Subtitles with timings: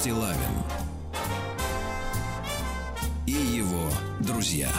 [0.00, 0.38] Стилавин
[3.26, 4.70] и его друзья.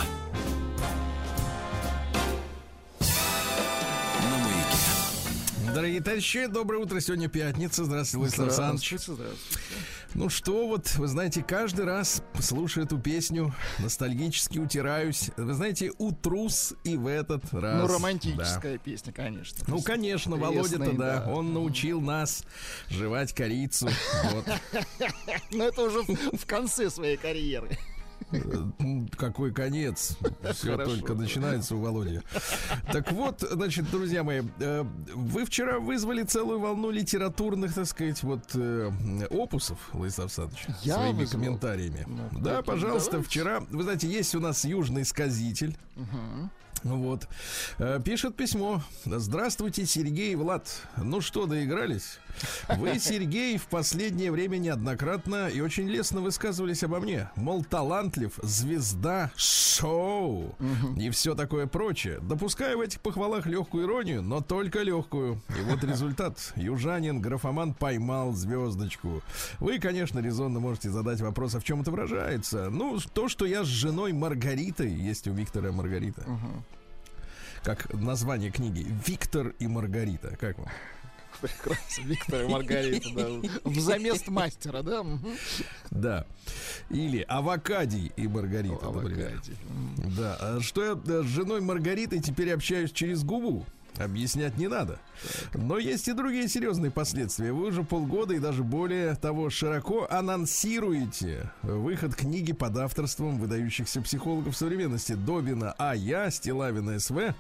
[5.76, 7.00] Дорогие товарищи, доброе утро.
[7.00, 7.86] Сегодня пятница.
[7.86, 8.96] Здравствуйте, Владислав Александрович.
[10.14, 15.32] Ну что, вот, вы знаете, каждый раз, слушая эту песню, ностальгически утираюсь.
[15.38, 17.82] Вы знаете, утрус и в этот раз.
[17.82, 17.94] Ну, Да.
[17.94, 19.58] романтическая песня, конечно.
[19.68, 21.32] Ну, конечно, Володя-то, да, да.
[21.32, 22.44] он научил нас
[22.90, 23.90] жевать корицу.
[24.34, 24.46] Вот.
[25.52, 27.78] Но это уже в конце своей карьеры.
[29.18, 30.18] Какой конец.
[30.54, 32.22] Все Хорошо, только начинается у Володи.
[32.92, 34.84] Так вот, значит, друзья мои, э,
[35.14, 38.92] вы вчера вызвали целую волну литературных, так сказать, вот э,
[39.30, 41.42] опусов, Владислав Александрович, Я своими вызвал?
[41.42, 42.06] комментариями.
[42.08, 43.30] Ну, да, пожалуйста, Давайте.
[43.30, 45.76] вчера, вы знаете, есть у нас южный сказитель.
[46.84, 47.28] Вот.
[47.78, 48.82] Э, Пишет письмо.
[49.06, 50.68] Здравствуйте, Сергей и Влад.
[50.98, 52.18] Ну что, доигрались?
[52.78, 57.30] Вы, Сергей, в последнее время неоднократно и очень лестно высказывались обо мне.
[57.36, 60.56] Мол, талантлив, звезда, шоу
[60.98, 62.20] и все такое прочее.
[62.22, 65.42] Допускаю в этих похвалах легкую иронию, но только легкую.
[65.50, 66.54] И вот результат.
[66.56, 69.22] Южанин, графоман поймал звездочку.
[69.60, 72.70] Вы, конечно, резонно можете задать вопрос, а в чем это выражается?
[72.70, 76.26] Ну, то, что я с женой Маргаритой, есть у Виктора Маргарита.
[77.64, 80.36] Как название книги Виктор и Маргарита.
[80.38, 80.68] Как вам?
[81.42, 82.04] Прекрасно.
[82.06, 83.50] Виктор и Маргарита, да.
[83.64, 85.04] В замест мастера, да?
[85.90, 86.26] Да.
[86.90, 89.28] Или Авокадий и Маргарита, например.
[89.34, 89.58] Авокадий.
[90.18, 90.38] Да.
[90.40, 93.66] А Что я э, с женой Маргаритой теперь общаюсь через губу?
[93.98, 95.00] Объяснять не надо.
[95.54, 97.52] Но есть и другие серьезные последствия.
[97.52, 104.56] Вы уже полгода и даже более того широко анонсируете выход книги под авторством выдающихся психологов
[104.56, 105.94] современности Добина А.
[105.94, 107.36] Я, Стилавина СВ.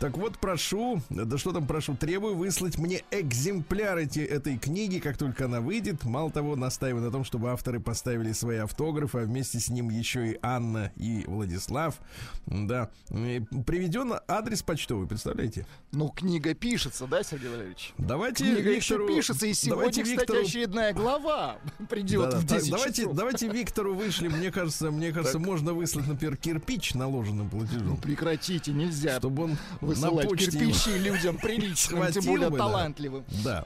[0.00, 5.18] Так вот, прошу, да что там прошу, требую выслать мне экземпляр эти, этой книги, как
[5.18, 6.04] только она выйдет.
[6.04, 10.32] Мало того, настаиваю на том, чтобы авторы поставили свои автографы, а вместе с ним еще
[10.32, 11.98] и Анна и Владислав.
[12.46, 12.90] Да.
[13.08, 15.66] Приведен адрес почтовый, представляете?
[15.96, 17.94] Ну, книга пишется, да, Сергей Валерьевич?
[17.96, 19.06] Давайте Книга Виктору...
[19.06, 20.40] еще пишется, и сегодня, давайте кстати, Виктору...
[20.42, 21.56] очередная глава
[21.88, 23.16] придет Да-да, в 10 давайте, часов.
[23.16, 24.32] давайте Виктору вышлем.
[24.32, 29.50] Мне кажется, мне кажется, можно выслать, например, кирпич наложенным Ну, платежом, прекратите, нельзя чтобы он
[29.52, 32.64] на высылать его кирпичи людям приличным, тем более бы, да.
[32.64, 33.24] талантливым.
[33.42, 33.64] Да.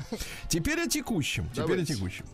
[0.49, 1.49] Теперь о текущем.
[1.51, 1.95] Теперь Давайте.
[1.95, 2.27] о текущем.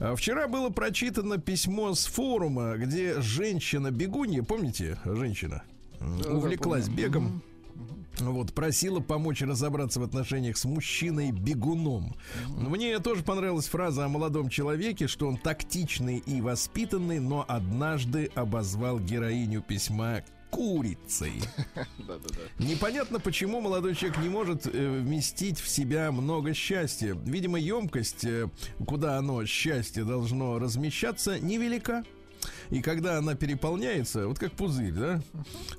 [0.00, 5.62] А, Вчера было прочитано письмо с форума, где женщина-бегунья, помните, женщина,
[6.00, 7.44] Да, да, увлеклась бегом.
[8.20, 12.14] Вот, просила помочь разобраться в отношениях с мужчиной-бегуном.
[12.48, 18.98] Мне тоже понравилась фраза о молодом человеке, что он тактичный и воспитанный, но однажды обозвал
[18.98, 21.42] героиню письма курицей.
[22.58, 27.16] Непонятно, почему молодой человек не может э, вместить в себя много счастья.
[27.24, 28.48] Видимо, емкость, э,
[28.86, 32.04] куда оно, счастье, должно размещаться, невелика.
[32.70, 35.20] И когда она переполняется, вот как пузырь, да,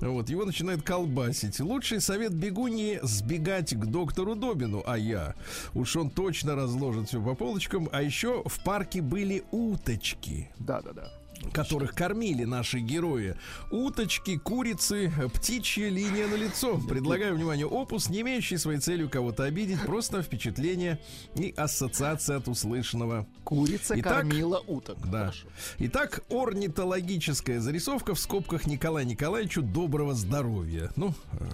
[0.00, 1.60] вот, его начинает колбасить.
[1.60, 5.34] Лучший совет бегуньи сбегать к доктору Добину, а я.
[5.74, 7.88] Уж он точно разложит все по полочкам.
[7.92, 11.21] А еще в парке были уточки Да-да-да.
[11.52, 13.36] Которых кормили наши герои.
[13.70, 16.78] Уточки, курицы, птичья линия на лицо.
[16.88, 21.00] Предлагаю внимание опус, не имеющий своей целью кого-то обидеть, просто впечатление
[21.34, 23.26] и ассоциация от услышанного.
[23.44, 24.98] Курица Итак, кормила уток.
[25.10, 25.20] Да.
[25.26, 25.48] Хорошо.
[25.78, 30.90] Итак, орнитологическая зарисовка в скобках Николаю Николаевичу доброго здоровья.
[30.96, 31.44] Ну, э,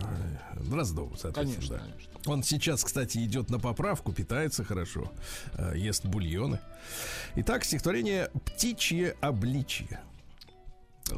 [0.69, 1.55] Дроздову, соответственно.
[1.55, 1.83] Конечно, да.
[1.83, 2.18] конечно.
[2.29, 5.11] Он сейчас, кстати, идет на поправку, питается хорошо,
[5.55, 6.61] э, ест бульоны.
[7.37, 10.01] Итак, стихотворение «Птичье обличье».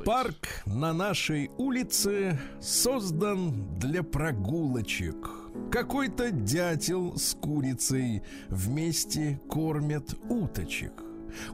[0.05, 5.17] Парк на нашей улице создан для прогулочек.
[5.73, 10.93] Какой-то дятел с курицей вместе кормят уточек.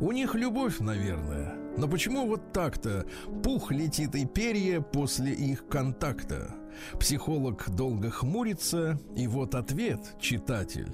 [0.01, 1.55] У них любовь, наверное.
[1.79, 3.07] Но почему вот так-то?
[3.43, 6.55] Пух летит и перья после их контакта.
[6.99, 10.93] Психолог долго хмурится, и вот ответ, читатель.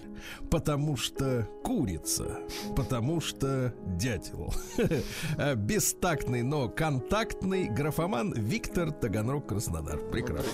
[0.51, 2.39] Потому что курица,
[2.77, 4.53] потому что дятел.
[5.57, 9.99] Бестактный, но контактный графоман Виктор Таганрог Краснодар.
[10.11, 10.51] Прекрасно.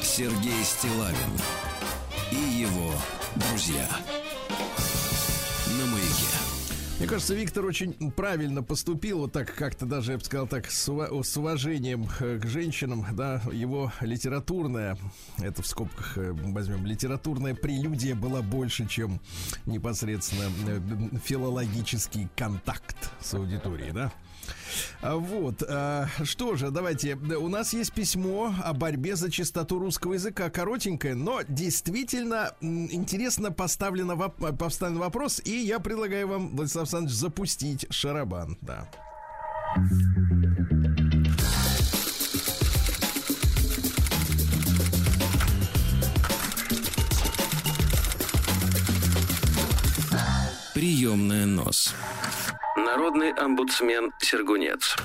[0.00, 1.16] Сергей Стилавин
[2.30, 2.92] и его
[3.36, 3.88] друзья.
[5.78, 6.01] На маяке.
[7.02, 10.88] Мне кажется, Виктор очень правильно поступил, вот так как-то даже, я бы сказал так, с,
[10.88, 14.96] ува- с уважением э, к женщинам, да, его литературная,
[15.38, 19.20] это в скобках э, возьмем, литературная прелюдия была больше, чем
[19.66, 24.12] непосредственно э, филологический контакт с аудиторией, да.
[25.00, 30.14] А, Вот, а, что же, давайте, у нас есть письмо о борьбе за чистоту русского
[30.14, 37.16] языка, коротенькое, но действительно интересно поставлено воп- поставлен вопрос, и я предлагаю вам, Владислав Александрович,
[37.16, 38.88] запустить шарабан, да.
[50.74, 51.94] Приемная нос.
[52.96, 54.96] Народный омбудсмен Сергунец.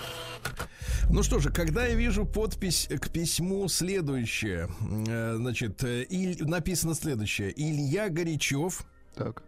[1.09, 4.67] Ну что же, когда я вижу подпись к письму следующее,
[5.07, 7.53] э, значит, э, Иль- написано следующее.
[7.55, 8.81] Илья Горячев,
[9.15, 9.41] Так.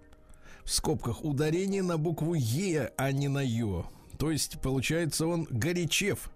[0.63, 3.85] в скобках, ударение на букву Е, а не на Ё.
[4.17, 6.31] То есть, получается, он Горячев.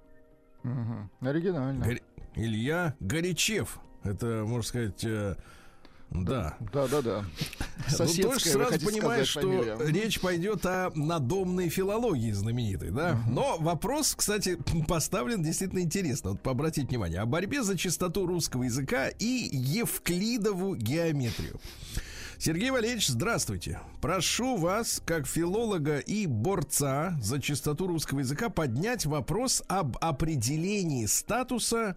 [0.63, 1.09] Мгм.
[1.21, 1.85] Оригинально.
[1.85, 2.01] Гор-
[2.35, 3.79] Илья Горячев.
[4.03, 5.05] Это, можно сказать,
[6.13, 6.57] да.
[6.71, 7.25] Да, да, да.
[7.91, 10.01] Ну, то есть вы сразу понимаешь, сказать что фамилия.
[10.01, 13.19] речь пойдет о надомной филологии знаменитой, да?
[13.27, 16.31] Но вопрос, кстати, поставлен действительно интересно.
[16.31, 17.19] Вот обратите внимание.
[17.19, 21.59] О борьбе за чистоту русского языка и евклидову геометрию.
[22.37, 23.79] Сергей Валерьевич, здравствуйте.
[24.01, 31.95] Прошу вас, как филолога и борца за чистоту русского языка, поднять вопрос об определении статуса,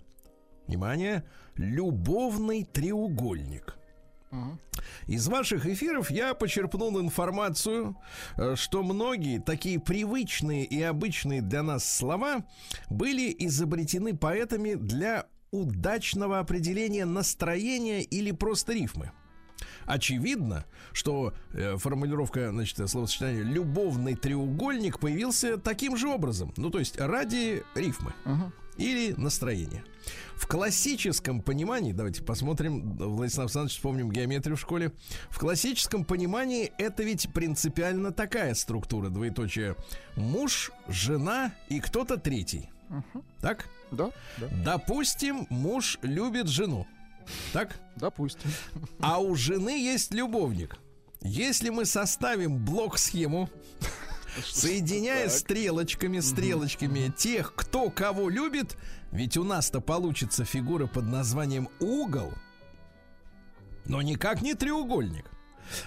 [0.68, 1.25] внимание,
[1.56, 3.76] любовный треугольник.
[5.06, 7.97] Из ваших эфиров я почерпнул информацию,
[8.37, 12.45] э, что многие такие привычные и обычные для нас слова
[12.90, 19.12] были изобретены поэтами для удачного определения настроения или просто рифмы.
[19.87, 26.52] Очевидно, что э, формулировка, значит, словосочетания «любовный треугольник» появился таким же образом.
[26.56, 28.52] Ну, то есть ради рифмы Мгм.
[28.78, 29.85] Или настроения.
[30.37, 34.92] В классическом понимании, давайте посмотрим, Владислав Александрович, вспомним геометрию в школе.
[35.30, 39.76] В классическом понимании это ведь принципиально такая структура, двоеточие.
[40.14, 42.71] Муж, жена и кто-то третий.
[43.40, 43.66] Так?
[43.90, 44.49] Да, да.
[44.64, 46.87] Допустим, муж любит жену.
[47.52, 47.80] Так?
[47.97, 48.50] Допустим.
[49.00, 50.76] А у жены есть любовник.
[51.23, 53.49] Если мы составим блок-схему,
[54.44, 58.76] соединяя стрелочками, стрелочками тех, кто кого любит,
[59.12, 62.32] ведь у нас-то получится фигура под названием угол,
[63.86, 65.30] но никак не треугольник.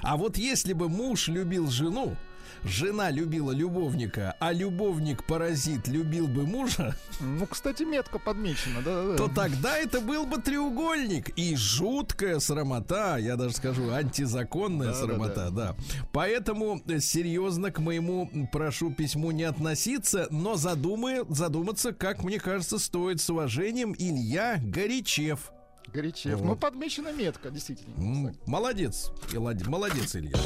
[0.01, 2.17] А вот если бы муж любил жену,
[2.63, 9.15] жена любила любовника, а любовник-паразит любил бы мужа, Ну, кстати, метко подмечено, да, да.
[9.17, 14.99] то тогда это был бы треугольник и жуткая срамота, я даже скажу антизаконная Да, да,
[14.99, 15.75] срамота, да,
[16.11, 22.79] Поэтому э, серьезно к моему прошу письму не относиться, но задумай, задуматься, как мне кажется,
[22.79, 25.51] стоит с уважением Илья Горячев.
[25.93, 26.35] Горячев.
[26.39, 26.45] Вот.
[26.45, 27.93] Ну, подмечено метко, действительно.
[27.97, 30.37] М, Молодец, молодец, Илья.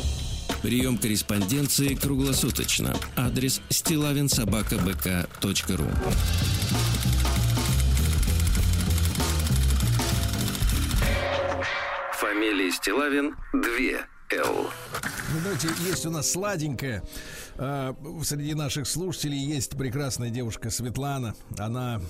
[0.62, 2.96] Прием корреспонденции круглосуточно.
[3.18, 5.88] Адрес стилавинсобакабк.ру
[12.14, 14.70] Фамилия Стилавин 2 Л.
[15.34, 17.04] Ну, давайте, есть у нас сладенькая.
[17.58, 21.36] А, Среди наших слушателей есть прекрасная девушка Светлана.
[21.58, 22.02] Она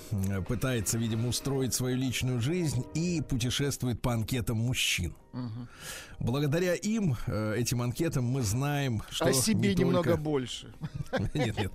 [0.48, 5.14] пытается, видимо, устроить свою личную жизнь и путешествует по анкетам мужчин.
[6.20, 10.72] Благодаря им, э, этим анкетам, мы знаем, что О себе не только- немного больше.
[11.34, 11.72] Нет, нет.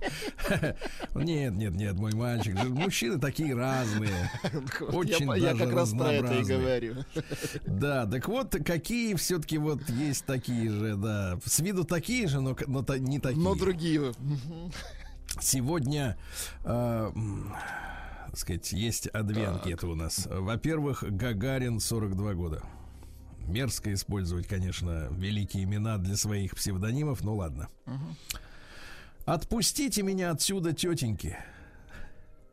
[1.14, 2.54] Нет, нет, нет, мой мальчик.
[2.68, 4.30] Мужчины такие разные.
[4.80, 6.96] Очень я, я даже как раз про это и говорю.
[7.66, 11.38] Да, так вот, какие все-таки вот есть такие же, да.
[11.44, 13.42] С виду такие же, но, но не такие.
[13.42, 14.12] Но другие.
[15.40, 16.18] Сегодня,
[16.64, 17.12] э,
[18.26, 20.26] так сказать, есть а, две анкеты у нас.
[20.30, 22.62] Во-первых, Гагарин 42 года.
[23.46, 27.68] Мерзко использовать, конечно, великие имена для своих псевдонимов, ну ладно.
[29.24, 31.36] Отпустите меня отсюда, тетеньки.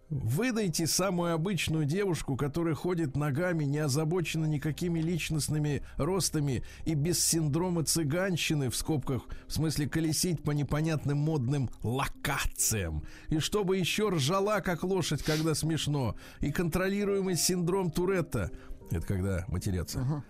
[0.09, 7.83] Выдайте самую обычную девушку, которая ходит ногами, не озабочена никакими личностными ростами и без синдрома
[7.83, 13.03] цыганщины, в скобках, в смысле колесить по непонятным модным локациям.
[13.27, 16.15] И чтобы еще ржала, как лошадь, когда смешно.
[16.39, 18.49] И контролируемый синдром Туретта.
[18.91, 20.23] Это когда матерятся.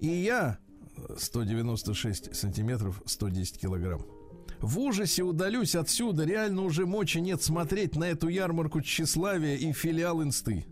[0.00, 0.58] И я
[1.16, 4.04] 196 сантиметров, 110 килограмм.
[4.60, 6.24] В ужасе удалюсь отсюда.
[6.24, 10.66] Реально уже мочи нет смотреть на эту ярмарку тщеславия и филиал инсты.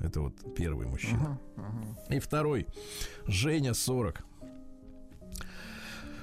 [0.00, 1.40] Это вот первый мужчина.
[2.08, 2.66] И второй.
[3.26, 4.24] Женя 40.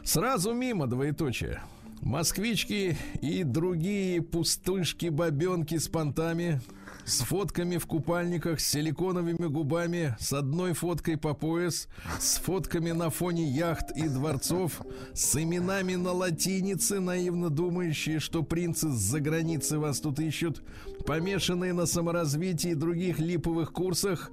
[0.03, 1.61] Сразу мимо двоеточие.
[2.01, 6.61] Москвички и другие пустышки-бабенки с понтами
[7.05, 11.87] с фотками в купальниках, с силиконовыми губами, с одной фоткой по пояс,
[12.19, 14.81] с фотками на фоне яхт и дворцов,
[15.13, 20.63] с именами на латинице, наивно думающие, что принцы с-за границы вас тут ищут,
[21.05, 24.31] помешанные на саморазвитии и других липовых курсах,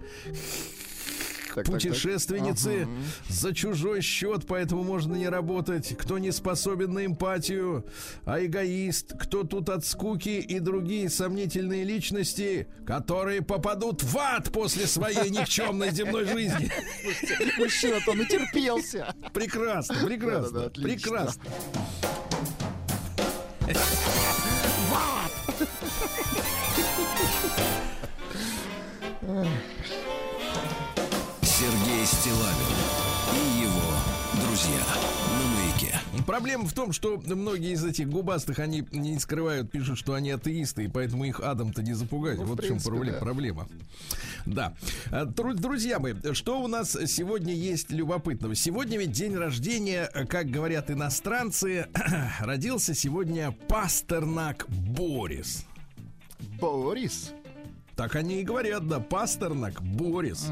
[1.54, 1.74] Так, так, так.
[1.74, 2.90] путешественницы Ага.
[3.28, 5.94] за чужой счет, поэтому можно не работать.
[5.98, 7.84] Кто не способен на эмпатию,
[8.24, 14.86] а эгоист, кто тут от скуки и другие сомнительные личности, которые попадут в ад после
[14.86, 16.70] своей никчемной земной жизни.
[17.02, 19.14] Слушайте, Мужчина-то натерпелся.
[19.34, 20.90] Прекрасно, прекрасно, Да-да-да, отлично.
[21.10, 21.42] прекрасно.
[32.02, 32.76] Сергей Стилавин
[33.32, 34.80] и его друзья
[35.38, 36.00] на маяке.
[36.26, 40.84] Проблема в том, что многие из этих губастых, они не скрывают, пишут, что они атеисты,
[40.84, 42.38] и поэтому их адом-то не запугать.
[42.38, 43.12] Ну, в вот в чем принципе, проблема.
[43.12, 43.20] да.
[43.24, 43.68] проблема.
[44.46, 44.74] Да.
[45.10, 48.56] А, дру- Друзья мои, что у нас сегодня есть любопытного?
[48.56, 51.86] Сегодня ведь день рождения, как говорят иностранцы,
[52.40, 55.66] родился сегодня Пастернак Борис.
[56.60, 57.32] Борис.
[58.02, 60.48] Так они и говорят, да, Пастернак Борис.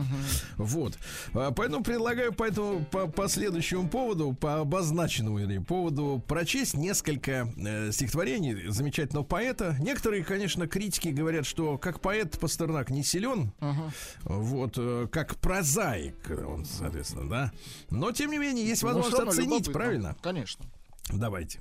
[0.57, 0.97] Вот.
[1.35, 7.49] А, Поэтому предлагаю по этому по, по следующему поводу, по обозначенному или поводу, прочесть несколько
[7.57, 9.75] э, стихотворений замечательного поэта.
[9.81, 13.53] Некоторые, конечно, критики говорят, что как поэт Пастернак не силен,
[14.23, 16.15] вот, э, как прозаик,
[16.47, 17.53] он, соответственно, да.
[17.91, 19.73] Но, тем не менее, есть Ну, возможность равно оценить, любопытно.
[19.73, 20.17] правильно?
[20.23, 20.67] Конечно.
[21.13, 21.59] Давайте.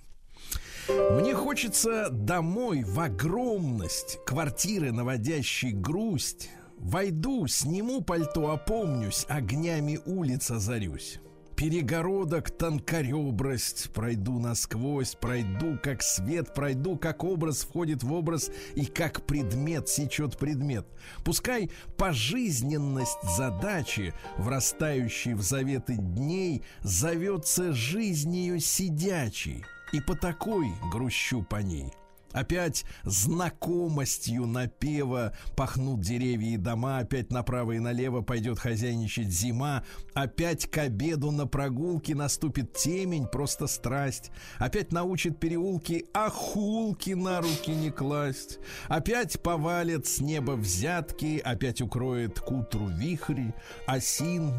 [1.12, 6.50] Мне хочется домой в огромность квартиры, наводящей грусть.
[6.78, 11.20] Войду, сниму пальто, опомнюсь, огнями улиц озарюсь.
[11.60, 19.26] Перегородок тонкоребрость Пройду насквозь, пройду как свет Пройду как образ входит в образ И как
[19.26, 20.88] предмет сечет предмет
[21.26, 31.58] Пускай пожизненность задачи Врастающей в заветы дней Зовется жизнью сидячей И по такой грущу по
[31.58, 31.92] ней.
[32.32, 40.70] Опять знакомостью напева пахнут деревья и дома, опять направо и налево пойдет хозяйничать зима, опять
[40.70, 47.90] к обеду на прогулке наступит темень, просто страсть, опять научит переулки охулки на руки не
[47.90, 53.54] класть, опять повалят с неба взятки, опять укроет к утру вихрь,
[53.88, 54.54] осин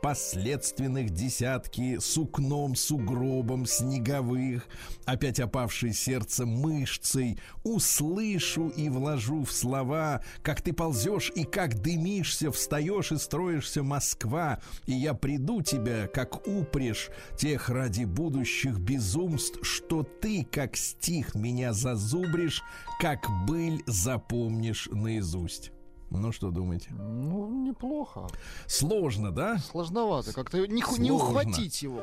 [0.00, 4.66] последственных десятки сукном, сугробом снеговых,
[5.04, 12.50] опять опавшей сердце мышцей, услышу и вложу в слова, как ты ползешь и как дымишься,
[12.50, 20.02] встаешь и строишься Москва, и я приду тебя, как упрежь тех ради будущих безумств, что
[20.02, 22.62] ты, как стих, меня зазубришь,
[23.00, 25.72] как быль запомнишь наизусть.
[26.10, 26.90] Ну что думаете?
[26.92, 28.26] Ну, неплохо.
[28.66, 29.58] Сложно, да?
[29.58, 30.32] Сложновато.
[30.32, 32.02] Как-то не, не ухватить его.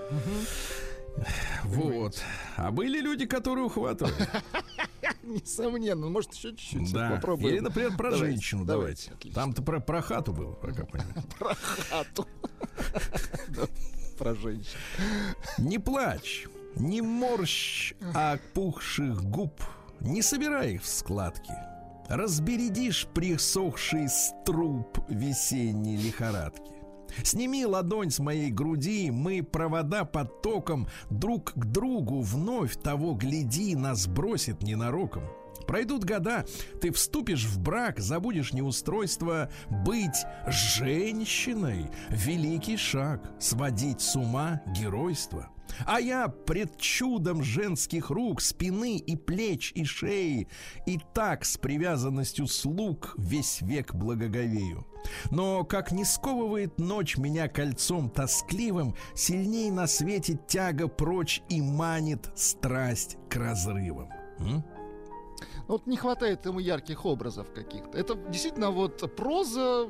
[1.63, 2.21] Вот.
[2.57, 4.13] А были люди, которые ухватывали.
[5.23, 6.07] Несомненно.
[6.07, 7.11] Может, еще чуть-чуть Да.
[7.11, 7.49] попробуем.
[7.55, 9.31] Или, например, про Давайте, женщину давайте, давайте.
[9.31, 11.23] Там-то про, про хату было, пока понимаете.
[11.39, 12.27] Про хату.
[14.19, 14.77] Про женщин.
[15.57, 19.61] Не плачь, не морщ опухших губ,
[19.99, 21.51] не собирай их в складки.
[22.07, 26.71] Разбередишь присохший струп весенней лихорадки.
[27.23, 33.75] Сними ладонь с моей груди, мы провода под током друг к другу вновь того гляди,
[33.75, 35.23] нас бросит ненароком.
[35.67, 36.45] Пройдут года,
[36.81, 45.49] ты вступишь в брак, забудешь неустройство, быть женщиной— великий шаг, сводить с ума геройство.
[45.85, 50.47] А я пред чудом женских рук, спины и плеч и шеи,
[50.85, 54.85] и так с привязанностью слуг весь век благоговею.
[55.31, 62.31] Но как не сковывает ночь меня кольцом тоскливым, сильней на свете тяга прочь и манит
[62.35, 64.09] страсть к разрывам.
[64.39, 64.63] М?
[65.67, 67.97] Ну, Вот не хватает ему ярких образов каких-то.
[67.97, 69.87] Это действительно вот проза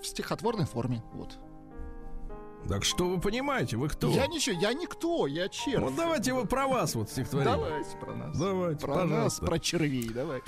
[0.00, 1.02] в стихотворной форме.
[1.12, 1.38] Вот.
[2.68, 4.10] Так что вы понимаете, вы кто?
[4.10, 5.82] Я ничего, я никто, я червь.
[5.82, 7.56] Вот давайте его про вас вот стихотворение.
[7.56, 8.38] Давайте про нас.
[8.38, 9.46] Давайте, про нас, пожалуйста.
[9.46, 10.40] про червей, давай.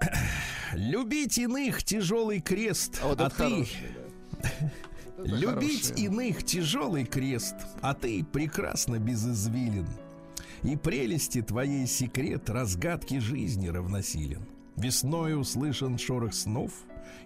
[0.74, 3.96] Любить иных тяжелый крест, А вот а ты хороший,
[4.42, 4.50] да.
[5.18, 9.88] Это Любить иных тяжелый крест, а ты прекрасно безызвилен.
[10.62, 14.46] И прелести твоей секрет разгадки жизни равносилен.
[14.76, 16.72] Весной услышан шорох снов,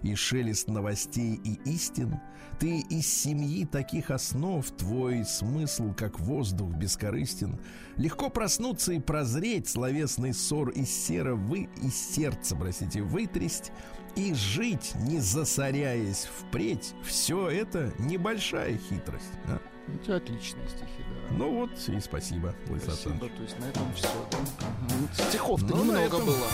[0.01, 2.19] и шелест новостей и истин.
[2.59, 7.57] Ты из семьи таких основ, твой смысл, как воздух, бескорыстен.
[7.95, 13.71] Легко проснуться и прозреть, словесный ссор из сера вы, из сердца, простите, вытресть
[14.17, 16.93] и жить, не засоряясь впредь.
[17.05, 19.23] Все это небольшая хитрость.
[19.45, 19.59] а?
[19.87, 21.35] У тебя отличные стихи, да.
[21.37, 23.33] Ну вот и спасибо, Лысый Спасибо, Александрович.
[23.37, 25.23] то есть на этом все.
[25.29, 26.47] Стихов-то Ну, немного этом- было.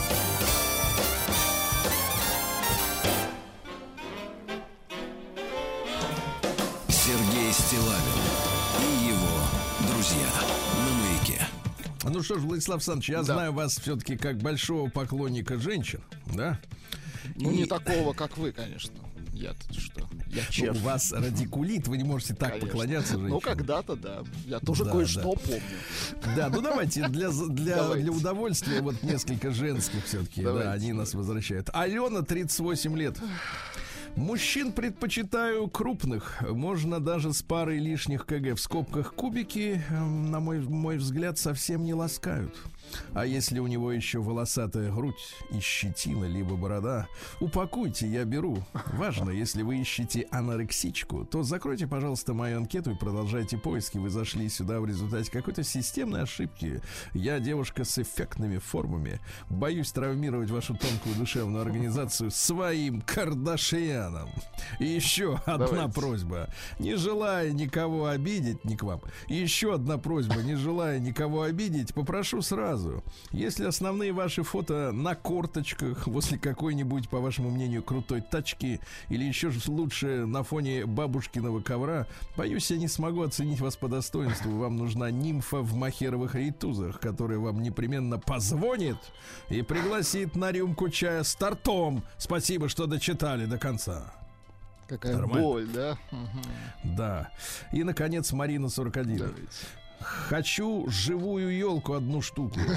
[7.75, 7.99] Стилавин
[8.79, 10.27] и его друзья
[10.85, 11.41] на маяке.
[12.05, 13.23] Ну что ж, Владислав Александрович, я Да.
[13.23, 15.99] знаю вас все-таки как большого поклонника женщин,
[16.33, 16.57] да?
[17.35, 18.93] Ну, И- не такого, как вы, конечно.
[19.33, 20.07] Я-то что?
[20.27, 20.77] Я Ну, червь.
[20.77, 22.67] У вас радикулит, вы не можете так Конечно.
[22.69, 23.31] поклоняться женщинам.
[23.31, 24.19] Ну, когда-то, да.
[24.45, 25.27] Я тоже Да, кое-что да.
[25.27, 25.61] помню.
[26.37, 28.03] Да, ну давайте для, для, Давайте.
[28.03, 30.69] для удовольствия вот несколько женских все-таки, да, Давайте.
[30.69, 31.69] они нас возвращают.
[31.73, 33.17] Алена, 38 лет.
[34.15, 36.41] Мужчин предпочитаю крупных.
[36.49, 41.83] Можно даже с парой лишних КГ в скобках кубики, эм, на мой, мой взгляд, совсем
[41.83, 42.55] не ласкают.
[43.13, 47.07] А если у него еще волосатая грудь и щетина, либо борода,
[47.39, 48.57] упакуйте, я беру.
[48.93, 53.97] Важно, если вы ищете анорексичку, то закройте, пожалуйста, мою анкету и продолжайте поиски.
[53.97, 56.81] Вы зашли сюда в результате какой-то системной ошибки.
[57.13, 59.19] Я девушка с эффектными формами.
[59.49, 64.29] Боюсь травмировать вашу тонкую душевную организацию своим Кардашьяном.
[64.79, 65.93] И еще одна Давайте.
[65.93, 66.49] просьба.
[66.79, 69.01] Не желая никого обидеть, не к вам.
[69.27, 70.41] Еще одна просьба.
[70.41, 72.74] Не желая никого обидеть, попрошу сразу.
[73.31, 79.51] Если основные ваши фото на корточках возле какой-нибудь, по вашему мнению, крутой тачки или еще
[79.67, 84.51] лучше на фоне бабушкиного ковра, боюсь, я не смогу оценить вас по достоинству.
[84.57, 88.97] Вам нужна нимфа в махеровых рейтузах, которая вам непременно позвонит
[89.49, 92.03] и пригласит на рюмку чая с тортом.
[92.17, 94.13] Спасибо, что дочитали до конца.
[94.87, 95.41] Какая Нормально.
[95.41, 95.97] боль, да?
[96.11, 96.95] Мгм.
[96.95, 97.31] Да.
[97.71, 99.17] И, наконец, Марина 41.
[99.17, 99.41] Давайте.
[99.99, 102.59] Хочу живую елку одну штуку.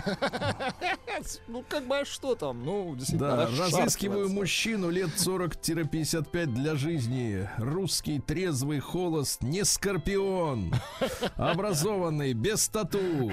[1.49, 2.65] Ну, как бы, а что там?
[2.65, 7.49] Ну, действительно, Да, разыскиваю мужчину лет 40-55 для жизни.
[7.59, 10.73] Русский, трезвый, холост, не скорпион.
[11.37, 13.33] Образованный, без тату.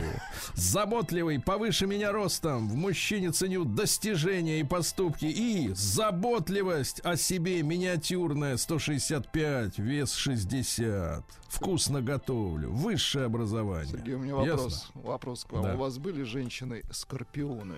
[0.55, 2.67] Заботливый, повыше меня ростом.
[2.69, 5.25] В мужчине ценю достижения и поступки.
[5.25, 11.23] И заботливость о себе миниатюрная 165, вес 60.
[11.47, 12.71] Вкусно готовлю.
[12.71, 13.91] Высшее образование.
[13.91, 14.51] Сергей, у меня Ясно?
[14.51, 14.87] вопрос.
[14.95, 15.63] Вопрос к вам.
[15.63, 15.73] Да.
[15.75, 17.75] У вас были женщины-скорпионы?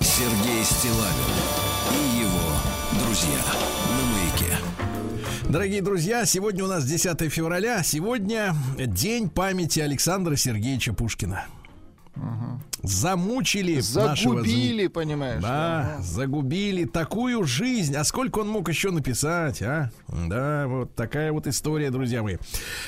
[0.00, 1.34] Сергей Стилавин
[1.92, 3.40] и его друзья
[3.90, 4.56] на маяке.
[5.48, 7.82] Дорогие друзья, сегодня у нас 10 февраля.
[7.82, 11.46] Сегодня день памяти Александра Сергеевича Пушкина.
[12.82, 15.42] Замучили нашего Загубили, понимаешь?
[15.42, 16.02] Да, Ага.
[16.02, 17.94] загубили такую жизнь.
[17.96, 19.90] А сколько он мог еще написать, а?
[20.08, 22.36] Да, вот такая вот история, друзья мои.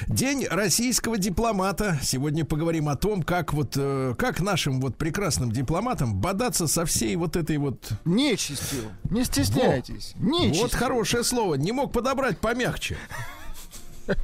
[0.07, 1.99] День российского дипломата.
[2.03, 7.17] Сегодня поговорим о том, как вот, э, как нашим вот прекрасным дипломатам бодаться со всей
[7.17, 7.91] вот этой вот...
[8.05, 8.85] Нечистью.
[9.11, 10.15] Не стесняйтесь.
[10.17, 10.63] Нечистью.
[10.63, 11.57] Вот хорошее слово.
[11.57, 12.97] Не мог подобрать помягче.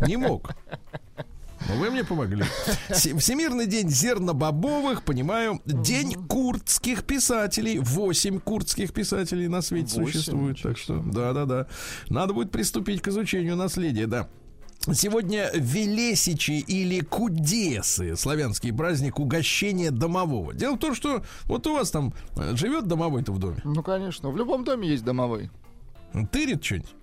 [0.07, 0.51] Не мог.
[1.68, 2.44] Но вы мне помогли.
[2.92, 5.61] Се- Всемирный день зернобобовых, понимаю.
[5.64, 7.79] День курдских писателей.
[7.79, 10.61] Восемь курдских писателей на свете существует.
[10.62, 11.66] Так что, да-да-да.
[12.09, 14.29] Надо будет приступить к изучению наследия, да.
[14.92, 20.55] Сегодня Велесичи или Кудесы, славянский праздник угощения домового.
[20.55, 23.57] Дело в том, что вот у вас там э, живет домовой-то в доме.
[23.64, 24.31] Ну, конечно.
[24.31, 25.50] В любом доме есть домовой.
[26.31, 26.94] Тырит что-нибудь?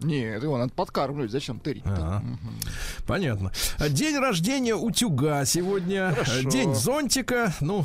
[0.00, 1.30] Нет, его надо подкармливать.
[1.30, 1.92] Зачем тырить-то?
[1.94, 2.24] Ага.
[3.06, 3.52] Понятно.
[3.90, 6.12] День рождения утюга сегодня.
[6.14, 6.50] Хорошо.
[6.50, 7.52] День зонтика.
[7.60, 7.84] Ну,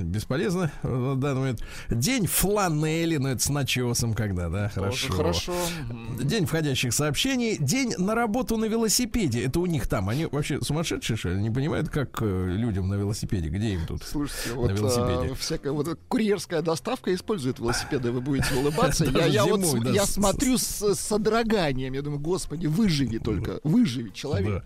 [0.00, 1.62] бесполезно в данный момент.
[1.88, 4.70] День фланели, ну это с начесом когда, да?
[4.74, 5.52] Тоже Хорошо.
[5.52, 5.54] хорошо.
[6.22, 7.56] День входящих сообщений.
[7.58, 9.44] День на работу на велосипеде.
[9.44, 10.08] Это у них там.
[10.08, 11.40] Они вообще сумасшедшие, что ли?
[11.42, 13.48] Не понимают, как э, людям на велосипеде.
[13.48, 14.02] Где им тут?
[14.02, 15.32] Слушайте, вот велосипеде.
[15.32, 19.04] а, всякая вот курьерская доставка использует велосипеды, вы будете улыбаться.
[19.04, 20.98] Я, зимой, да, смотрю с, с
[21.56, 21.92] содроганием.
[21.94, 24.64] Я думаю, господи, выживи только, выживи человек.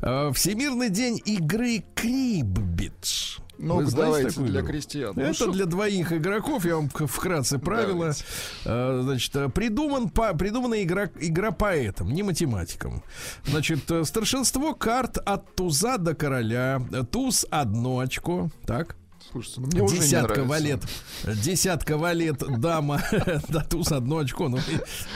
[0.00, 0.28] Да.
[0.28, 3.38] Э, Всемирный день игры Криббидж.
[3.62, 4.68] Ну, давайте для игру?
[4.68, 5.12] крестьян.
[5.14, 8.14] Ну, Это шо- для двоих игроков, я вам вкратце правила.
[8.14, 8.24] Давайте.
[8.64, 13.02] Э, Значит, э, придуман по, придумана игра, игра поэтом, не математиком.
[13.44, 16.80] Значит, э, старшинство карт от туза до короля.
[17.12, 18.96] Туз одно очко, так?
[19.32, 20.82] Слушайте, ну мне уже Десятка валет.
[21.24, 23.00] Десятка валет, дама.
[23.48, 24.48] Да, туз одно очко.
[24.48, 24.58] Ну,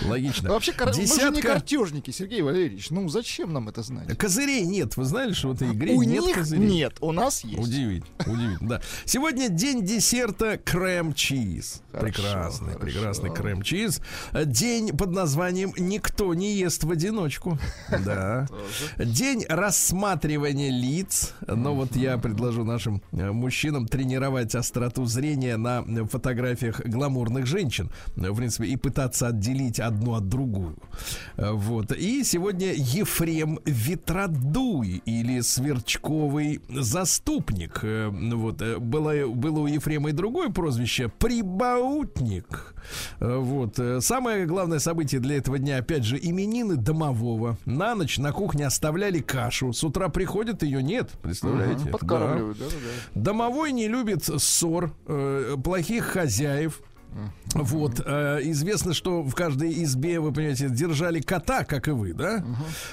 [0.05, 0.50] логично.
[0.50, 2.90] Вообще, кар- мы же не Десятка картежники, Сергей Валерьевич.
[2.90, 4.16] Ну, зачем нам это знать?
[4.18, 4.96] козырей нет.
[4.96, 6.64] Вы знали, что в этой игре У нет них козырей?
[6.64, 7.59] нет, у нас есть.
[7.59, 8.81] Удивительно, удивительно, да.
[9.05, 11.83] Сегодня день десерта крем-чиз.
[11.92, 12.79] Прекрасный, хорошо.
[12.81, 14.00] прекрасный крем-чиз.
[14.46, 17.59] День под названием «Никто не ест в одиночку».
[18.05, 18.46] Да.
[18.98, 21.33] День рассматривания лиц.
[21.46, 27.90] Но вот я предложу нашим э, мужчинам тренировать остроту зрения на э, фотографиях гламурных женщин.
[28.17, 30.77] Э, В принципе, и пытаться отделить одну от другую.
[31.37, 31.93] Э, Вот.
[31.93, 37.81] И сегодня Ефрем Ветродуй или Сверчковый заступник.
[37.83, 38.62] Вот.
[38.79, 42.74] Было, было у Ефрема и другое прозвище Прибаутник.
[43.20, 43.79] Э, Вот.
[43.79, 47.57] Э, Самое главное событие для этого дня, опять же, именины домового.
[47.64, 49.73] На ночь на кухне оставляли кашу.
[49.73, 51.11] С утра приходят, ее нет.
[51.23, 51.85] Представляете?
[51.87, 51.90] Да.
[51.92, 52.70] Подкармливают, да, да,
[53.14, 53.20] да.
[53.20, 56.81] Домовой не любит ссор, э, плохих хозяев.
[57.55, 62.44] Вот, э, известно, что в каждой избе, вы понимаете, держали кота, как и вы, да?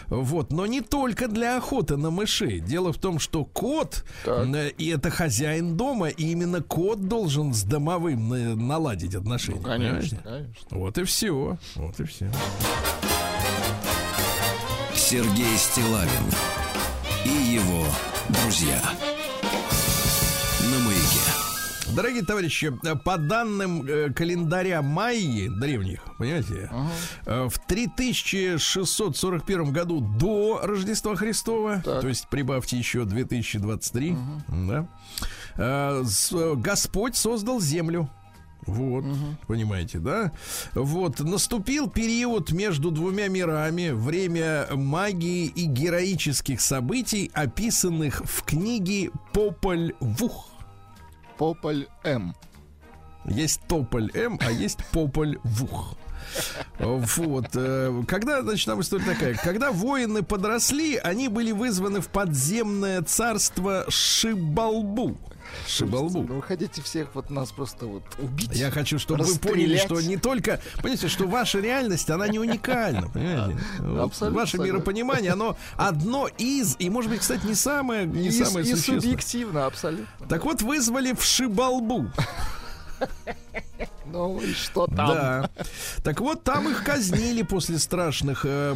[0.07, 2.59] Вот, но не только для охоты на мышей.
[2.59, 7.63] Дело в том, что кот, э, и это хозяин дома, и именно кот должен с
[7.63, 9.57] домовым на- наладить отношения.
[9.57, 10.19] Ну, конечно, понимаете?
[10.23, 10.77] конечно.
[10.77, 11.57] Вот и все.
[11.75, 12.31] Вот и все.
[14.93, 16.23] Сергей Стилавин
[17.25, 17.85] и его
[18.29, 18.79] друзья.
[21.95, 22.71] Дорогие товарищи,
[23.03, 26.69] по данным э, календаря Майи древних, понимаете,
[27.25, 31.99] э, в 3641 году до Рождества Христова, Так.
[32.01, 34.15] то есть прибавьте еще 2023,
[34.47, 34.87] да,
[35.57, 36.03] э,
[36.55, 38.09] Господь создал землю.
[38.67, 39.03] Вот,
[39.47, 40.31] понимаете, да?
[40.75, 49.93] Вот, наступил период между двумя мирами, время магии и героических событий, описанных в книге Пополь
[49.99, 50.47] Вух.
[51.41, 52.35] Пополь М.
[53.25, 55.95] Есть тополь М, а есть пополь Вух.
[56.79, 57.47] Вот.
[57.53, 59.35] э, Когда, значит, там история такая.
[59.35, 65.17] Когда воины подросли, они были вызваны в подземное царство Шибалбу.
[65.67, 66.23] Шибалбу.
[66.23, 68.51] Ну, вы хотите всех вот нас просто вот убить?
[68.53, 70.61] Я хочу, чтобы вы поняли, что не только...
[70.77, 73.09] Понимаете, что ваша реальность, она не уникальна.
[73.09, 73.57] Понимаете?
[73.79, 78.65] Вот Ваше миропонимание, оно одно из, и, может быть, кстати, не самое, не и, самое
[78.65, 80.27] и субъективно, абсолютно.
[80.27, 82.07] Так вот, вызвали в Шибалбу.
[84.11, 85.07] Ну и что там?
[85.07, 85.49] Да.
[86.03, 88.75] Так вот, там их казнили после страшных э,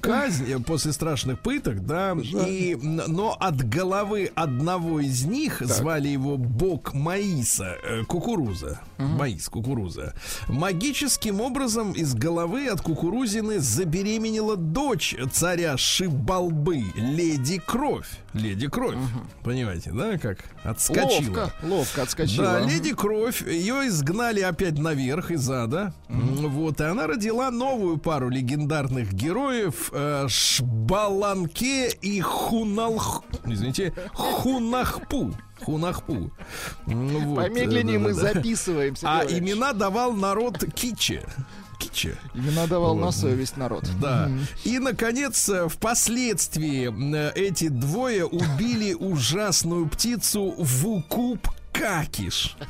[0.00, 2.16] казнь, э, после страшных пыток, да.
[2.22, 8.80] И, но от головы одного из них звали его бог Маиса, э, кукуруза.
[8.98, 10.14] Маис, кукуруза.
[10.48, 18.08] Магическим образом из головы от кукурузины забеременела дочь царя Шибалбы, леди Кровь.
[18.32, 18.96] Леди Кровь.
[19.42, 21.40] Понимаете, да, как отскочила.
[21.40, 22.44] Ловко, ловко отскочила.
[22.44, 25.94] Да, леди Кровь, ее изгнали опять наверх из ада.
[26.08, 33.24] Вот, и она родила новую пару легендарных героев э, Шбаланке и Хуналх...
[33.46, 35.34] Извините, Хунахпу.
[35.62, 36.30] Хунахпу.
[36.86, 38.34] Вот, Помедленнее э, мы да-да-да.
[38.34, 39.08] записываемся.
[39.08, 39.38] А товарищ.
[39.38, 41.24] имена давал народ Киче.
[41.78, 42.16] Киче.
[42.34, 43.14] Имена давал на Вот.
[43.14, 43.88] совесть народ.
[44.00, 44.30] Да.
[44.64, 52.56] И, наконец, э, впоследствии э, эти двое убили ужасную птицу Вукуп Какиш.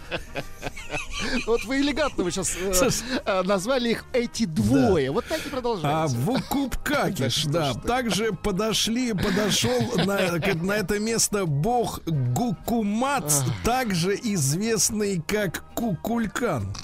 [1.47, 3.45] Вот вы элегантно вы сейчас Слушай.
[3.45, 5.11] назвали их эти двое.
[5.11, 6.17] Вот так и А продолжается.
[6.17, 7.81] Вукуп Какиш, Да да.
[7.81, 16.75] Также подошли, подошел на, на это место бог Гукумац, также известный как Кукулькан.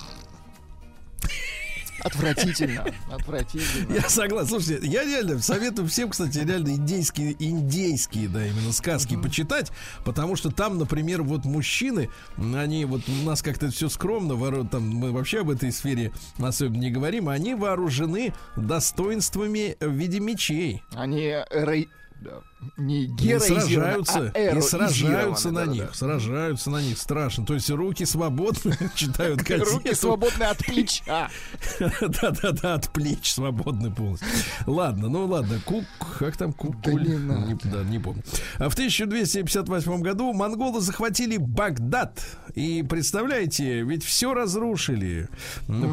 [2.02, 2.84] Отвратительно.
[3.10, 3.94] Отвратительно.
[3.94, 4.48] Я согласен.
[4.48, 9.70] Слушайте, я реально советую всем, кстати, реально индейские, индейские, да, именно сказки почитать,
[10.04, 15.12] потому что там, например, вот мужчины, они вот у нас как-то все скромно, там мы
[15.12, 20.82] вообще об этой сфере особенно не говорим, они вооружены достоинствами в виде мечей.
[20.94, 21.88] Они эрой-
[22.20, 22.40] да,
[22.76, 25.72] не И героизированы, сражаются, а и сражаются на да-да-да.
[25.72, 27.46] них, сражаются на них, страшно.
[27.46, 29.70] То есть руки свободны, читают газету.
[29.72, 31.30] Руки свободны от плеча.
[32.00, 34.28] Да-да-да, от плеч свободны полностью.
[34.66, 35.84] Ладно, ну ладно, кук,
[36.18, 37.04] как там кукуль?
[37.04, 37.46] Да не надо.
[37.46, 38.22] Не, да, не помню.
[38.58, 42.20] А в 1258 году монголы захватили Багдад.
[42.54, 45.28] И представляете, ведь все разрушили.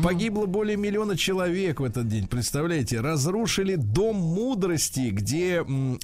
[0.04, 2.28] Погибло более миллиона человек в этот день.
[2.28, 6.00] Представляете, разрушили дом мудрости, где м,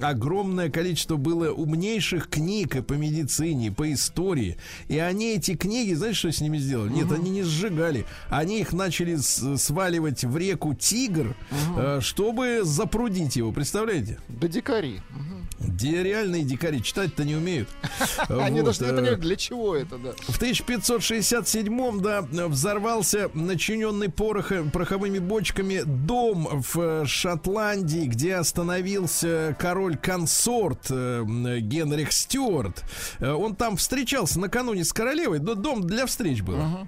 [0.53, 4.57] огромное количество было умнейших книг и по медицине, и по истории.
[4.87, 6.93] И они эти книги, знаете, что с ними сделали?
[6.93, 8.05] Нет, они не сжигали.
[8.29, 11.35] Они их начали сваливать в реку Тигр,
[11.75, 13.51] э, чтобы запрудить его.
[13.51, 14.19] Представляете?
[14.27, 15.01] Да дикари.
[15.09, 15.42] Мгм.
[15.59, 17.69] Где реальные дикари читать-то не умеют.
[18.29, 20.11] Они Вот, даже не э, понимают, для чего это, да.
[20.27, 30.87] В 1567-м, да, взорвался начиненный порохо- пороховыми бочками дом в э, Шотландии, где остановился король-консорт
[30.89, 31.23] э,
[31.59, 32.83] Генрих Стюарт.
[33.19, 36.57] Э, Он там встречался накануне с королевой, но дом для встреч был.
[36.57, 36.87] А,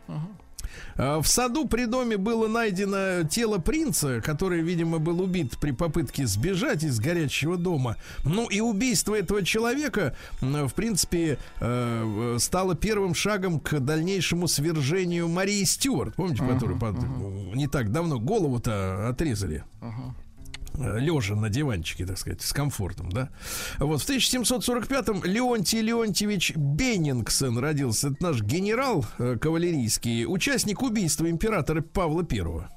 [0.96, 6.84] В саду при доме было найдено тело принца, который, видимо, был убит при попытке сбежать
[6.84, 7.98] из горячего дома.
[8.24, 15.64] Ну и убийство этого человека, в принципе, э, стало первым шагом к дальнейшему свержению Марии
[15.66, 16.16] Стюарт.
[16.16, 16.96] Помните, которую под-
[17.56, 19.64] не так давно голову-то отрезали?
[20.78, 23.30] Лежа на диванчике, так сказать, с комфортом, да.
[23.80, 28.10] Вот в 1745-м Леонтий Леонтьевич Беннингсон родился.
[28.10, 32.70] Это наш генерал э, кавалерийский, участник убийства императора Павла Первого.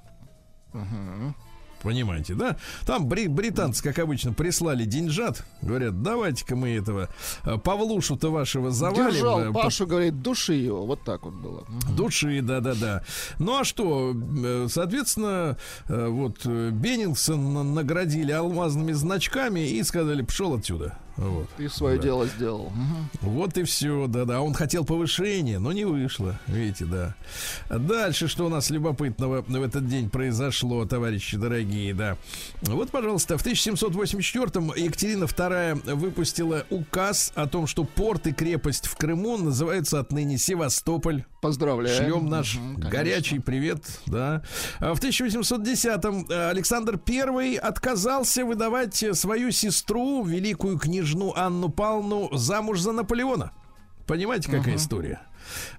[1.83, 2.57] Понимаете, да?
[2.87, 5.45] Там бри- британцы, как обычно, прислали деньжат.
[5.63, 7.09] Говорят, давайте-ка мы этого
[7.45, 9.13] э, Павлушу-то вашего завалим.
[9.13, 10.85] Держал э, Пашу, говорит, души его.
[10.87, 11.65] Вот так вот было.
[11.97, 13.05] Души, да-да-да.
[13.39, 15.57] Ну а что, э, соответственно,
[15.89, 20.99] вот Беннингсона наградили алмазными значками и сказали, пошел отсюда.
[21.19, 21.49] Вот.
[21.57, 22.03] Ты свое Да.
[22.05, 22.73] дело сделал.
[23.21, 24.41] Вот и все, да-да.
[24.41, 26.39] Он хотел повышения, но не вышло.
[26.47, 27.15] Видите, да.
[27.69, 32.17] Дальше, что у нас любопытного в этот день произошло, товарищи дорогие, да.
[32.63, 38.97] Вот, пожалуйста, в 1784-м Екатерина II выпустила указ о том, что порт и крепость в
[38.97, 41.25] Крыму называются отныне Севастополь.
[41.41, 42.05] Поздравляем.
[42.05, 42.91] Шлем наш конечно.
[42.91, 44.43] горячий привет, да.
[44.81, 52.81] А В 1810-м э, Александр I отказался выдавать свою сестру, великую княжну Анну Павловну, замуж
[52.81, 53.53] за Наполеона.
[54.07, 55.21] Понимаете, какая история?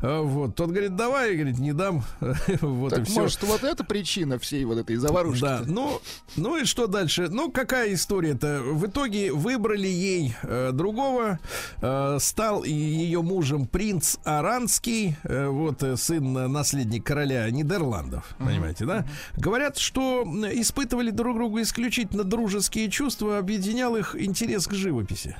[0.01, 2.03] А, Вот, тот говорит, давай, говорит, не дам.
[2.61, 3.21] Вот и Так все.
[3.21, 5.41] может, вот это причина всей вот этой заварушки?
[5.41, 6.01] Да, ну,
[6.35, 7.27] ну и что дальше?
[7.29, 8.61] Ну, какая история-то?
[8.63, 11.39] В итоге выбрали ей э, другого.
[11.81, 18.35] Э, стал и ее мужем принц Аранский, э, вот э, сын э, наследник короля Нидерландов,
[18.37, 19.05] понимаете, да?
[19.37, 25.35] Говорят, что м, испытывали друг другу исключительно дружеские чувства, объединял их интерес к живописи.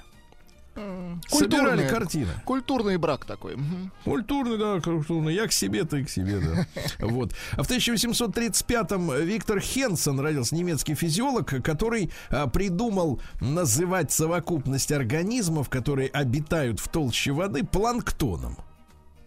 [1.27, 2.31] Собирали Культурный- картины.
[2.45, 3.57] Культурный брак такой.
[4.05, 5.33] Культурный, да, культурный.
[5.33, 6.65] Я к себе, ты к себе, да.
[7.05, 7.33] Вот.
[7.53, 16.09] А в 1835-м Виктор Хенсон родился, немецкий физиолог, который а, придумал называть совокупность организмов, которые
[16.09, 18.57] обитают в толще воды, планктоном.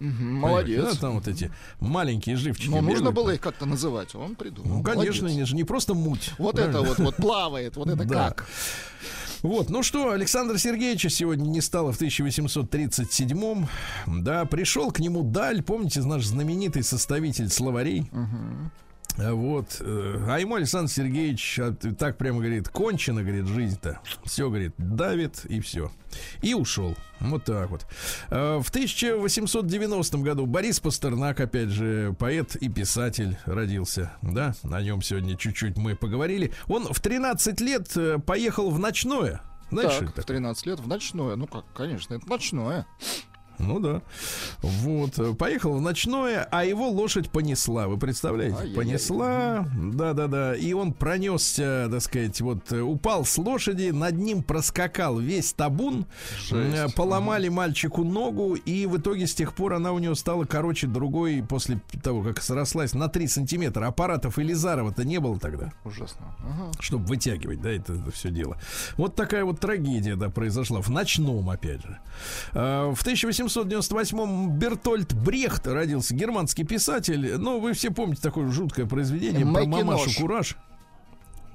[0.00, 0.84] Молодец.
[0.94, 2.68] да, там вот эти маленькие живчики.
[2.70, 3.14] Но нужно бегают.
[3.14, 4.14] было их как-то называть.
[4.16, 4.78] Он придумал.
[4.78, 6.32] Ну, конечно, же не просто муть.
[6.38, 6.88] Вот это правильно?
[6.88, 8.28] вот, вот плавает, вот это Да.
[8.30, 8.48] как.
[9.42, 13.68] Вот, ну что, Александра Сергеевича сегодня не стало в 1837-м.
[14.22, 18.08] Да, пришел к нему Даль, помните, наш знаменитый составитель словарей.
[18.12, 18.68] А
[19.18, 19.80] Вот.
[19.80, 21.60] А ему Александр Сергеевич
[21.98, 24.00] так прямо говорит, кончено, говорит, жизнь-то.
[24.24, 25.90] Все, говорит, давит и все.
[26.42, 26.96] И ушел.
[27.20, 27.86] Вот так вот.
[28.30, 34.12] А, В 1890 году Борис Пастернак, опять же, поэт и писатель родился.
[34.22, 36.52] Да, о нем сегодня чуть-чуть мы поговорили.
[36.68, 39.40] Он в 13 лет э, поехал в ночное.
[39.70, 40.36] Знаешь, Так, это в такое?
[40.36, 41.36] 13 лет в ночное.
[41.36, 42.86] Ну как, конечно, это ночное.
[43.62, 44.02] Ну да.
[44.60, 45.18] Вот.
[45.18, 47.86] э, Поехал в ночное, а его лошадь понесла.
[47.88, 48.56] Вы представляете?
[48.56, 48.76] Ай-яй-яй.
[48.76, 49.68] Понесла.
[49.76, 50.54] Да-да-да.
[50.56, 56.06] И он пронесся, так сказать, вот э, упал с лошади, над ним проскакал весь табун.
[56.48, 56.76] Жесть.
[56.76, 60.86] Э, Поломали мальчику ногу, и в итоге с тех пор она у него стала короче
[60.86, 63.86] другой после того, как срослась на 3 сантиметра.
[63.86, 66.34] Аппаратов Элизарова-то не было тогда Ужасно.
[66.40, 66.70] Ага.
[66.80, 68.56] чтобы вытягивать, да, это, все дело.
[68.96, 71.98] Вот такая вот трагедия, да, произошла в ночном, опять же.
[72.52, 73.02] А, В
[73.56, 77.36] 1898-м Бертольд Брехт родился, германский писатель.
[77.38, 79.84] Ну, вы все помните такое жуткое произведение про Макинош.
[79.84, 80.56] мамашу Кураж.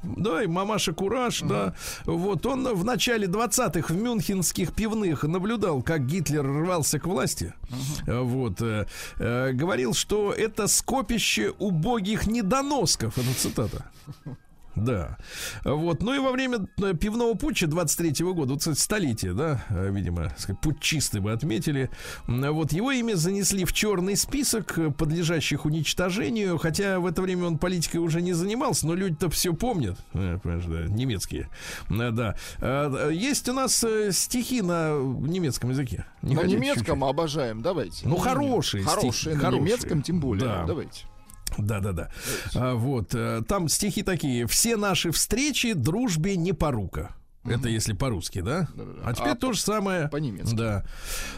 [0.04, 1.74] Да, и мамаша Кураж, да.
[2.06, 7.54] Вот он в начале 20-х в мюнхенских пивных наблюдал, как Гитлер рвался к власти.
[8.06, 8.62] Э, Вот.
[8.62, 8.86] э,
[9.18, 13.18] э, говорил, что это скопище убогих недоносков.
[13.18, 13.90] Это цитата.
[14.78, 15.18] Да.
[15.64, 16.02] Вот.
[16.04, 20.32] Ну и во время э, пивного путча 23-го года, вот, кстати, столетие, да, э, видимо,
[20.62, 21.90] путчисты бы отметили.
[22.28, 27.58] Вот его имя занесли в черный список э, подлежащих уничтожению, хотя в это время он
[27.58, 31.50] политикой уже не занимался, но люди-то все помнят, понимаешь, да, немецкие.
[31.90, 32.36] Да.
[32.60, 36.06] Э, Есть у нас стихи на немецком языке.
[36.22, 37.10] Не На немецком чуть-чуть?
[37.10, 38.08] обожаем, давайте.
[38.08, 39.62] Ну, хорошие стихи, Хорошие, на хорошие.
[39.64, 40.46] немецком тем более.
[40.46, 40.64] Да.
[40.66, 41.06] Давайте.
[41.58, 42.10] Да, да, да.
[42.56, 47.12] А, вот э, там стихи такие: все наши встречи дружбе не порука.
[47.46, 48.68] Это если по-русски, да?
[48.76, 49.02] Да-да-да.
[49.06, 50.10] А теперь А то же самое.
[50.10, 50.54] по-немецки?
[50.54, 50.84] Да.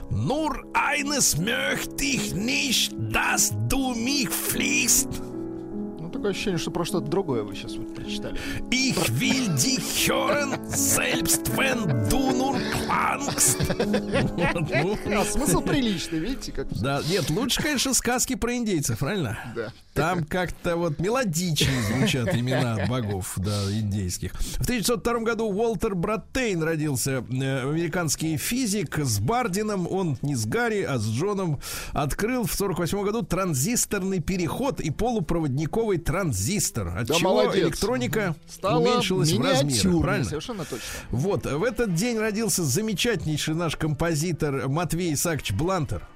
[0.09, 5.07] Nur eines möchte ich nicht, dass du mich fliehst.
[6.09, 8.35] Ну, такое ощущение, что про что-то другое вы сейчас вот прочитали.
[8.71, 13.59] Ich will die hören, selbst wenn du nur klangst.
[15.31, 16.67] Смысл приличный, видите, как.
[16.81, 19.37] Да, нет, лучше, конечно, сказки про индейцев, правильно?
[19.55, 19.71] Да.
[19.93, 24.31] Там как-то вот мелодичнее звучат имена богов, да, индейских.
[24.33, 29.87] В 1902 году Уолтер Браттейн родился, э, американский физик с Бардином.
[29.91, 31.59] Он не с Гарри, а с Джоном
[31.91, 37.63] открыл в 1948 году транзисторный переход и полупроводниковый транзистор, от Да, чего молодец.
[37.65, 40.25] электроника Стало уменьшилась в миниатюрной, правильно?
[40.29, 40.85] совершенно точно.
[41.11, 46.07] Вот, в этот день родился замечательнейший наш композитор Матвей Исаакович Блантер.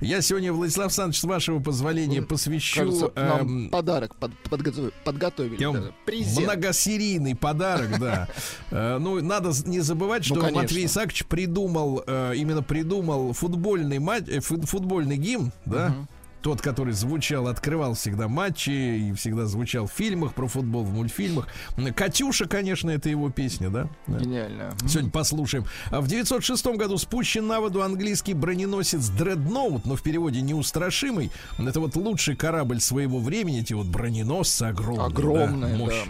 [0.00, 4.92] Я сегодня, Владислав Александрович, с вашего позволения посвящу Кажется, нам эм, подарок под- подготовили.
[5.04, 5.92] подготовили я даже.
[6.06, 6.46] Презент.
[6.46, 8.28] многосерийный подарок, да.
[8.70, 10.62] Э, Ну, надо не забывать, что Ну, конечно.
[10.62, 15.94] Матвей Исаакович придумал, э, именно придумал футбольный э, фу- футбольный гимн, да,
[16.42, 21.48] тот, который звучал, открывал всегда матчи и всегда звучал в фильмах про футбол, в мультфильмах.
[21.94, 23.88] Катюша, конечно, это его песня, да?
[24.06, 24.18] Да.
[24.18, 24.74] Гениально.
[24.86, 25.64] Сегодня послушаем.
[25.90, 31.30] А В 906 году спущен на воду английский броненосец Дредноут, но в переводе неустрашимый.
[31.58, 35.06] Это вот лучший корабль своего времени, эти вот броненосцы огромные.
[35.06, 36.04] Огромные, да, мощь.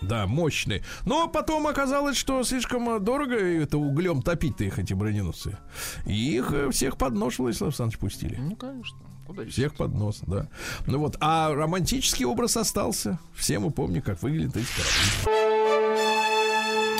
[0.00, 0.82] Да, мощные.
[1.04, 5.58] Но потом оказалось, что слишком дорого это углем топить-то их, эти броненосцы.
[6.06, 8.36] И их э, всех под нож, Владислав Александрович, пустили.
[8.38, 8.98] Ну, конечно.
[9.36, 9.50] Еще?
[9.50, 10.48] Всех под нос, да.
[10.86, 13.18] Ну вот, а романтический образ остался.
[13.34, 15.38] Все мы помним, как выглядит эти корабли.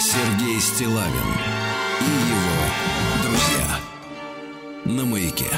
[0.00, 1.12] Сергей Стилавин
[2.00, 2.58] и его
[3.22, 3.80] друзья.
[4.84, 5.50] На маяке.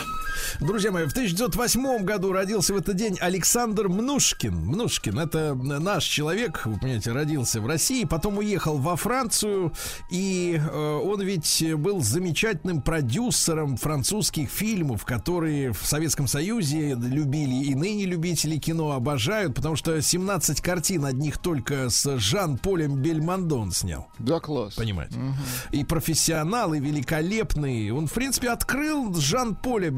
[0.61, 4.55] Друзья мои, в 1908 году родился в этот день Александр Мнушкин.
[4.55, 9.73] Мнушкин это наш человек, вы понимаете, родился в России, потом уехал во Францию,
[10.11, 17.75] и э, он ведь был замечательным продюсером французских фильмов, которые в Советском Союзе любили и
[17.75, 24.09] ныне любители кино обожают, потому что 17 картин одних только с Жан-Полем Бельмондо он снял.
[24.19, 24.75] Да, класс.
[24.75, 25.17] Понимаете?
[25.71, 27.91] И профессионал, и великолепный.
[27.93, 29.89] Он, в принципе, открыл Жан-Поля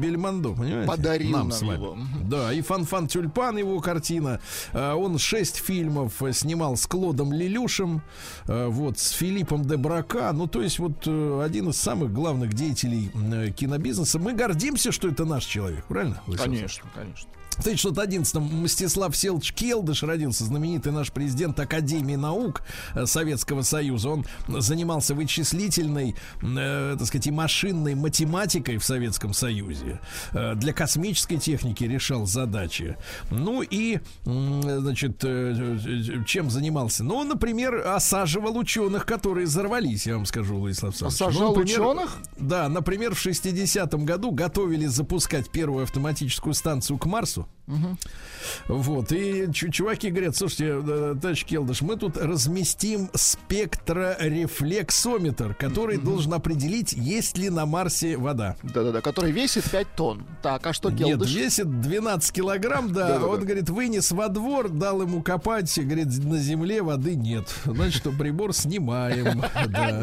[0.55, 0.87] Понимаете?
[0.87, 1.75] Подарил нам с вами.
[1.75, 1.97] его.
[2.23, 4.39] Да, и Фан-Фан Тюльпан его картина.
[4.73, 8.01] А, Он шесть фильмов э, снимал с Клодом Лелюшем,
[8.47, 10.31] э, вот, с Филиппом де Брака.
[10.33, 14.19] Ну, то есть, вот, э, один из самых главных деятелей э, кинобизнеса.
[14.19, 16.21] Мы гордимся, что это наш человек, правильно?
[16.37, 17.29] Конечно, конечно.
[17.55, 22.63] В 1911 Мстислав Селч Келдыш родился, знаменитый наш президент Академии наук
[22.95, 24.09] э, Советского Союза.
[24.09, 29.99] Он занимался вычислительной, э, так сказать, и машинной математикой в Советском Союзе.
[30.31, 32.97] Э, для космической техники решал задачи.
[33.29, 37.03] Ну и, м, значит, э, э, чем занимался?
[37.03, 41.19] Ну, например, осаживал ученых, которые взорвались, я вам скажу, Владислав Александрович.
[41.19, 42.17] Ну, Осаждал например, ученых?
[42.37, 47.42] Да, например, в 60-м году готовили запускать первую автоматическую станцию к Марсу.
[48.67, 56.33] Вот, и чу- чуваки говорят, слушайте, э, товарищ Келдыш, мы тут разместим спектрорефлексометр, который должен
[56.33, 58.57] определить, есть ли на Марсе вода.
[58.63, 60.25] Да-да-да, который весит 5 тонн.
[60.41, 61.33] Так, а что Нет, Келдыш?
[61.33, 63.07] весит 12 килограмм, да.
[63.07, 63.27] Да-да-да.
[63.27, 67.47] Он, говорит, вынес во двор, дал ему копать, говорит, на земле воды нет.
[67.63, 69.41] Значит, что прибор снимаем.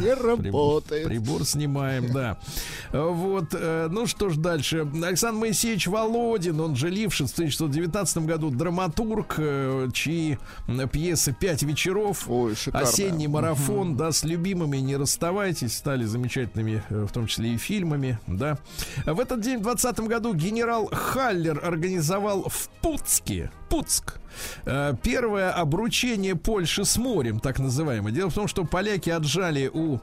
[0.01, 1.05] Не работает.
[1.07, 2.39] Прибор снимаем, да.
[2.93, 4.89] Вот, э, ну что ж дальше.
[5.05, 10.39] Александр Моисеевич Володин, он же Лившиц в 1919 году, драматург, э, чьи
[10.93, 12.55] пьесы «Пять вечеров», Ой.
[12.73, 18.19] «Осенний марафон», да, с любимыми не расставайтесь, стали замечательными, э, в том числе и фильмами,
[18.27, 18.59] да.
[19.07, 24.19] В этот день, в 20 году, генерал Халлер организовал в Пуцке, Пуцк,
[24.65, 28.13] э, первое обручение Польши с морем, так называемое.
[28.13, 30.01] Дело в том, что поляки отжали у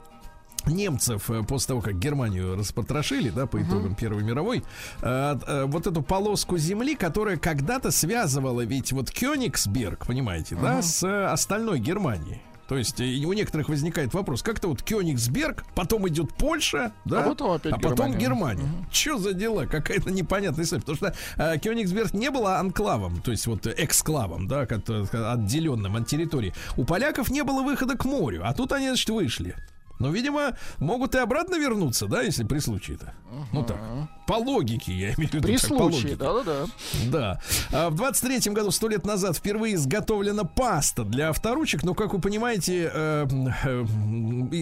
[0.66, 4.62] немцев э, после того, как Германию распотрошили, да, по итогам Первой мировой,
[5.02, 11.02] э, э, вот эту полоску земли, которая когда-то связывала ведь вот Кёнигсберг, понимаете, да, с
[11.02, 12.42] э, остальной Германией.
[12.68, 17.28] То есть э, у некоторых возникает вопрос, как-то вот Кёнигсберг, потом идет Польша, да, А
[17.30, 18.60] потом опять а потом Германия.
[18.64, 18.86] Германия.
[18.92, 19.64] Что за дела?
[19.64, 20.82] Какая-то непонятная история.
[20.82, 25.96] Потому что э, Кёнигсберг не было анклавом, то есть вот эксклавом, да, как- э, отделенным
[25.96, 26.52] от территории.
[26.76, 29.56] У поляков не было выхода к морю, а тут они, значит, вышли.
[29.98, 33.12] Но, видимо, могут и обратно вернуться, да, если при случае-то.
[33.52, 33.78] Ну так,
[34.26, 35.46] по логике, я имею в виду.
[35.46, 36.66] При так, случае, да-да-да.
[37.06, 37.40] Да.
[37.72, 41.82] А в 23-м году, сто лет назад, впервые изготовлена паста для авторучек.
[41.82, 43.26] Но, как вы понимаете, э,
[43.64, 43.84] э,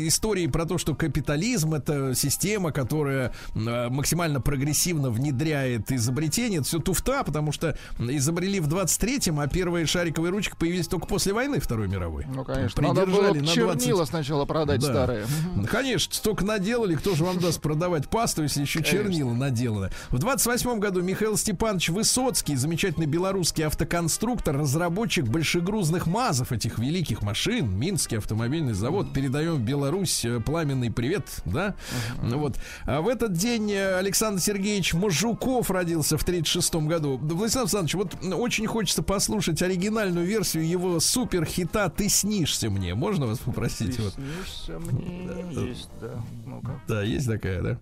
[0.06, 6.78] истории про то, что капитализм это система, которая э, максимально прогрессивно внедряет изобретение, это все
[6.78, 11.88] туфта, потому что изобрели в 23-м, а первые шариковые ручки появились только после войны Второй
[11.88, 12.24] мировой.
[12.26, 12.80] Ну, конечно.
[12.82, 13.74] Надо было Придержали на чернила
[14.04, 14.86] 20 сначала продать Да.
[14.86, 15.25] старые.
[15.54, 19.90] Ну, Конечно, столько наделали, кто же вам даст продавать пасту, если еще чернила наделаны.
[20.10, 27.70] В 28 году Михаил Степанович Высоцкий, замечательный белорусский автоконструктор, разработчик большегрузных МАЗов, этих великих машин,
[27.76, 31.74] Минский автомобильный завод, передаем в Беларусь э, пламенный привет, да?
[32.22, 32.56] Ну Вот.
[32.84, 37.18] А в этот день э, Александр Сергеевич Мажуков родился в 36 году.
[37.18, 42.94] Владислав Александрович, вот очень хочется послушать оригинальную версию его суперхита «Ты снишься мне».
[42.94, 43.98] Можно вас попросить?
[43.98, 44.14] Вот.
[44.14, 45.15] Снишься мне,
[45.50, 46.20] есть, да.
[46.44, 46.80] Ну-ка.
[46.88, 47.78] Да, есть такая, да?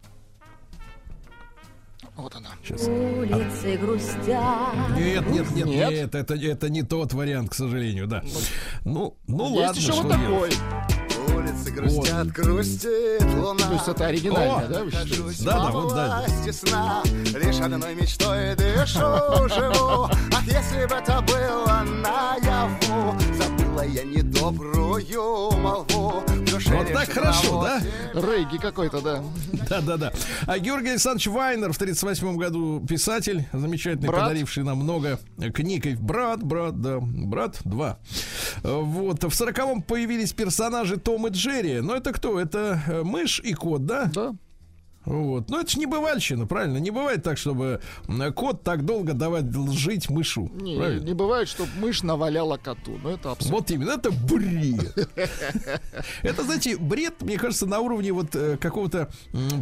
[2.17, 2.51] Вот она.
[2.63, 2.87] Сейчас.
[2.87, 4.29] Улицы грустят.
[4.97, 5.91] Нет, нет, нет, Нет?
[5.91, 8.23] нет, это, это не тот вариант, к сожалению, да.
[8.85, 10.59] Ну, ну Есть ладно, еще что вот делать?
[11.45, 13.67] Улицы грустят, грустит луна.
[13.67, 14.69] То есть это оригинальная, О!
[14.69, 14.85] да?
[14.85, 15.11] вы считаете?
[15.17, 16.25] Нахожусь Да, да, во вот, да.
[16.53, 17.03] сна,
[17.39, 24.85] Лишь одной мечтой дышу, живу Ах, если бы это было наяву Забыла я недобрую
[25.61, 26.23] молву
[26.69, 27.83] Вот так хорошо, да?
[28.15, 29.23] Рейги какой-то, да.
[29.69, 30.13] Да, да, да.
[30.47, 34.23] А Георгий Александрович Вайнер в 38 году писатель, замечательный, Брат.
[34.23, 35.19] подаривший нам много
[35.55, 35.99] книг.
[35.99, 37.99] Брат, брат, да, брат, два.
[38.63, 39.25] Вот.
[39.25, 41.81] В 40-м появились персонажи Том и Джерри.
[41.81, 42.39] Но это кто?
[42.39, 44.11] Это э, мышь и кот, да?
[44.15, 44.35] Да.
[45.05, 45.51] Вот.
[45.51, 46.79] Но это ж не бывальщина, правильно?
[46.79, 47.81] Не бывает так, чтобы
[48.35, 50.51] кот так долго давать жить мышу.
[50.55, 51.05] Не, правильно?
[51.05, 52.99] не бывает, чтобы мышь наваляла коту.
[53.03, 53.59] Но это абсолютно.
[53.59, 54.97] Вот именно, это бред.
[56.23, 59.11] Это, знаете, бред, мне кажется, на уровне вот э, какого-то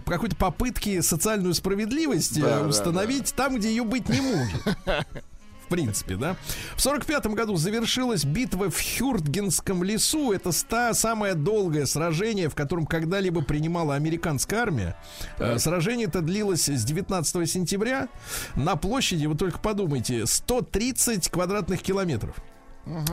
[0.07, 4.61] какой-то попытки социальную справедливость э, установить там, где ее быть не может.
[5.73, 6.37] В принципе, да.
[6.77, 10.31] В сорок пятом году завершилась битва в Хюртгенском лесу.
[10.33, 14.97] Это ста самое долгое сражение, в котором когда-либо принимала американская армия.
[15.39, 18.09] Э, Сражение это длилось с 19 сентября.
[18.55, 22.37] На площади, вы только подумайте, 130 квадратных километров.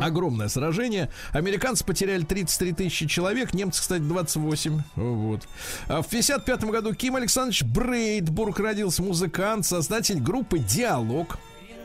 [0.01, 1.09] Огромное сражение.
[1.31, 4.81] Американцы потеряли 33 тысячи человек, немцы, кстати, 28.
[4.97, 5.47] Вот.
[5.87, 11.37] А в 55 году Ким Александрович Брейдбург родился, музыкант, создатель группы «Диалог».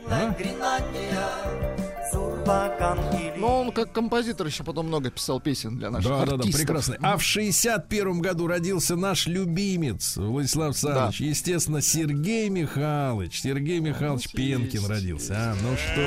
[0.09, 0.35] А?
[3.37, 6.61] Но он как композитор еще потом много писал песен для наших Да, да, да, артистов.
[6.61, 6.97] прекрасно.
[7.01, 11.21] А в 61 году родился наш любимец Владислав Александрович.
[11.21, 13.41] Естественно, Сергей Михайлович.
[13.41, 15.33] Сергей Михайлович Пенкин есть, родился.
[15.35, 16.01] А, ну что.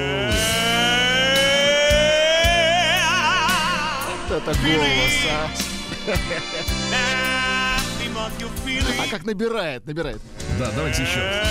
[4.29, 5.49] Вот это голос, а.
[9.01, 10.21] А как набирает, набирает.
[10.59, 11.21] Да, давайте еще.
[11.21, 11.49] раз.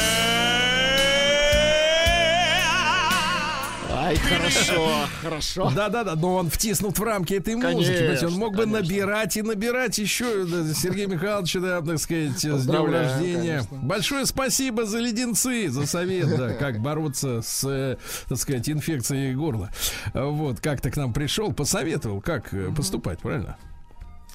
[4.08, 4.90] Ай, хорошо,
[5.22, 5.72] хорошо.
[5.76, 7.74] Да, да, да, но он втиснут в рамки этой музыки.
[7.74, 8.82] Конечно, понимаете, он мог бы конечно.
[8.82, 13.58] набирать и набирать еще да, Сергей Михайлович, да, так сказать, с днем рождения.
[13.60, 13.78] конечно.
[13.80, 17.98] Большое спасибо за леденцы, за совет, да, как бороться с, э,
[18.30, 19.72] так сказать, инфекцией горла.
[20.14, 23.58] Вот, как-то к нам пришел, посоветовал, как э, поступать, правильно?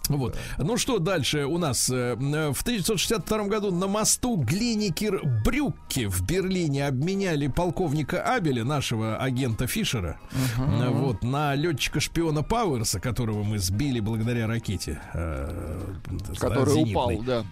[0.09, 0.37] Вот.
[0.59, 1.89] Ну что дальше у нас?
[1.91, 9.67] Э, В 1962 году на мосту Глиникер Брюкке в Берлине обменяли полковника Абеля, нашего агента
[9.67, 10.19] Фишера,
[10.59, 15.01] э, вот, на летчика-шпиона Пауэрса, которого мы сбили благодаря ракете.
[15.15, 15.81] э,
[16.11, 16.93] да, Который зенитной.
[17.17, 17.45] упал, да.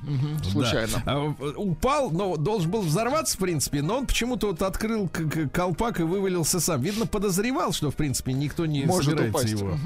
[0.42, 0.50] Да.
[0.50, 1.02] Случайно.
[1.06, 5.08] А, э, упал, но должен был взорваться, в принципе, но он почему-то вот открыл
[5.52, 6.80] колпак и вывалился сам.
[6.82, 9.52] Видно, подозревал, что, в принципе, никто не Может собирается упасть.
[9.52, 9.78] его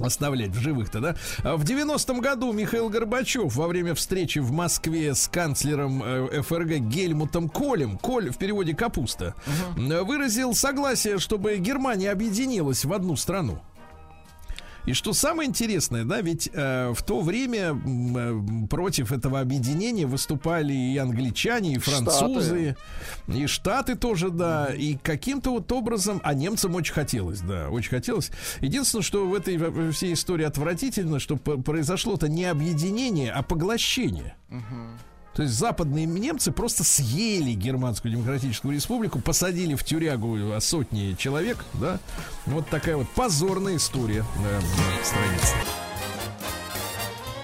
[0.00, 1.16] оставлять в живых-то, да?
[1.42, 6.78] А В 90-м году Михаил Горбачев во время встречи в Москве с канцлером э, ФРГ
[6.88, 9.34] Гельмутом Колем, Коль в переводе капуста,
[9.76, 13.60] э, выразил согласие, чтобы Германия объединилась в одну страну.
[14.86, 20.72] И что самое интересное, да, ведь э, в то время э, против этого объединения выступали
[20.72, 22.76] и англичане, и французы,
[23.26, 28.30] и штаты тоже, да, и каким-то вот образом, а немцам очень хотелось, да, очень хотелось.
[28.60, 34.36] Единственное, что в этой во- всей истории отвратительно, что произошло-то не объединение, а поглощение.
[35.36, 41.62] То есть западные немцы просто съели Германскую Демократическую Республику, посадили в тюрягу а, сотни человек,
[41.74, 42.00] да.
[42.46, 45.54] Вот такая вот позорная история да, на странице.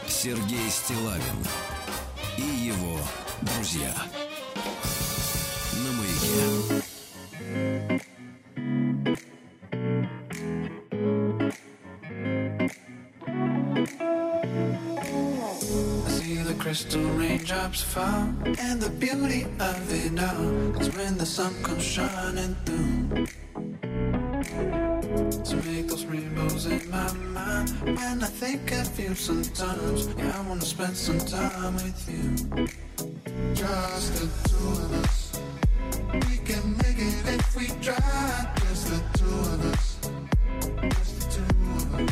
[0.09, 1.23] Сергей Стилавин
[2.39, 2.99] и его
[3.43, 3.93] друзья.
[5.85, 6.83] На маяке.
[13.83, 14.32] See the
[16.63, 22.55] crystal raindrops fall, and the beauty of it all is when the sun comes shining
[22.65, 23.27] through.
[25.43, 30.49] To make those rainbows in my mind, when I think of you sometimes, yeah, I
[30.49, 32.69] wanna spend some time with you.
[33.55, 35.41] Just the two of us.
[36.13, 38.55] We can make it if we try.
[38.61, 39.99] Just the two of us.
[40.95, 42.11] Just the two of us.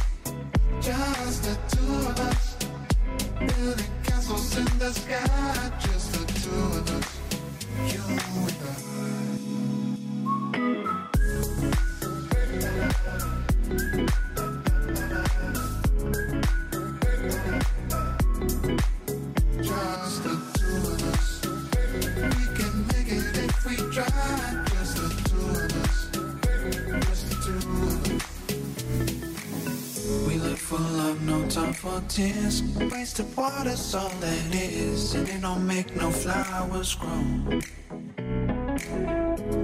[0.80, 3.99] Just the two of us
[4.30, 7.08] castles in the sky, just the two of us,
[7.92, 8.62] you and
[14.08, 14.29] I.
[31.22, 32.62] no time for tears.
[32.90, 37.60] Wasted water's all that is, and it don't make no flowers grow.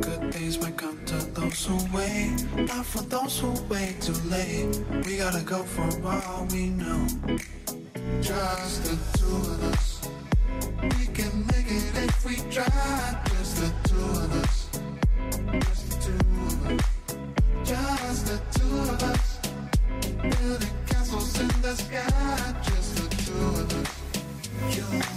[0.00, 4.82] Good things might come to those who wait, not for those who wait too late.
[5.07, 7.07] We gotta go for all we know.
[8.20, 10.09] Just the two of us.
[10.82, 13.22] We can make it if we try.
[13.30, 14.68] Just the two of us.
[15.64, 16.84] Just the two of us.
[17.64, 19.26] Just the two of us.
[20.46, 20.86] Castles
[21.41, 22.55] in the sky.
[22.62, 23.87] Just the two of us.
[24.74, 25.16] Just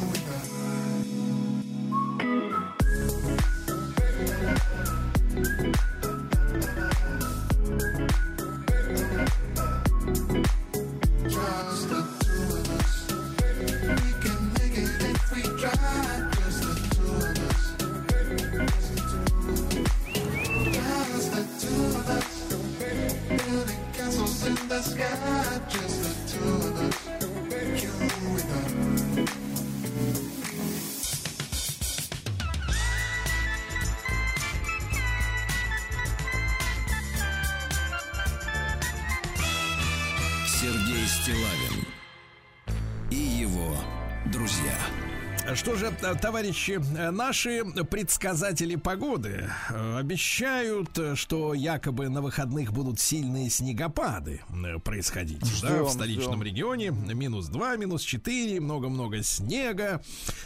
[45.59, 53.01] Что же, э, товарищи, э, наши предсказатели погоды э, обещают, что якобы на выходных будут
[53.01, 54.41] сильные снегопады
[54.85, 56.43] происходить да, Ждем, в столичном ждем.
[56.43, 56.91] регионе.
[56.91, 60.01] Минус 2, минус 4, много-много снега.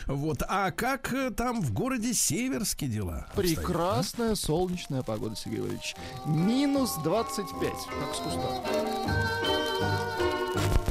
[0.07, 0.41] Вот.
[0.47, 3.27] А как там в городе Северске дела?
[3.27, 3.55] обстоят?
[3.57, 5.95] Прекрасная солнечная погода, Сергей Валерьевич.
[6.25, 8.63] Минус 25, как с куста.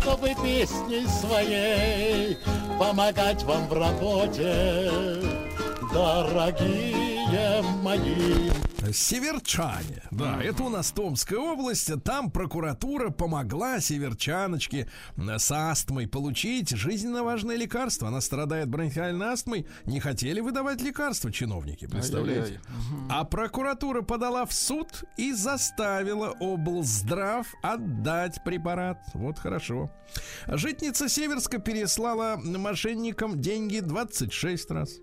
[0.01, 2.37] чтобы песней своей
[2.83, 4.91] помогать вам в работе,
[5.95, 7.12] дорогие
[7.83, 8.51] мои.
[8.93, 10.03] Северчане.
[10.11, 11.91] Да, это у нас Томская область.
[12.03, 18.09] Там прокуратура помогла северчаночке с астмой получить жизненно важное лекарство.
[18.09, 19.67] Она страдает бронхиальной астмой.
[19.87, 22.61] Не хотели выдавать лекарства чиновники, представляете?
[23.09, 28.99] А прокуратура подала в суд и заставила облздрав отдать препарат.
[29.15, 29.91] Вот хорошо.
[30.49, 34.99] Житница Северска переслала мошенникам деньги 26 раз.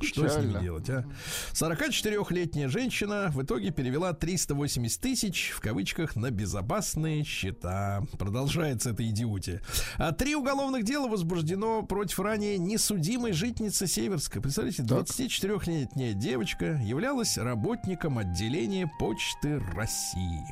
[0.00, 0.60] Что с ними Печально.
[0.60, 1.04] делать, а?
[1.52, 8.02] 44-летняя женщина в итоге перевела 380 тысяч, в кавычках, на безопасные счета.
[8.18, 9.62] Продолжается эта идиотия.
[9.96, 14.40] А три уголовных дела возбуждено против ранее несудимой житницы Северска.
[14.40, 20.44] Представляете, 24-летняя девочка являлась работником отделения Почты России.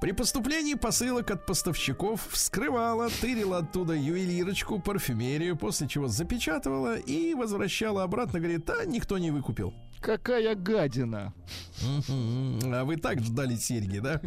[0.00, 8.02] При поступлении посылок от поставщиков вскрывала, тырила оттуда ювелирочку, парфюмерию, после чего запечатывала и возвращала
[8.02, 8.38] обратно.
[8.44, 9.72] Говорит, а никто не выкупил.
[10.02, 11.32] Какая гадина.
[12.62, 14.20] А вы так ждали серьги, да?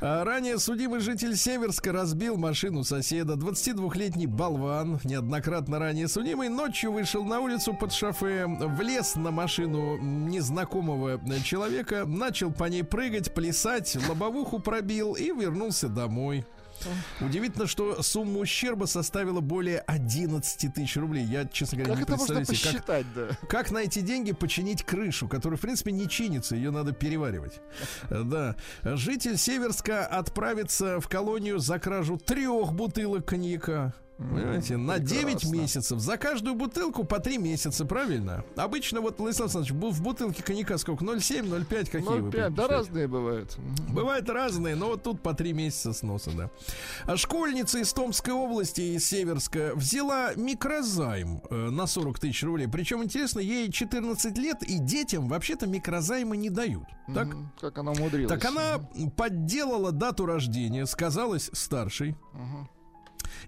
[0.00, 3.34] А Ранее судимый житель Северска разбил машину соседа.
[3.34, 11.20] 22-летний болван, неоднократно ранее судимый, ночью вышел на улицу под шофе, влез на машину незнакомого
[11.42, 16.46] человека, начал по ней прыгать, плясать, лобовуху пробил и вернулся домой.
[17.20, 21.24] Удивительно, что сумма ущерба составила более 11 тысяч рублей.
[21.24, 23.46] Я, честно говоря, Как не это можно представляю себе, как, посчитать, да?
[23.48, 27.60] как на эти деньги починить крышу, которая, в принципе, не чинится, ее надо переваривать.
[28.10, 28.56] Да.
[28.82, 33.94] Житель Северска отправится в колонию за кражу трех бутылок коньяка.
[34.16, 35.56] Понимаете, на 9 прекрасно.
[35.56, 35.98] месяцев.
[35.98, 38.44] За каждую бутылку по 3 месяца, правильно?
[38.56, 41.04] Обычно, вот, Владислав Александрович, в бутылке коньяка сколько?
[41.04, 42.72] 0,7, 0,5, какие вы 0,5, да предпочитаете?
[42.74, 43.58] разные бывают.
[43.88, 46.50] Бывают разные, но вот тут по три месяца сноса, да.
[47.06, 52.68] А школьница из Томской области, из Северска, взяла микрозайм э, на 40 тысяч рублей.
[52.68, 56.86] Причем, интересно, ей 14 лет, и детям вообще-то микрозаймы не дают.
[57.12, 57.26] Так?
[57.26, 57.52] Мгм.
[57.60, 58.30] Как она умудрилась.
[58.30, 58.78] Так она
[59.16, 62.16] подделала дату рождения, сказалась старшей.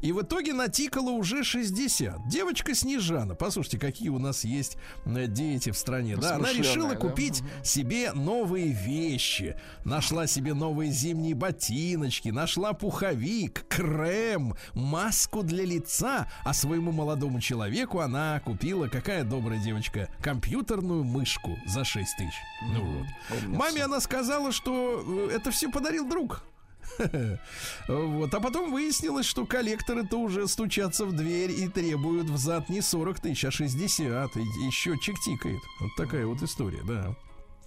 [0.00, 2.28] И в итоге натикала уже 60.
[2.28, 6.16] Девочка Снежана, послушайте, какие у нас есть дети в стране.
[6.16, 6.96] Да, она решила да?
[6.96, 9.56] купить себе новые вещи.
[9.84, 16.28] Нашла себе новые зимние ботиночки, нашла пуховик, крем, маску для лица.
[16.44, 22.34] А своему молодому человеку она купила, какая добрая девочка, компьютерную мышку за 6 тысяч.
[22.72, 23.06] Ну вот.
[23.46, 26.42] Маме она сказала, что э, это все подарил друг.
[27.88, 28.34] Вот.
[28.34, 33.44] А потом выяснилось, что коллекторы-то уже стучатся в дверь и требуют взад не 40 тысяч,
[33.44, 34.36] а 60.
[34.36, 35.60] И, и счетчик тикает.
[35.80, 37.14] Вот такая вот история, да.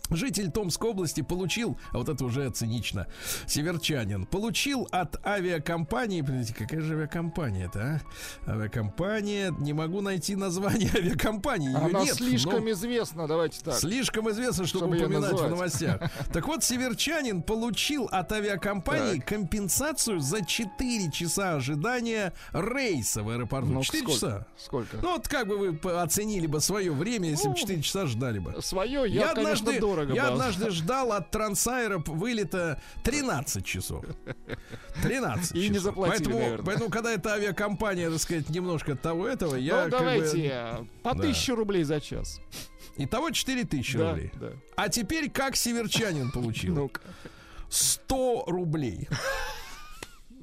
[0.09, 3.07] Житель Томской области получил, а вот это уже цинично,
[3.47, 8.01] северчанин, получил от авиакомпании, подождите, какая же авиакомпания это,
[8.45, 8.51] а?
[8.51, 13.75] Авиакомпания, не могу найти название авиакомпании, ее Она нет, слишком но- известна, давайте так.
[13.75, 16.01] Слишком известно, чтобы, Чтобы упоминать в новостях.
[16.33, 23.67] Так вот, северчанин получил от авиакомпании компенсацию за 4 часа ожидания рейса в аэропорту.
[23.67, 24.13] Ну, 4 сколько?
[24.13, 24.47] часа.
[24.57, 24.97] Сколько?
[25.01, 28.61] Ну, вот как бы вы оценили бы свое время, если бы 4 часа ждали бы.
[28.61, 34.05] Свое я, конечно, однажды, дорого я бы однажды ждал от Трансайра вылета 13 часов.
[35.03, 35.83] 13 И не часов.
[35.83, 36.65] заплатили, поэтому, наверное.
[36.65, 41.13] поэтому, когда эта авиакомпания, так сказать, немножко того этого, я ну, бы- давайте э, по
[41.15, 41.21] Да.
[41.23, 42.39] тысяче рублей за час.
[42.97, 44.31] Итого 4 тысячи Да, рублей.
[44.35, 44.51] да.
[44.75, 46.75] А теперь как северчанин получил?
[46.75, 47.01] Ну-ка.
[47.69, 49.07] 100 рублей.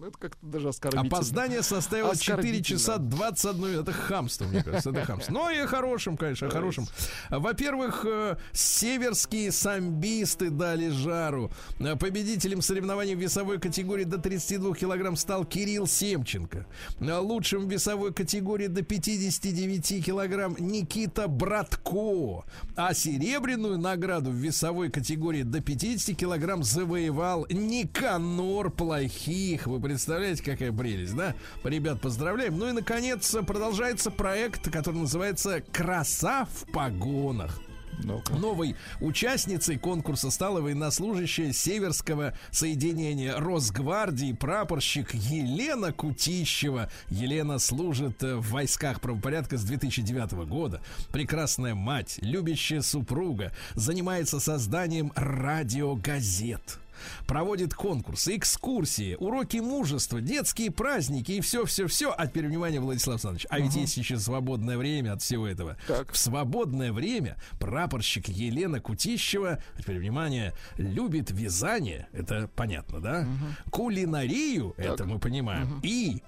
[0.07, 1.09] Ну, Это как-то даже оскорбительно.
[1.09, 2.65] Опоздание составило 4 Оскорбительно.
[2.65, 3.89] часа 21 минут.
[3.89, 4.91] Это хамство, мне кажется.
[4.91, 5.33] Это хамство.
[5.33, 6.87] Но и о хорошем, конечно, о хорошем.
[7.29, 11.51] Во-первых, э, северские самбисты дали жару.
[11.99, 16.67] Победителем соревнований в весовой категории до 32 килограмм стал Кирилл Семченко.
[17.01, 22.45] Лучшим в весовой категории до 59 килограмм Никита Братко.
[22.77, 29.67] А серебряную награду в весовой категории до 50 килограмм завоевал Никанор Плохих.
[29.67, 31.35] Вы представляете, какая прелесть, да?
[31.65, 32.59] Ребят, поздравляем.
[32.59, 37.59] Ну и, наконец, продолжается проект, который называется «Краса в погонах».
[38.05, 38.35] Ну-ка.
[38.35, 46.91] Новой участницей конкурса стала военнослужащая Северского соединения Росгвардии прапорщик Елена Кутищева.
[47.09, 50.83] Елена служит в войсках правопорядка с 2009 года.
[51.11, 56.81] Прекрасная мать, любящая супруга, занимается созданием радиогазет.
[57.27, 62.15] Проводит конкурсы, экскурсии, уроки мужества, детские праздники и все-все-все.
[62.17, 63.47] А теперь внимание, Владислав Александрович.
[63.51, 65.77] А ведь есть еще свободное время от всего этого.
[65.87, 66.13] Так.
[66.13, 73.27] В свободное время прапорщик Елена Кутищева, а теперь внимание, любит вязание, это понятно, да?
[73.71, 76.23] Кулинарию, это мы понимаем, и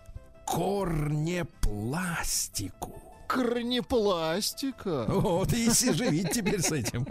[0.46, 3.02] корнепластику.
[3.29, 5.05] Корнепластика.
[5.07, 7.05] Вот и живите теперь с этим.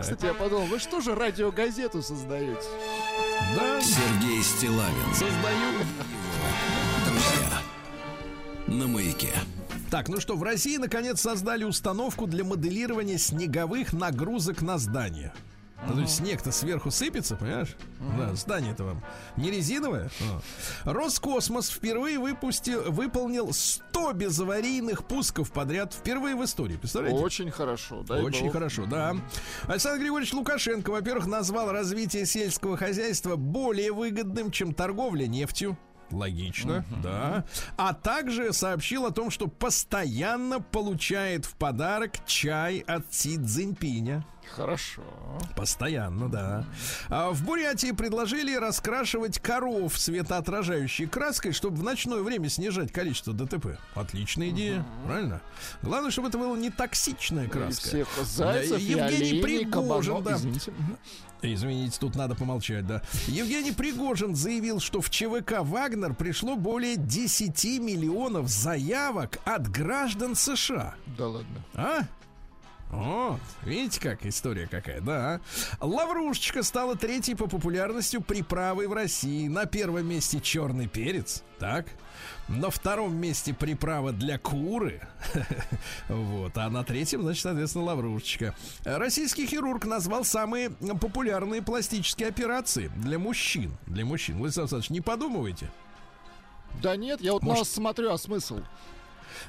[0.00, 2.68] Кстати, я подумал, вы что же радиогазету создаете?
[3.56, 5.72] Да, Сергей Стилавин создаю.
[7.06, 7.60] Друзья
[8.66, 9.32] на маяке.
[9.90, 15.32] Так, ну что, в России наконец создали установку для моделирования снеговых нагрузок на здание.
[15.86, 17.76] Ну, то есть снег-то сверху сыпется, понимаешь?
[18.18, 19.04] Да, здание-то вам
[19.36, 20.10] не резиновое.
[20.84, 20.92] А.
[20.92, 26.76] Роскосмос впервые выпустил, выполнил 100 безаварийных пусков подряд впервые в истории.
[26.76, 27.18] Представляете?
[27.18, 28.02] Очень хорошо.
[28.02, 29.16] дай Очень хорошо, да.
[29.66, 35.78] Александр Григорьевич Лукашенко, во-первых, назвал развитие сельского хозяйства более выгодным, чем торговля нефтью.
[36.10, 37.44] Логично, да.
[37.76, 44.24] А также сообщил о том, что постоянно получает в подарок чай от Си Цзиньпиня.
[44.50, 45.02] Хорошо.
[45.56, 46.64] Постоянно, да.
[47.08, 53.78] А в Бурятии предложили раскрашивать коров светоотражающей краской, чтобы в ночное время снижать количество ДТП.
[53.94, 55.40] Отличная идея, правильно?
[55.82, 57.88] Главное, чтобы это была не токсичная И краска.
[57.88, 60.34] всех зайцев, и Евгений Пригожин, да.
[60.36, 60.72] Извините.
[61.42, 63.02] Извините, тут надо помолчать, да.
[63.26, 70.94] Евгений Пригожин заявил, что в ЧВК «Вагнер» пришло более 10 миллионов заявок от граждан США.
[71.18, 71.64] Да ладно.
[71.74, 72.00] А?
[72.90, 75.40] Вот, видите, как история какая, да.
[75.80, 79.48] Лаврушечка стала третьей по популярности приправой в России.
[79.48, 81.86] На первом месте черный перец, так.
[82.46, 85.00] На втором месте приправа для куры.
[86.08, 86.56] Вот.
[86.56, 88.54] А на третьем, значит, соответственно, лаврушечка.
[88.84, 93.72] Российский хирург назвал самые популярные пластические операции для мужчин.
[93.86, 94.36] Для мужчин.
[94.38, 95.70] Владислав Александрович, не подумывайте.
[96.82, 98.60] Да нет, я вот на Может- вас смотрю, а смысл?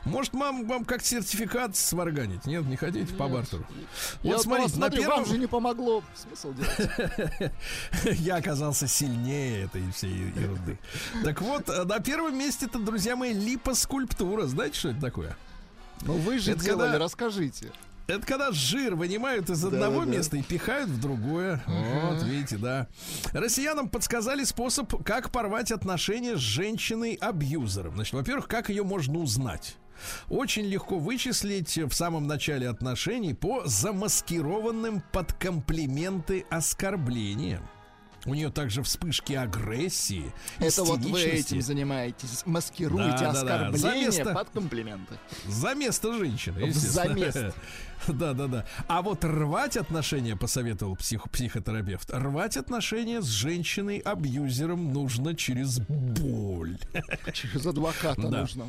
[0.06, 2.46] Может, вам, вам как сертификат сварганить?
[2.46, 3.66] Нет, не хотите по бартеру?
[4.22, 5.18] я Вот на смотрите, на смотрю, первом...
[5.18, 6.04] вам же не помогло.
[6.16, 7.52] Смысл делать?
[8.20, 10.78] Я оказался сильнее этой всей ерунды.
[11.24, 14.46] Так вот, э, на первом месте-то, друзья мои, липоскульптура.
[14.46, 15.36] Знаете, что это такое?
[16.02, 17.72] Ну вы же Это делали, когда- расскажите.
[18.08, 20.12] Это когда жир вынимают из одного да, да.
[20.18, 21.64] места и пихают в другое.
[21.66, 22.88] Вот, видите, да.
[23.34, 27.96] Россиянам подсказали способ, как порвать отношения с женщиной-абьюзером.
[27.96, 29.78] Значит, во-первых, как ее можно узнать?
[30.30, 37.68] Очень легко вычислить в самом начале отношений по замаскированным под комплименты оскорблениям.
[38.28, 42.42] У нее также вспышки агрессии, Это вот вы этим занимаетесь.
[42.48, 43.68] Маскируете Да, да, да.
[43.68, 45.20] оскорбления За место- под комплименты.
[45.48, 47.54] За место женщины, За место.
[48.08, 48.66] Да, да, да.
[48.88, 56.78] А вот рвать отношения, посоветовал псих- психотерапевт, рвать отношения с женщиной-абьюзером нужно через боль.
[57.34, 58.42] Через адвоката Да.
[58.42, 58.66] нужно.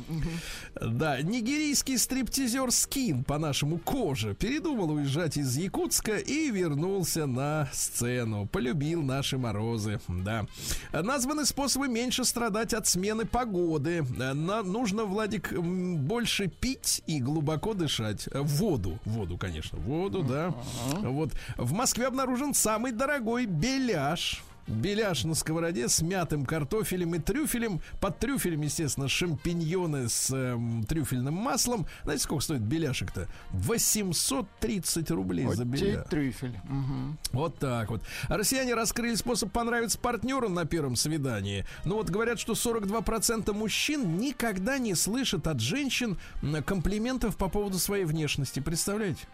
[0.81, 8.47] Да, нигерийский стриптизер Скин, по-нашему кожа, передумал уезжать из Якутска и вернулся на сцену.
[8.47, 10.45] Полюбил наши морозы, да.
[10.91, 14.03] Названы способы меньше страдать от смены погоды.
[14.17, 18.27] На- нужно, Владик, больше пить и глубоко дышать.
[18.33, 20.53] Воду, воду, конечно, воду, да.
[21.01, 21.31] Вот.
[21.57, 24.43] В Москве обнаружен самый дорогой беляш.
[24.67, 27.81] Беляш на сковороде с мятым картофелем и трюфелем.
[28.01, 31.87] Под трюфелем, естественно, шампиньоны с эм, трюфельным маслом.
[32.03, 33.27] Знаете, сколько стоит беляшек-то?
[33.51, 36.05] 830 рублей Вот за беляш.
[36.09, 36.59] трюфель.
[36.65, 37.17] Мгм.
[37.31, 38.01] Вот так вот.
[38.27, 41.65] Россияне раскрыли способ понравиться партнеру на первом свидании.
[41.85, 46.17] Ну вот говорят, что 42% мужчин никогда не слышат от женщин
[46.65, 48.59] комплиментов по поводу своей внешности.
[48.59, 49.27] Представляете?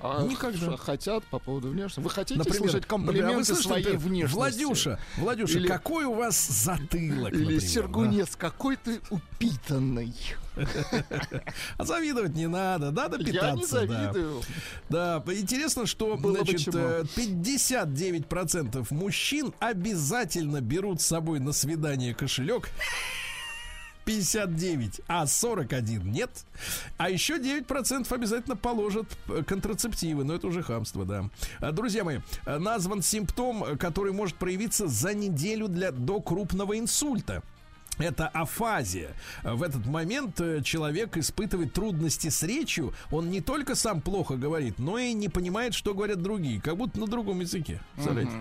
[0.00, 0.76] А Никогда.
[0.76, 2.00] хотят по поводу внешности?
[2.00, 4.36] Вы хотите Например, слышать например, а вы комплименты слышите, своей например, внешности?
[4.36, 10.14] Владюша, Владюша, Или- какой у вас затылок, Или например, Сергунец, какой ты упитанный.
[10.56, 10.64] да?
[11.76, 13.46] А завидовать не надо, надо питаться.
[13.46, 13.66] Я не да.
[14.12, 14.42] завидую.
[14.88, 16.78] Да, интересно, что Было бы значит, чему.
[16.78, 22.68] э, 59% мужчин обязательно берут с собой на свидание кошелек.
[24.08, 26.30] 59, а 41 нет.
[26.96, 31.28] А еще 9% обязательно положат э, контрацептивы, но это уже хамство, да.
[31.60, 36.78] А, Друзья мои, э, назван симптом, э, который может проявиться за неделю для, до крупного
[36.78, 37.42] инсульта.
[37.98, 39.10] Это афазия.
[39.42, 42.94] В этот момент э, человек испытывает трудности с речью.
[43.10, 46.62] Он не только сам плохо говорит, но и не понимает, что говорят другие.
[46.62, 47.82] Как будто на другом языке.
[47.92, 48.32] Представляете?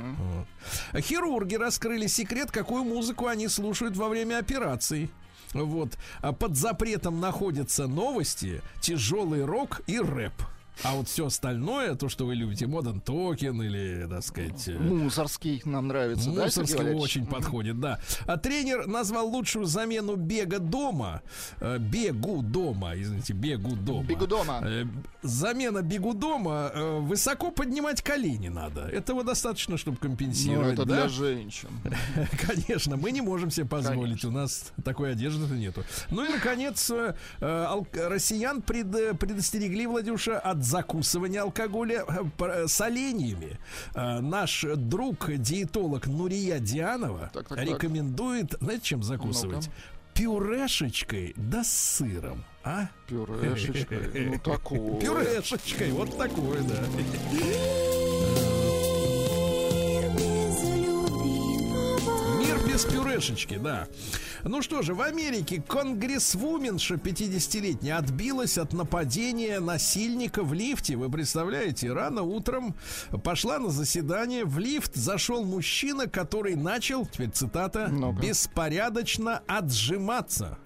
[0.93, 1.03] Вот.
[1.03, 5.09] Хирурги раскрыли секрет, какую музыку они слушают во время операций.
[5.65, 5.97] Вот.
[6.21, 10.33] А под запретом находятся новости, тяжелый рок и рэп.
[10.83, 15.61] А вот все остальное, то, что вы любите, Modern Talking или, так сказать, э, Мусоргский
[15.65, 17.03] нам нравится, да, Мусоргского Валерьевич?
[17.03, 17.99] очень подходит, да.
[18.25, 21.21] А тренер назвал лучшую замену бега дома.
[21.59, 24.03] э, бегу дома, извините, бегу дома.
[24.03, 24.59] Бегу дома.
[24.63, 24.85] Э,
[25.23, 26.71] замена бегу дома.
[26.99, 28.81] высоко поднимать колени надо.
[28.81, 30.95] Этого достаточно, чтобы Ну, компенсировать, это да?
[30.95, 31.69] для женщин.
[32.47, 34.21] Конечно, мы не можем себе позволить.
[34.21, 34.29] Конечно.
[34.29, 35.83] У нас такой одежды нету.
[36.11, 36.91] Ну и, наконец,
[37.41, 43.59] россиян пред- предостерегли, Владюша, от закусывания алкоголя э, э, соленьями.
[43.93, 47.67] Э, Наш друг, диетолог Нурия Дианова Так, так, так.
[47.67, 49.69] рекомендует, знаете, чем закусывать?
[50.13, 52.43] Пюрешечкой да с сыром.
[52.63, 52.87] А?
[53.07, 54.29] Пюрешечкой.
[54.29, 54.99] Ну, такое.
[54.99, 56.83] Пюрешечкой, вот такой, да.
[62.77, 63.87] без пюрешечки, да.
[64.43, 70.95] Ну что же, в Америке конгрессвуменша 50-летняя отбилась от нападения насильника в лифте.
[70.95, 72.75] Вы представляете, рано утром
[73.23, 78.21] пошла на заседание, в лифт зашел мужчина, который начал, теперь цитата, Ну-ка.
[78.21, 80.59] беспорядочно отжиматься.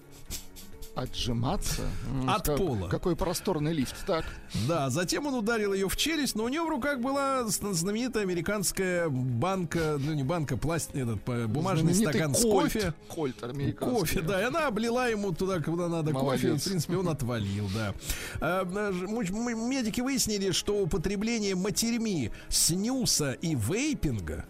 [0.94, 1.82] Отжиматься?
[2.28, 2.88] От как- пола.
[2.88, 3.94] Какой просторный лифт.
[4.06, 4.24] Так.
[4.68, 8.24] Да, затем он ударил ее в челюсть, но у нее в руках была зна- знаменитая
[8.24, 12.72] американская банка, ну не банка, пласт, этот бумажный Знаменитый стакан с кольт.
[12.74, 12.94] кофе.
[13.08, 13.98] Кольт американский.
[14.00, 16.62] Кофе, да, и она облила ему туда, куда надо кофе, и, Молодец.
[16.62, 17.94] в принципе, он отвалил, да.
[18.40, 24.44] А, м- Медики выяснили, что употребление матерьми снюса и вейпинга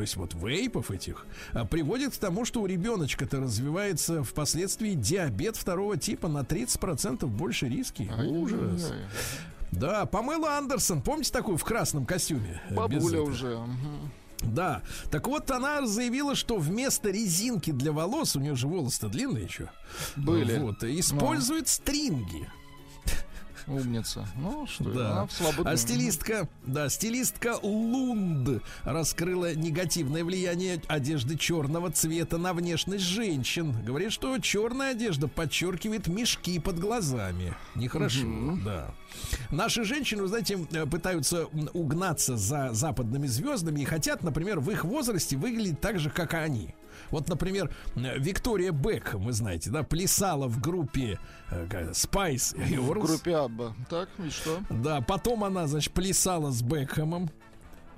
[0.00, 5.56] то есть вот вейпов этих, а, приводит к тому, что у ребеночка-то развивается впоследствии диабет
[5.56, 8.10] второго типа на 30% больше риски.
[8.18, 8.84] Ужас.
[8.84, 9.08] Ай-яй-яй.
[9.72, 12.62] Да, Памела Андерсон, помните такую в красном костюме?
[12.70, 13.58] Э, Бабуля уже.
[14.40, 14.80] Да.
[15.10, 19.68] Так вот, она заявила, что вместо резинки для волос, у нее же волосы-то длинные еще.
[20.16, 20.60] Были.
[20.60, 22.48] Вот, использует стринги.
[23.70, 24.26] Умница.
[24.36, 25.10] Ну, что, Да.
[25.10, 25.26] она
[25.64, 33.74] А стилистка, да, стилистка Лунд раскрыла негативное влияние одежды черного цвета на внешность женщин.
[33.84, 37.54] Говорит, что черная одежда подчеркивает мешки под глазами.
[37.74, 38.26] Нехорошо,
[38.64, 38.94] да.
[39.50, 44.84] Наши женщины, вы знаете, э, пытаются угнаться за западными звездами и хотят, например, в их
[44.84, 46.74] возрасте выглядеть так же, как они.
[47.10, 51.18] Вот, например, Виктория Бекхэм, вы знаете, да, плясала в группе
[51.50, 53.06] э, Spice В Girls.
[53.06, 53.74] группе Абба.
[53.88, 54.60] Так, и что?
[54.70, 57.30] Да, потом она, значит, плясала с Бекхэмом.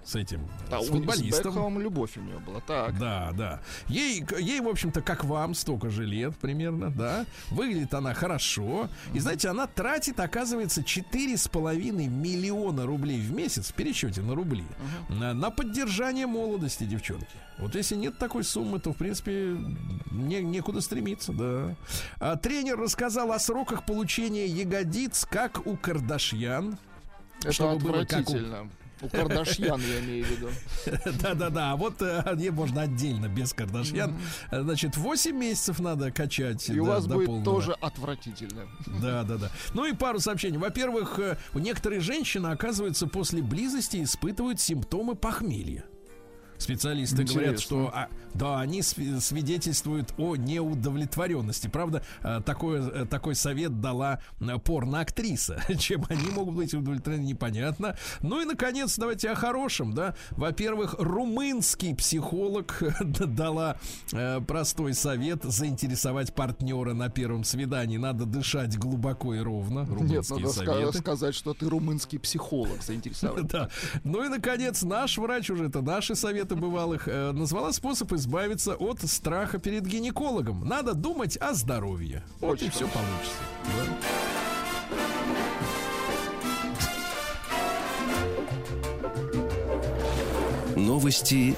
[0.04, 1.52] С этим, Да, с с футболистом.
[1.52, 2.60] Бекхэмом любовь у нее была.
[2.60, 2.98] Так.
[2.98, 3.60] Да, да.
[3.86, 7.24] Ей, ей, в общем-то, как вам, столько же лет примерно, да.
[7.50, 8.88] Выглядит она хорошо.
[9.14, 14.64] И знаете, она тратит, оказывается, 4,5 миллиона рублей в месяц в пересчете на рубли
[15.08, 17.26] на, на поддержание молодости девчонки.
[17.58, 19.56] Вот если нет такой суммы, то, в принципе,
[20.10, 21.76] не, некуда стремиться, да.
[22.18, 26.76] А тренер рассказал о сроках получения ягодиц, как у Кардашьян.
[27.42, 28.36] Это чтобы было как у-.
[29.02, 30.48] У Кардашьян, я имею в виду.
[31.20, 34.16] Да-да-да, а вот э, не можно отдельно, без Кардашьян.
[34.50, 36.68] Значит, 8 месяцев надо качать.
[36.70, 38.68] И у вас будет тоже отвратительно.
[39.00, 39.50] Да, да, да.
[39.74, 40.58] Ну и пару сообщений.
[40.58, 45.84] Во-первых, э, некоторые женщины, оказывается, после близости испытывают симптомы похмелья.
[46.62, 47.58] Специалисты говорят, Интересно.
[47.58, 51.68] что а, да, они сви- свидетельствуют о неудовлетворенности.
[51.68, 55.60] Правда, э, такой, э, такой совет дала э, порноактриса.
[55.78, 57.96] Чем они могут быть удовлетворены, непонятно.
[58.20, 60.14] Ну и, наконец, давайте о хорошем, да.
[60.32, 63.76] Во-первых, румынский психолог дала
[64.46, 67.96] простой совет заинтересовать партнера на первом свидании.
[67.96, 69.80] Надо дышать глубоко и ровно.
[69.80, 70.98] Нет, Румынские надо ска- советы.
[70.98, 73.46] сказать, что ты румынский психолог заинтересован.
[73.52, 73.68] Да.
[74.04, 79.00] Ну и, наконец, наш врач, уже это наши советы бывалых, э, назвала способ избавиться от
[79.02, 80.66] страха перед гинекологом.
[80.66, 82.24] Надо думать о здоровье.
[82.40, 83.36] Вот и Очень все получится.
[83.64, 84.32] Да.
[90.76, 91.54] Новости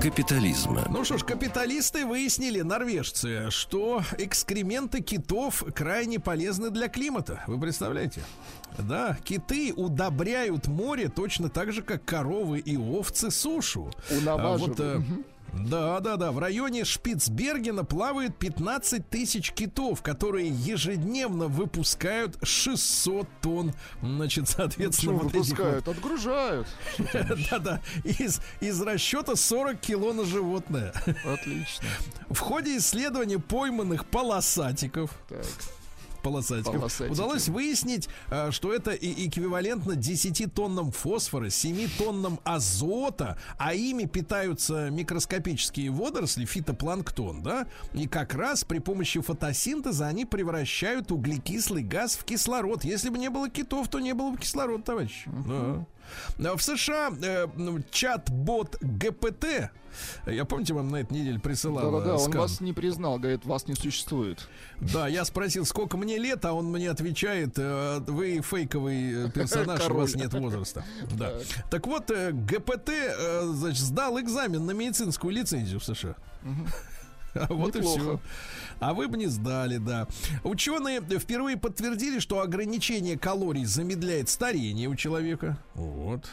[0.00, 0.84] капитализма.
[0.90, 7.42] Ну что ж, капиталисты выяснили, норвежцы, что экскременты китов крайне полезны для климата.
[7.46, 8.22] Вы представляете?
[8.78, 13.90] Да, киты удобряют море точно так же, как коровы и овцы сушу.
[14.10, 14.80] Унаваживают.
[14.80, 15.22] А вот, э,
[15.64, 16.32] да, да, да.
[16.32, 23.72] В районе Шпицбергена плавает 15 тысяч китов, которые ежедневно выпускают 600 тонн,
[24.02, 25.88] значит, соответственно, Почему вот этих вот выпускают?
[25.88, 26.68] Отгружают.
[27.50, 27.80] да-да.
[28.04, 30.92] Из, из расчета 40 кило на животное.
[31.24, 31.88] Отлично.
[32.28, 35.44] В ходе исследования пойманных полосатиков, Так.
[36.26, 37.12] Полосатиков Полосатики.
[37.12, 44.90] удалось выяснить, а, что это эквивалентно 10 тоннам фосфора, 7 тоннам азота, а ими питаются
[44.90, 47.66] микроскопические водоросли, фитопланктон, да?
[47.94, 52.84] И как раз при помощи фотосинтеза они превращают углекислый газ в кислород.
[52.84, 55.24] Если бы не было китов, то не было бы кислорода, товарищ.
[55.26, 55.86] Да.
[56.38, 59.70] А В США э, ну, чат-бот ГПТ,
[60.26, 62.40] я помните, вам на этой неделе присылал Да-да-да, э, он скан?
[62.40, 64.48] вас не признал, говорит, вас не существует.
[64.80, 69.80] Да, я спросил, сколько мне лет, а он мне отвечает, э, вы фейковый э, персонаж,
[69.88, 70.24] у вас Король.
[70.24, 70.84] нет возраста.
[71.12, 71.32] Да.
[71.70, 76.16] Так вот, э, ГПТ, э, значит, сдал экзамен на медицинскую лицензию в США.
[76.44, 76.48] А
[77.48, 78.20] Вот и все.
[78.78, 80.06] А вы бы не сдали, да.
[80.44, 85.58] Ученые впервые подтвердили, что ограничение калорий замедляет старение у человека.
[85.74, 86.28] Вот.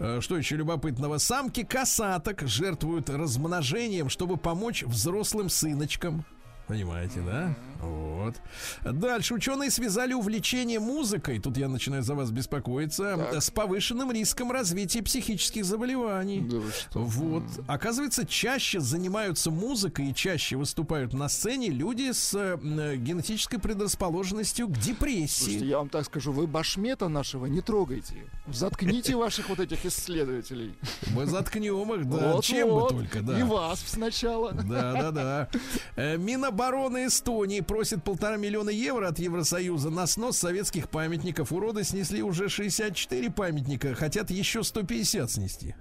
[0.00, 1.18] Э, Что еще любопытного?
[1.18, 6.24] Самки косаток жертвуют размножением, чтобы помочь взрослым сыночкам.
[6.66, 7.54] Понимаете, да?
[7.80, 8.34] Вот.
[8.82, 13.42] Дальше ученые связали увлечение музыкой, тут я начинаю за вас беспокоиться, Так.
[13.42, 16.40] с повышенным риском развития психических заболеваний.
[16.40, 16.58] Да?
[16.94, 17.44] Вот.
[17.68, 24.70] Оказывается, чаще занимаются музыкой и чаще выступают на сцене люди с э, генетической предрасположенностью к
[24.74, 25.64] Слушайте, депрессии.
[25.64, 28.24] я вам так скажу, вы башмета нашего не трогайте.
[28.48, 30.74] Заткните ваших вот этих исследователей.
[31.14, 33.38] Мы заткнем их, да, чем бы только, да.
[33.38, 34.52] И вас сначала.
[34.52, 35.48] Да, да, да.
[35.96, 36.16] Э,
[36.56, 41.52] Минобороны Эстонии просит полтора миллиона евро от Евросоюза на снос советских памятников.
[41.52, 45.74] Уроды снесли уже 64 памятника, хотят еще 150 снести.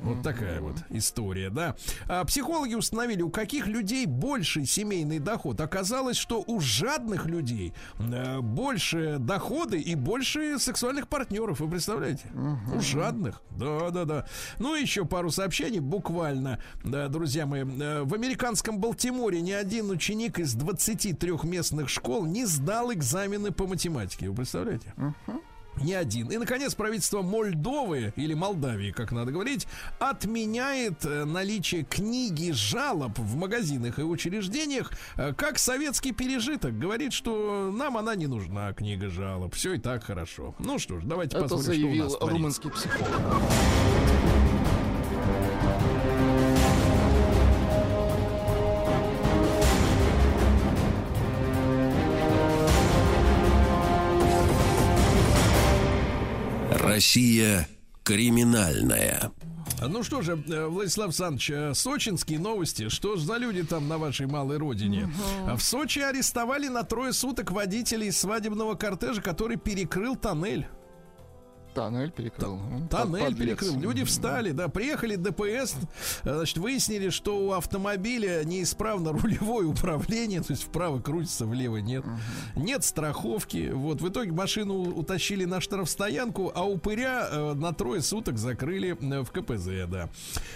[0.00, 1.76] Вот такая вот история, да.
[2.08, 5.60] А психологи установили, у каких людей больший семейный доход.
[5.60, 11.60] Оказалось, что у жадных людей э, больше доходы и больше сексуальных партнеров.
[11.60, 12.24] Вы представляете?
[12.74, 13.42] У жадных.
[13.50, 14.26] Да, да, да.
[14.58, 17.62] Ну, еще пару сообщений буквально, да, друзья мои.
[17.62, 23.66] Э, В американском Балтиморе ни один ученик из 23 местных школ не сдал экзамены по
[23.66, 24.28] математике.
[24.28, 24.92] Вы представляете?
[25.82, 26.30] Ни один.
[26.30, 29.66] И, наконец, правительство Мольдовы, или Молдавии, как надо говорить,
[29.98, 36.78] отменяет э, наличие книги жалоб в магазинах и учреждениях э, как советский пережиток.
[36.78, 39.54] Говорит, что нам она не нужна, книга жалоб.
[39.54, 40.54] Все и так хорошо.
[40.58, 42.28] Ну что ж, давайте Это посмотрим, что у нас творится.
[42.36, 43.10] румынский психолог.
[56.96, 57.68] Россия
[58.04, 59.30] криминальная.
[59.86, 62.88] Ну что же, э, Владислав Александрович, э, сочинские новости.
[62.88, 65.10] Что ж за люди там на вашей малой родине?
[65.46, 70.66] В Сочи арестовали на трое суток водителей свадебного кортежа, который перекрыл тоннель.
[71.76, 72.56] Тоннель перекрыл.
[72.56, 73.58] Ну, Тоннель под- подлец.
[73.58, 73.78] перекрыл.
[73.80, 75.76] Люди встали, да, приехали ДПС,
[76.22, 82.02] значит, выяснили, что у автомобиля неисправно рулевое управление, то есть вправо крутится, влево нет.
[82.54, 83.70] Нет страховки.
[83.74, 89.26] Вот, в итоге машину утащили на штрафстоянку, а упыря э, на трое суток закрыли в
[89.30, 90.08] КПЗ, да.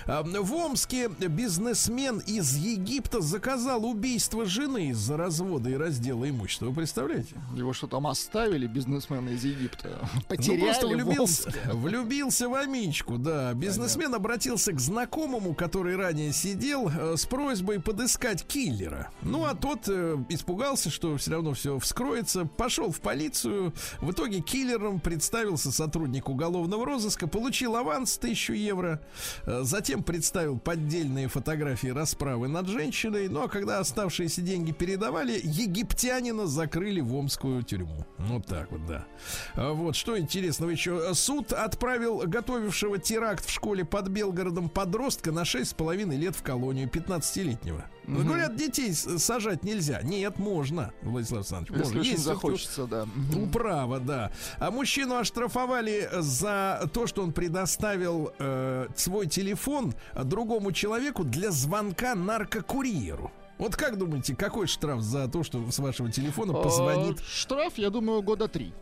[0.06, 6.66] В Омске бизнесмен из Египта заказал убийство жены из-за развода и раздела имущества.
[6.66, 7.34] Вы представляете?
[7.54, 9.98] Его что там оставили, бизнесмены из Египта?
[10.14, 13.52] Ну, Потеряли просто в влюбился, влюбился в Амичку, да.
[13.54, 19.10] Бизнесмен обратился к знакомому, который ранее сидел, э, с просьбой подыскать киллера.
[19.22, 23.72] Ну, а тот э, испугался, что все равно все вскроется, пошел в полицию.
[24.00, 29.00] В итоге киллером представился сотрудник уголовного розыска, получил аванс 1000 евро,
[29.44, 33.28] э, затем представил поддельные фотографии расправы над женщиной.
[33.28, 38.06] Ну, а когда оставшиеся деньги передавали, египтянина закрыли в омскую тюрьму.
[38.18, 39.06] Вот так вот, да.
[39.54, 40.99] А Вот что интересного еще.
[41.14, 47.84] Суд отправил готовившего теракт в школе под Белгородом подростка на 6,5 лет в колонию 15-летнего.
[48.06, 50.02] Ну, Говорят, детей сажать нельзя.
[50.02, 51.78] Нет, можно, Владислав Александрович.
[51.78, 52.02] Если можно.
[52.02, 53.06] всё-таки захочется, да.
[53.36, 54.32] Управа, да.
[54.58, 59.94] А мужчину оштрафовали за то, что он предоставил э, свой телефон
[60.24, 63.30] другому человеку для звонка наркокурьеру.
[63.58, 67.20] Вот как думаете, какой штраф за то, что с вашего телефона позвонит?
[67.20, 68.72] А, Штраф, я думаю, года три.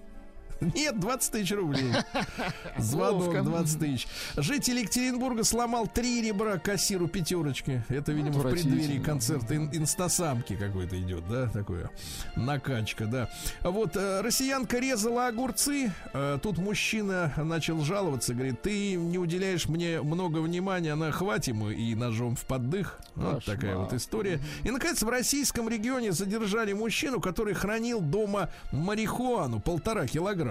[0.61, 1.93] Нет, 20 тысяч рублей.
[2.79, 3.43] Звонок Ловко.
[3.43, 4.09] 20 тысяч.
[4.37, 7.83] Житель Екатеринбурга сломал три ребра кассиру пятерочки.
[7.89, 11.91] Это, видимо, в преддверии концерта ин- инстасамки какой-то идет, да, такое.
[12.37, 13.31] Накачка, да.
[13.63, 15.93] Вот э, россиянка резала огурцы.
[16.13, 21.71] Э, Тут мужчина начал жаловаться, говорит, ты не уделяешь мне много внимания, она хватит ему
[21.71, 22.99] и ножом в поддых.
[23.15, 24.41] Вот такая вот история.
[24.65, 30.48] И, наконец, в российском регионе задержали мужчину, который хранил дома марихуану полтора килограмма.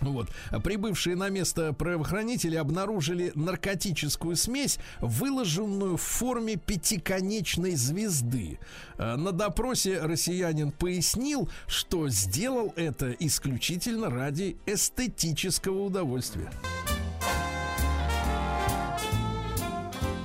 [0.00, 0.28] Вот.
[0.50, 8.58] А Прибывшие на место правоохранители обнаружили наркотическую смесь, выложенную в форме пятиконечной звезды.
[8.98, 16.50] А На допросе россиянин пояснил, что сделал это исключительно ради эстетического удовольствия.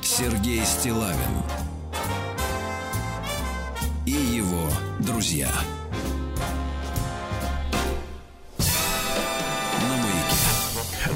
[0.01, 1.17] Сергей Стилавин
[4.05, 4.69] и его
[4.99, 5.49] друзья.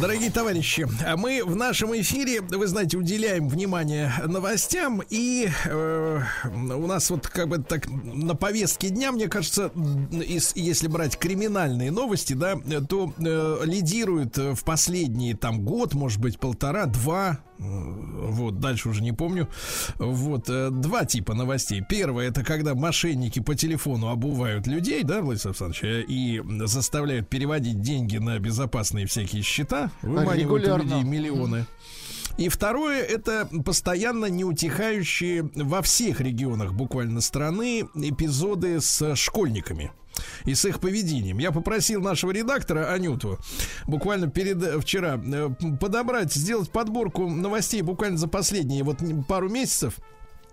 [0.02, 6.22] Дорогие товарищи, а мы в нашем эфире, вы знаете, уделяем внимание новостям, и э,
[6.54, 9.72] у нас вот как бы так на повестке дня, мне кажется,
[10.26, 12.56] из- если брать криминальные новости, да,
[12.88, 19.12] то э, лидирует в последние там год, может быть, полтора, два, вот, дальше уже не
[19.12, 19.48] помню,
[19.98, 21.84] вот, э, два типа новостей.
[21.88, 27.82] Первое, это когда мошенники по телефону обувают людей, да, Владислав Александрович, э, и заставляют переводить
[27.82, 30.84] деньги на безопасные всякие счета, выманивают у Регулярно.
[30.84, 31.66] людей миллионы.
[32.40, 39.92] И второе, это постоянно неутихающие во всех регионах буквально страны эпизоды с школьниками
[40.46, 41.40] и с их поведением.
[41.40, 43.38] Я попросил нашего редактора Анюту
[43.88, 45.50] буквально перед э, вчера э,
[45.82, 49.96] подобрать, сделать подборку новостей буквально за последние вот пару месяцев.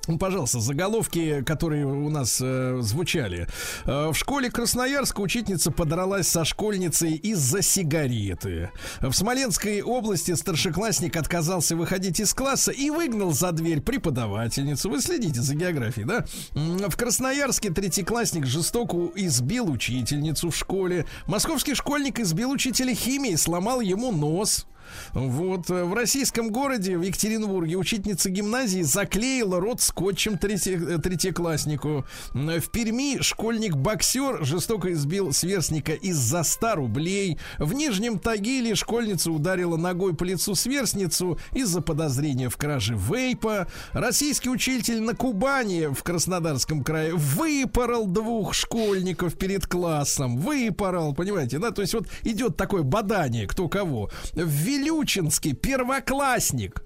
[0.07, 3.49] Ну, пожалуйста, заголовки, которые у нас э, звучали.
[3.85, 8.71] Э, в школе Красноярска учительница подралась со школьницей из-за сигареты.
[9.01, 14.91] В Смоленской области старшеклассник отказался выходить из класса и выгнал за дверь преподавательницу.
[14.91, 16.25] Вы следите за географией, да?
[16.53, 21.07] В Красноярске третьеклассник жестоко избил учительницу в школе.
[21.27, 24.67] Московский школьник избил учителя химии, сломал ему нос.
[25.13, 32.05] Вот э, в российском городе, в Екатеринбурге, учительница гимназии заклеила рот скотчем третье- э, третьекласснику.
[32.33, 37.39] В Перми школьник-боксер жестоко избил сверстника из-за 100 рублей.
[37.59, 43.67] В Нижнем Тагиле школьница ударила ногой по лицу сверстницу из-за подозрения в краже вейпа.
[43.93, 50.39] Российский учитель на Кубани в Краснодарском крае выпорол двух школьников перед классом.
[50.39, 51.71] Выпорол, понимаете, да?
[51.71, 54.11] То есть вот идет такое бадание, кто кого.
[54.33, 56.83] В Вилючинске первоклассник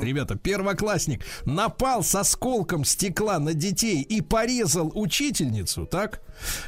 [0.00, 6.22] Ребята, первоклассник напал с осколком стекла на детей и порезал учительницу, так?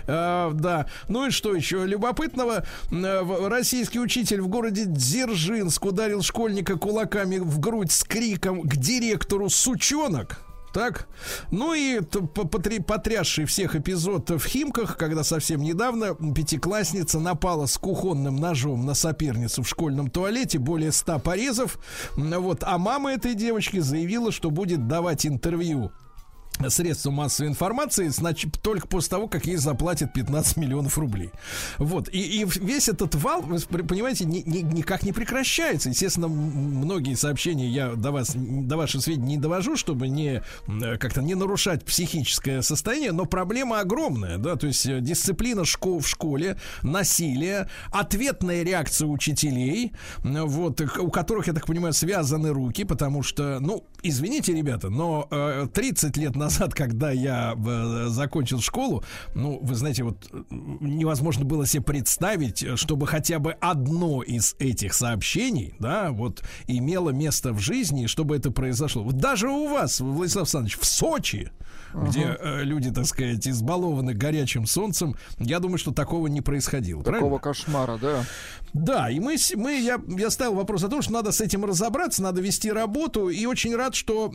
[0.06, 0.86] Э, да.
[1.08, 2.64] Ну и что еще любопытного?
[2.92, 9.48] Э, российский учитель в городе Дзержинск ударил школьника кулаками в грудь с криком к директору
[9.48, 10.38] «Сучонок».
[10.72, 11.06] Так,
[11.50, 18.86] ну и потрясший всех эпизод в Химках, когда совсем недавно пятиклассница напала с кухонным ножом
[18.86, 21.78] на соперницу в школьном туалете, более ста порезов.
[22.16, 25.92] Вот, а мама этой девочки заявила, что будет давать интервью
[26.68, 31.30] средства массовой информации, значит, только после того, как ей заплатят 15 миллионов рублей.
[31.78, 32.08] Вот.
[32.12, 35.88] И, и весь этот вал, вы понимаете, ни, ни- никак не прекращается.
[35.88, 40.42] Естественно, многие сообщения я до вас, до ваших сведений не довожу, чтобы не
[40.98, 46.08] как-то не нарушать психическое состояние, но проблема огромная, да, то есть э, дисциплина школ, в
[46.08, 49.92] школе, насилие, ответная реакция учителей,
[50.22, 55.28] вот, э, у которых, я так понимаю, связаны руки, потому что, ну, извините, ребята, но
[55.30, 59.04] э, 30 лет назад, когда я э, закончил школу,
[59.34, 64.54] ну, вы знаете, вот э, невозможно было себе представить, э, чтобы хотя бы одно из
[64.58, 69.02] этих сообщений, да, вот имело место в жизни, чтобы это произошло.
[69.02, 71.50] Вот даже у вас, Владислав Александрович, в Сочи,
[71.94, 77.02] где э, люди, так сказать, избалованы горячим солнцем, я думаю, что такого не происходило.
[77.02, 77.38] Такого правильно?
[77.38, 78.24] кошмара, да.
[78.72, 82.22] Да, и мы, мы я, я ставил вопрос о том, что надо с этим разобраться,
[82.22, 84.32] надо вести работу, и очень рад, что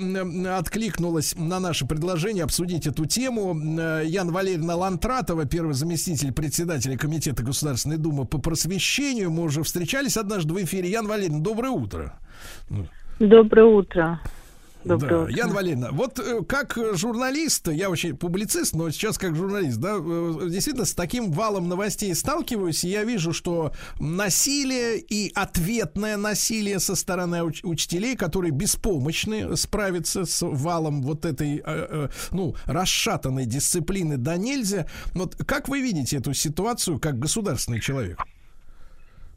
[0.57, 7.43] откликнулась на наше предложение обсудить эту тему М, Яна Валерьевна Лантратова, первый заместитель председателя Комитета
[7.43, 9.31] Государственной Думы по просвещению.
[9.31, 10.89] Мы уже встречались однажды в эфире.
[10.89, 12.19] Ян Валерьевна, доброе утро.
[13.19, 14.21] Доброе утро.
[14.87, 15.35] Доброе да, утро.
[15.35, 19.95] Яна Валерьевна, вот э, как э, журналист, я вообще публицист, но сейчас как журналист, да,
[19.97, 26.79] э, действительно с таким валом новостей сталкиваюсь, и я вижу, что насилие и ответное насилие
[26.79, 33.45] со стороны уч- учителей, которые беспомощны справиться с валом вот этой, э, э, ну, расшатанной
[33.45, 34.87] дисциплины да нельзя.
[35.13, 38.19] Вот как вы видите эту ситуацию как государственный человек?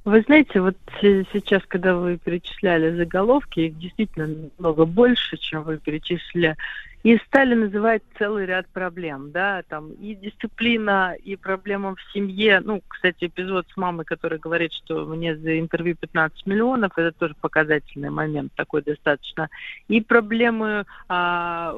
[0.05, 5.79] Вы знаете, вот се- сейчас, когда вы перечисляли заголовки, их действительно много больше, чем вы
[5.79, 6.57] перечислили,
[7.03, 12.61] и стали называть целый ряд проблем, да, там и дисциплина, и проблема в семье.
[12.61, 17.35] Ну, кстати, эпизод с мамой, которая говорит, что мне за интервью 15 миллионов, это тоже
[17.41, 19.49] показательный момент такой достаточно.
[19.89, 21.75] И проблемы а,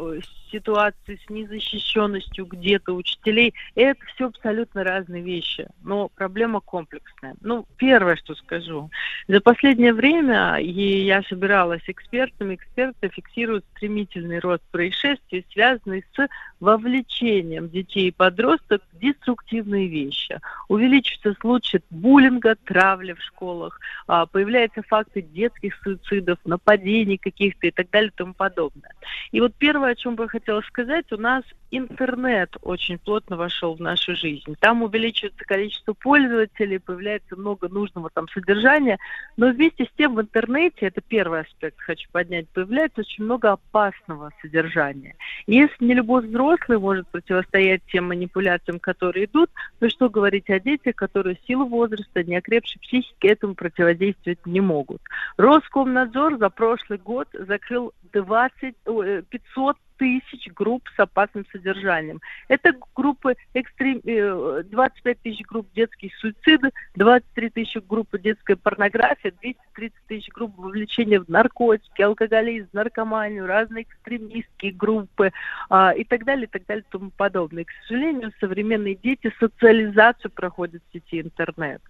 [0.50, 7.36] ситуации с незащищенностью где-то учителей, это все абсолютно разные вещи, но проблема комплексная.
[7.40, 8.90] Ну, первое, что скажу,
[9.28, 15.11] за последнее время, и я собиралась экспертами, эксперты фиксируют стремительный рост происшествий,
[15.52, 16.28] связанный с
[16.60, 20.40] вовлечением детей и подростков в деструктивные вещи.
[20.68, 27.90] Увеличиваются случаи буллинга, травли в школах, а, появляются факты детских суицидов, нападений каких-то и так
[27.90, 28.94] далее и тому подобное.
[29.32, 31.42] И вот первое, о чем бы я хотела сказать, у нас
[31.72, 34.54] интернет очень плотно вошел в нашу жизнь.
[34.60, 38.98] Там увеличивается количество пользователей, появляется много нужного там содержания,
[39.36, 44.30] но вместе с тем в интернете, это первый аспект хочу поднять, появляется очень много опасного
[44.42, 45.16] содержания.
[45.46, 50.94] Если не любой взрослый может противостоять тем манипуляциям, которые идут, то что говорить о детях,
[50.94, 55.00] которые в силу возраста, неокрепшей психики этому противодействовать не могут.
[55.38, 62.20] Роскомнадзор за прошлый год закрыл 20, ой, э, 500 тысяч групп с опасным содержанием.
[62.48, 69.94] Это группы экстрем, э, 25 тысяч групп детских суициды, 23 тысячи группы детской порнографии, 230
[70.08, 75.30] тысяч групп вовлечения в наркотики, алкоголизм, наркоманию, разные экстремистские группы
[75.70, 77.64] а, и так далее, и так далее, и тому подобное.
[77.64, 81.80] К сожалению, современные дети социализацию проходят в сети интернет.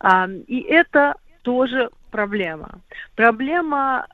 [0.00, 2.80] А, и это тоже проблема.
[3.14, 4.08] Проблема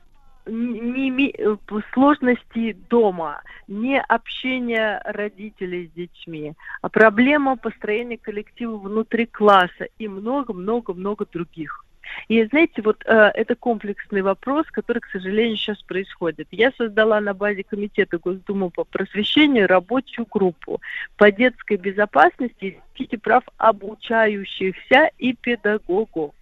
[0.47, 1.57] не э,
[1.93, 11.25] сложности дома, не общение родителей с детьми, а проблема построения коллектива внутри класса и много-много-много
[11.31, 11.83] других.
[12.27, 16.47] И знаете, вот э, это комплексный вопрос, который, к сожалению, сейчас происходит.
[16.51, 20.81] Я создала на базе комитета Госдумы по просвещению рабочую группу
[21.17, 26.33] по детской безопасности и прав обучающихся и педагогов.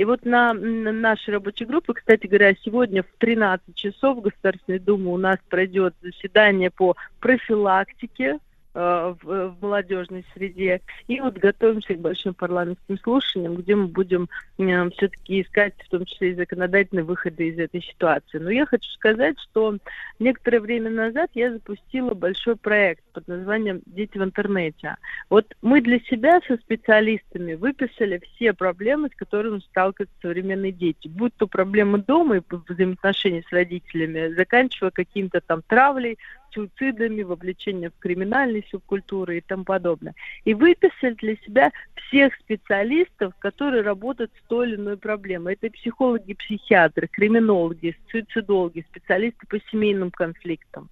[0.00, 4.78] И вот на, на нашей рабочей группе, кстати говоря, сегодня в 13 часов в Государственной
[4.78, 8.38] Думе у нас пройдет заседание по профилактике
[8.74, 10.80] в, в молодежной среде.
[11.08, 14.28] И вот готовимся к большим парламентским слушаниям, где мы будем
[14.58, 18.38] э, все-таки искать, в том числе и законодательные выходы из этой ситуации.
[18.38, 19.76] Но я хочу сказать, что
[20.18, 24.96] некоторое время назад я запустила большой проект под названием «Дети в интернете».
[25.28, 31.08] Вот мы для себя со специалистами выписали все проблемы, с которыми сталкиваются современные дети.
[31.08, 36.18] Будь то проблемы дома и взаимоотношения с родителями, заканчивая каким-то там травлей,
[36.52, 40.14] суицидами, вовлечением в криминальные субкультуры и тому подобное.
[40.44, 45.54] И выписали для себя всех специалистов, которые работают с той или иной проблемой.
[45.60, 50.88] Это психологи, психиатры, криминологи, суицидологи, специалисты по семейным конфликтам.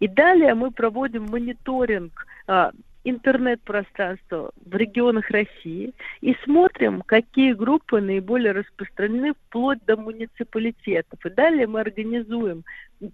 [0.00, 2.72] И далее мы проводим мониторинг а,
[3.04, 11.24] интернет-пространство в регионах России и смотрим, какие группы наиболее распространены вплоть до муниципалитетов.
[11.24, 12.64] И далее мы организуем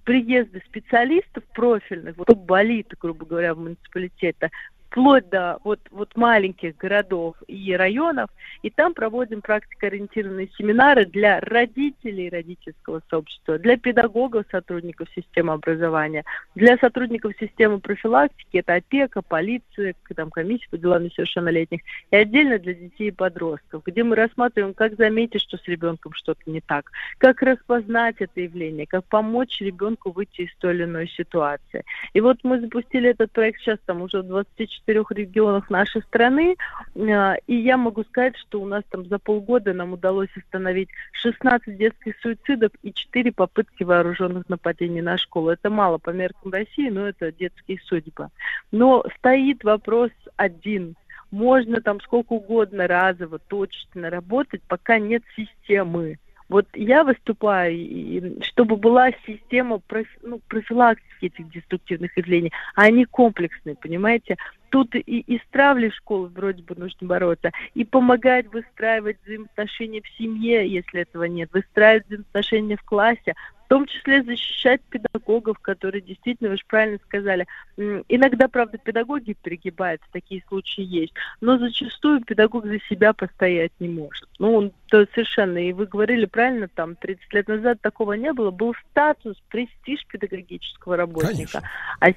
[0.05, 4.51] приезды специалистов профильных, вот болит, грубо говоря, в муниципалитете,
[4.91, 8.31] вплоть до вот, вот маленьких городов и районов,
[8.63, 16.25] и там проводим практикоориентированные семинары для родителей родительского сообщества, для педагогов, сотрудников системы образования,
[16.55, 22.75] для сотрудников системы профилактики, это опека, полиция, там, комиссия по делам несовершеннолетних, и отдельно для
[22.75, 27.43] детей и подростков, где мы рассматриваем, как заметить, что с ребенком что-то не так, как
[27.43, 31.85] распознать это явление, как помочь ребенку выйти из той или иной ситуации.
[32.15, 36.57] И вот мы запустили этот проект сейчас там уже в 24 четырех регионах нашей страны.
[36.95, 41.77] Э, и я могу сказать, что у нас там за полгода нам удалось остановить 16
[41.77, 45.51] детских суицидов и 4 попытки вооруженных нападений на школу.
[45.51, 48.29] Это мало по меркам России, но это детские судьбы.
[48.73, 50.95] Но стоит вопрос один–
[51.31, 56.19] можно там сколько угодно разово, точечно работать, пока нет системы.
[56.49, 63.77] Вот я выступаю, чтобы была система профи, ну, профилактики этих деструктивных явлений, а они комплексные,
[63.77, 64.37] понимаете?
[64.71, 70.01] Тут и, и с травлей в школу вроде бы нужно бороться, и помогать выстраивать взаимоотношения
[70.03, 73.35] в семье, если этого нет, выстраивать взаимоотношения в классе,
[73.69, 77.47] в том числе защищать педагогов, которые действительно, вы же правильно сказали,
[77.77, 81.13] иногда, правда, педагоги перегибаются, такие случаи есть,
[81.43, 84.27] но зачастую педагог за себя постоять не может.
[84.39, 88.51] Ну, он то совершенно, и вы говорили правильно, там, 30 лет назад такого не было,
[88.51, 91.61] был статус, престиж педагогического работника.
[91.61, 91.63] Конечно.
[92.01, 92.13] А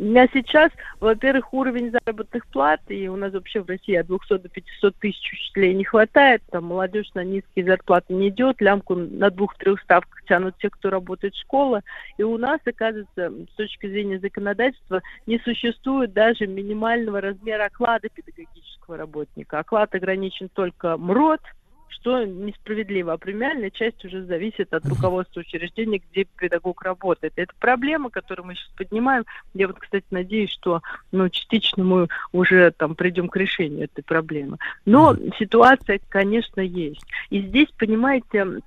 [0.00, 4.38] у меня сейчас, во-первых, уровень заработных плат, и у нас вообще в России от 200
[4.38, 9.30] до 500 тысяч учителей не хватает, там молодежь на низкие зарплаты не идет, лямку на
[9.30, 11.82] двух-трех ставках тянут те, кто работает в школе,
[12.16, 18.96] и у нас, оказывается, с точки зрения законодательства, не существует даже минимального размера оклада педагогического
[18.96, 19.58] работника.
[19.58, 21.42] Оклад ограничен только МРОД–
[21.90, 27.32] что несправедливо, а премиальная часть уже зависит от руководства учреждения, где педагог работает.
[27.36, 29.24] Это проблема, которую мы сейчас поднимаем.
[29.54, 30.80] Я вот, кстати, надеюсь, что
[31.12, 34.58] ну, частично мы уже там придем к решению этой проблемы.
[34.86, 37.04] Но ситуация, конечно, есть.
[37.30, 38.60] И здесь, понимаете,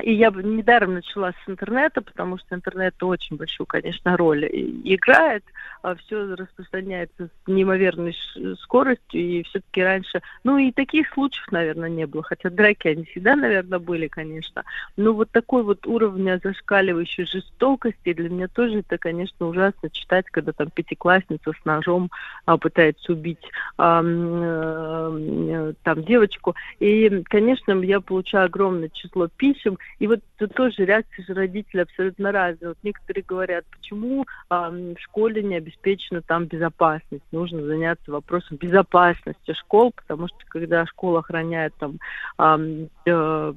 [0.00, 5.44] и я недаром начала с интернета, потому что интернет очень большую, конечно, роль играет.
[5.82, 8.14] А Все распространяется с неимоверной
[8.60, 10.20] скоростью, и все-таки раньше...
[10.44, 12.22] Ну, и таких случаев, наверное, не было.
[12.22, 14.64] Хотя драки, они всегда, наверное, были, конечно.
[14.96, 20.52] Но вот такой вот уровня зашкаливающей жестокости для меня тоже это, конечно, ужасно читать, когда
[20.52, 22.10] там пятиклассница с ножом
[22.44, 23.38] а, пытается убить
[23.78, 26.54] а, а, там девочку.
[26.78, 32.32] И, конечно, я получаю огромное число писем, и вот тут тоже реакции же родителей абсолютно
[32.32, 32.70] разные.
[32.70, 37.24] Вот некоторые говорят, почему а, в школе не обеспечена там безопасность.
[37.30, 41.98] Нужно заняться вопросом безопасности школ, потому что когда школа охраняет там
[42.38, 42.58] а,
[43.04, 43.52] э,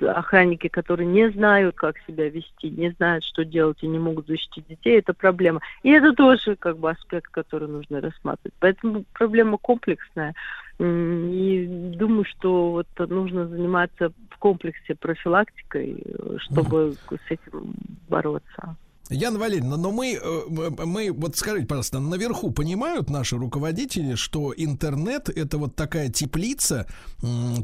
[0.00, 4.66] охранники, которые не знают, как себя вести, не знают, что делать и не могут защитить
[4.68, 5.60] детей, это проблема.
[5.82, 8.54] И это тоже как бы аспект, который нужно рассматривать.
[8.60, 10.34] Поэтому проблема комплексная.
[10.78, 17.74] И думаю, что вот нужно заниматься в комплексе профилактикой, э, чтобы с этим
[18.08, 18.76] бороться.
[19.08, 25.28] Яна Валерьевна, но мы, э, мы, вот скажите, пожалуйста, наверху понимают наши руководители, что интернет
[25.28, 26.88] это вот такая теплица,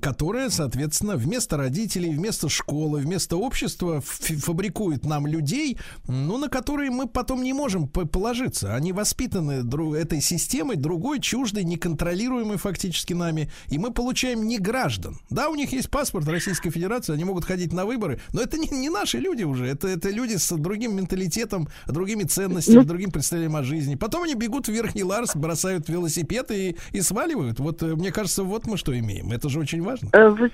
[0.01, 7.09] которая, соответственно, вместо родителей, вместо школы, вместо общества фабрикует нам людей, ну, на которые мы
[7.09, 8.75] потом не можем положиться.
[8.75, 9.65] Они воспитаны
[9.97, 15.19] этой системой, другой, чуждой, неконтролируемой фактически нами, и мы получаем не граждан.
[15.29, 18.69] Да, у них есть паспорт Российской Федерации, они могут ходить на выборы, но это не,
[18.69, 23.11] не наши люди уже, это, это люди с другим менталитетом менталитетом, другими ценностями, ну, другим
[23.11, 23.95] представлением о жизни.
[23.95, 27.59] Потом они бегут в Верхний Ларс, бросают велосипед и, и сваливают.
[27.61, 29.33] Вот, э, мне кажется, вот мы что имеем.
[29.33, 30.09] Это же очень важно.
[30.13, 30.51] Э, вы,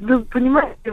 [0.00, 0.92] вы понимаете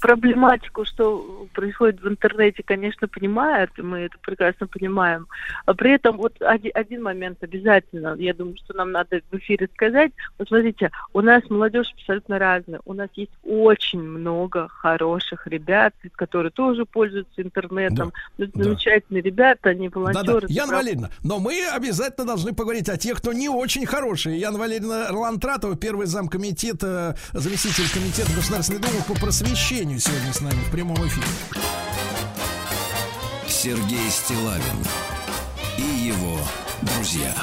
[0.00, 5.26] проблематику, что происходит в интернете, конечно, понимают, мы это прекрасно понимаем.
[5.66, 9.68] А при этом вот один, один момент обязательно, я думаю, что нам надо в эфире
[9.74, 10.12] сказать.
[10.38, 12.80] Вот смотрите, у нас молодежь абсолютно разная.
[12.84, 18.12] У нас есть очень много хороших ребят, которые тоже пользуются интернетом.
[18.38, 20.40] Да замечательные ребята, они волонтеры.
[20.40, 20.46] Да, да.
[20.48, 24.38] Яна Валерьевна, но мы обязательно должны поговорить о тех, кто не очень хорошие.
[24.38, 30.70] Яна Валерьевна Лантратова, первый замкомитета, заместитель комитета Государственной Думы по просвещению сегодня с нами в
[30.70, 31.26] прямом эфире.
[33.46, 34.62] Сергей Стилавин
[35.78, 36.38] и его
[36.82, 37.34] друзья.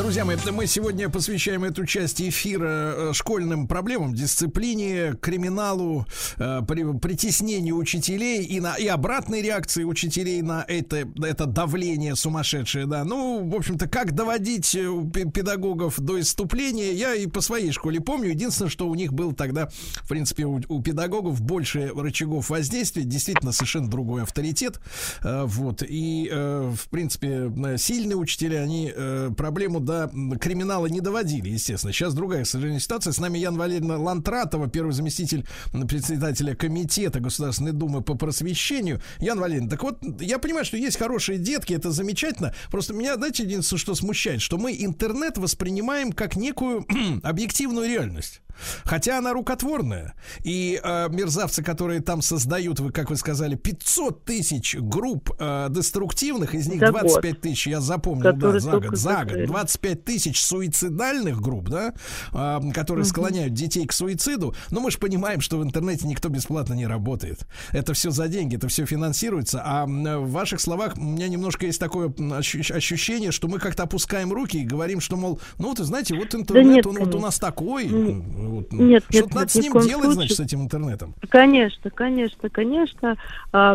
[0.00, 6.06] Друзья мои, мы сегодня посвящаем эту часть эфира э, школьным проблемам, дисциплине, криминалу,
[6.38, 12.86] э, при- притеснению учителей и, на, и обратной реакции учителей на это, это давление сумасшедшее,
[12.86, 13.04] да.
[13.04, 18.00] Ну, в общем-то, как доводить э, пе- педагогов до исступления, я и по своей школе
[18.00, 18.30] помню.
[18.30, 23.52] Единственное, что у них был тогда, в принципе, у, у педагогов больше рычагов воздействия, действительно
[23.52, 24.80] совершенно другой авторитет.
[25.22, 25.82] Вот.
[25.86, 28.90] И, в принципе, сильные учителя, они
[29.36, 31.92] проблему до криминала не доводили, естественно.
[31.92, 33.12] Сейчас другая, к сожалению, ситуация.
[33.12, 35.46] С нами Ян Валерьевна Лантратова, первый заместитель
[35.88, 39.00] председателя комитета Государственной Думы по просвещению.
[39.18, 42.54] Ян Валерьевна, так вот, я понимаю, что есть хорошие детки, это замечательно.
[42.70, 46.86] Просто меня, знаете, единственное, что смущает, что мы интернет воспринимаем как некую
[47.22, 48.40] объективную реальность.
[48.84, 50.14] Хотя она рукотворная.
[50.42, 56.54] И э, мерзавцы, которые там создают, вы, как вы сказали, 500 тысяч групп э, деструктивных,
[56.54, 59.46] из них За 25 тысяч, я запомнил, да, за год, за год, закрыли.
[59.46, 61.94] 25 тысяч суицидальных групп, да,
[62.32, 64.54] э, которые склоняют детей к суициду.
[64.70, 67.46] Но мы же понимаем, что в интернете никто бесплатно не работает.
[67.72, 69.62] Это все за деньги, это все финансируется.
[69.64, 74.32] А м, в ваших словах у меня немножко есть такое ощущение, что мы как-то опускаем
[74.32, 77.38] руки и говорим, что, мол, ну вот, знаете, вот интернет, нет, он вот у нас
[77.38, 77.88] такой.
[78.50, 80.12] Вот, нет, что-то нет, надо нет, с ним делать, случае.
[80.12, 81.14] значит, с этим интернетом.
[81.28, 83.16] Конечно, конечно, конечно.
[83.52, 83.72] А,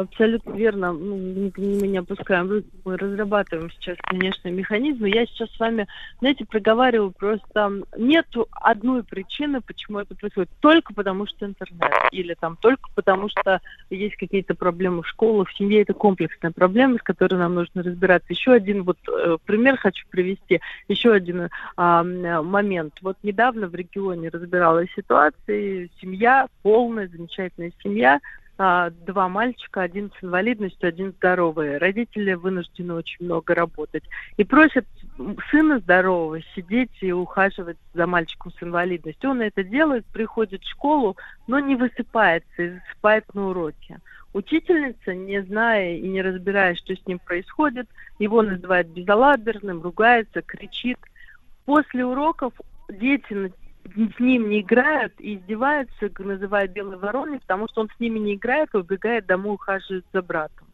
[0.00, 0.92] Абсолютно верно.
[0.92, 5.10] Ну, Мы не опускаем мы разрабатываем сейчас, конечно, механизмы.
[5.10, 5.86] Я сейчас с вами,
[6.20, 10.50] знаете, проговариваю просто нету одной причины, почему это происходит.
[10.60, 11.92] Только потому, что интернет.
[12.12, 13.60] Или там только потому, что
[13.90, 15.82] есть какие-то проблемы в школах, в семье.
[15.82, 18.32] Это комплексная проблема, с которой нам нужно разбираться.
[18.32, 20.60] Еще один вот э, пример хочу привести.
[20.88, 22.94] Еще один а, момент.
[23.02, 28.20] Вот недавно в регионе разбиралась ситуация, семья, полная, замечательная семья,
[28.60, 31.78] а, два мальчика, один с инвалидностью, один здоровый.
[31.78, 34.02] Родители вынуждены очень много работать.
[34.36, 34.84] И просят
[35.50, 39.30] сына здорового сидеть и ухаживать за мальчиком с инвалидностью.
[39.30, 41.16] Он это делает, приходит в школу,
[41.46, 44.00] но не высыпается и засыпает на уроке.
[44.32, 47.88] Учительница, не зная и не разбирая, что с ним происходит,
[48.18, 50.98] его называет безалаберным, ругается, кричит.
[51.64, 52.52] После уроков
[52.88, 53.52] дети
[53.94, 58.34] с ним не играют и издеваются, называя белой вороной, потому что он с ними не
[58.34, 60.66] играет, а убегает домой, ухаживает за братом.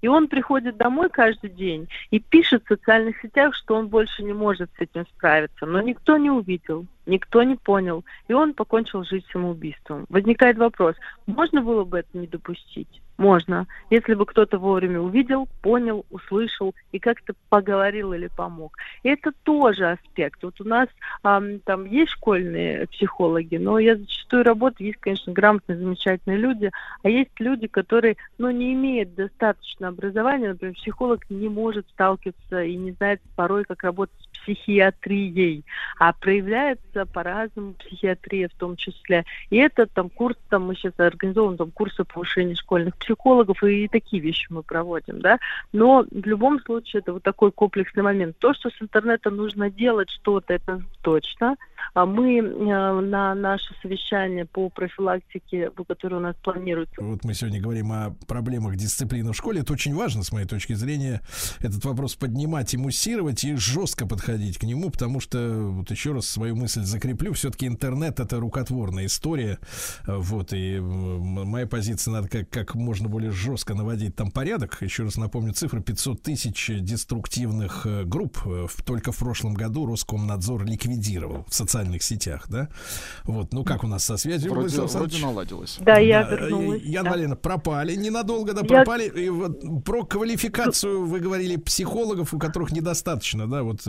[0.00, 4.32] И он приходит домой каждый день и пишет в социальных сетях, что он больше не
[4.32, 5.66] может с этим справиться.
[5.66, 8.04] Но никто не увидел, никто не понял.
[8.28, 10.06] И он покончил жизнь самоубийством.
[10.08, 10.96] Возникает вопрос,
[11.26, 13.00] можно было бы это не допустить?
[13.18, 18.76] Можно, если бы кто-то вовремя увидел, понял, услышал и как-то поговорил или помог.
[19.02, 20.42] И это тоже аспект.
[20.42, 20.88] Вот у нас
[21.22, 26.70] ам, там есть школьные психологи, но я зачастую работаю, есть, конечно, грамотные, замечательные люди,
[27.02, 32.76] а есть люди, которые, ну, не имеют достаточно образования, например, психолог не может сталкиваться и
[32.76, 35.64] не знает порой, как работать психиатрией,
[35.98, 39.24] а проявляется по-разному психиатрия в том числе.
[39.50, 44.22] И это там курс, там мы сейчас организовываем там курсы повышения школьных психологов, и такие
[44.22, 45.38] вещи мы проводим, да.
[45.72, 48.38] Но в любом случае это вот такой комплексный момент.
[48.38, 51.56] То, что с интернетом нужно делать что-то, это точно.
[51.94, 57.60] А мы э, на наше совещание по профилактике, которое у нас планируется, Вот мы сегодня
[57.60, 59.60] говорим о проблемах дисциплины в школе.
[59.60, 61.20] Это очень важно, с моей точки зрения,
[61.60, 65.38] этот вопрос поднимать и муссировать, и жестко подходить к нему, потому что,
[65.70, 69.58] вот еще раз свою мысль закреплю, все-таки интернет— это рукотворная история,
[70.06, 74.78] вот, и моя позиция, надо как, как можно более жестко наводить там порядок.
[74.80, 80.64] Еще раз напомню цифры, 500 тысяч деструктивных э, групп э, только в прошлом году Роскомнадзор
[80.64, 82.68] ликвидировал в социальных сетях, да?
[83.24, 84.52] Вот, ну как у нас со связью?
[84.52, 85.78] Вроде, вроде наладилось.
[85.80, 86.82] да, я вернулась.
[86.82, 87.10] Ян да.
[87.10, 89.08] Валерьевна, пропали ненадолго, да, Я- пропали.
[89.08, 93.86] И вот про квалификацию вы говорили психологов, у которых недостаточно, да, вот.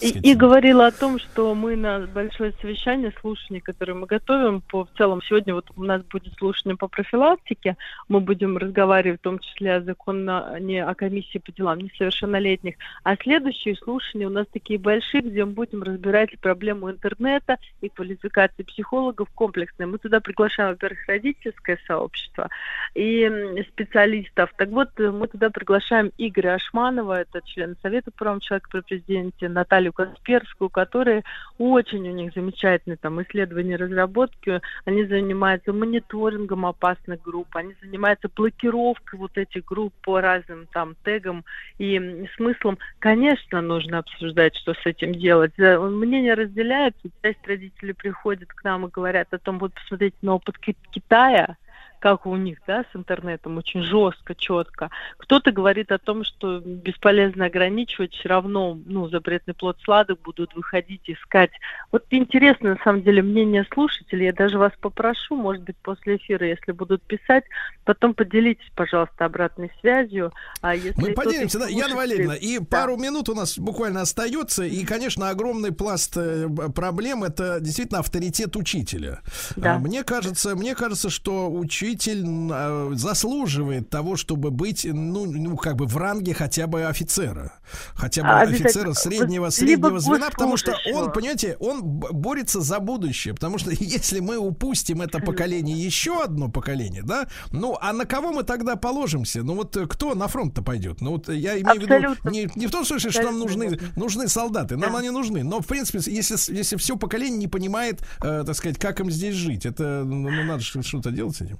[0.00, 4.84] И, и говорила о том, что мы на большое совещание, слушание, которое мы готовим, по
[4.84, 7.76] в целом сегодня вот у нас будет слушание по профилактике,
[8.08, 13.16] мы будем разговаривать в том числе о законно, не о комиссии по делам несовершеннолетних, а
[13.16, 19.28] следующие слушания у нас такие большие, где мы будем разбирать проблему интернета и квалификации психологов
[19.34, 19.86] комплексные.
[19.86, 22.48] Мы туда приглашаем, во-первых, родительское сообщество
[22.94, 23.30] и
[23.70, 24.52] специалистов.
[24.56, 28.80] Так вот, э, мы туда приглашаем Игоря Ашманова, это член Совета по правам человека при
[28.80, 31.24] президенте, Наталью Касперскую, которые
[31.58, 34.60] очень у них замечательные там исследования, разработки.
[34.84, 41.44] Они занимаются мониторингом опасных групп, они занимаются блокировкой вот этих групп по разным там тегам
[41.78, 42.78] и смыслам.
[42.98, 45.52] Конечно, нужно обсуждать, что с этим делать.
[45.58, 47.08] Э, Мнения разделяются.
[47.22, 51.56] Часть родителей приходит к нам и говорят о том, вот посмотрите на опыт Ки- Китая,
[51.98, 54.90] как у них, да, с интернетом, очень жестко, четко.
[55.16, 61.02] Кто-то говорит о том, что бесполезно ограничивать, все равно, ну, запретный плод сладок будут выходить,
[61.06, 61.50] искать.
[61.92, 64.26] Вот интересно, на самом деле, мнение слушателей.
[64.26, 67.44] Я даже вас попрошу, может быть, после эфира, если будут писать,
[67.84, 70.32] потом поделитесь, пожалуйста, обратной связью.
[70.60, 72.64] А если Мы поделимся, да, Яна Валерьевна, и Да.
[72.68, 78.54] пару минут у нас буквально остается, и, конечно, огромный пласт э, проблем это действительно авторитет
[78.56, 79.20] учителя.
[79.56, 79.76] Да.
[79.76, 85.76] А, Мне кажется, мне кажется, что учитель э, заслуживает того, чтобы быть, ну, ну, как
[85.76, 87.52] бы в ранге хотя бы офицера,
[87.94, 93.34] хотя бы А, офицера среднего среднего звена, потому что он, понимаете, он борется за будущее,
[93.34, 98.32] потому что если мы упустим это поколение, еще одно поколение, да, ну, а на кого
[98.32, 99.42] мы тогда положимся?
[99.42, 101.00] Ну, вот э, кто на фронт-то пойдет?
[101.00, 102.30] Ну, вот я имею в виду Абсолютно.
[102.30, 104.98] не, не в том смысле, что нам Абсолютно нужны, нужны солдаты, нам Да.
[104.98, 109.00] они нужны, но, в принципе, если, если все поколение не понимает, э, так сказать, как
[109.00, 111.58] им здесь жить, это, ну, ну, надо что- что-то делать с этим.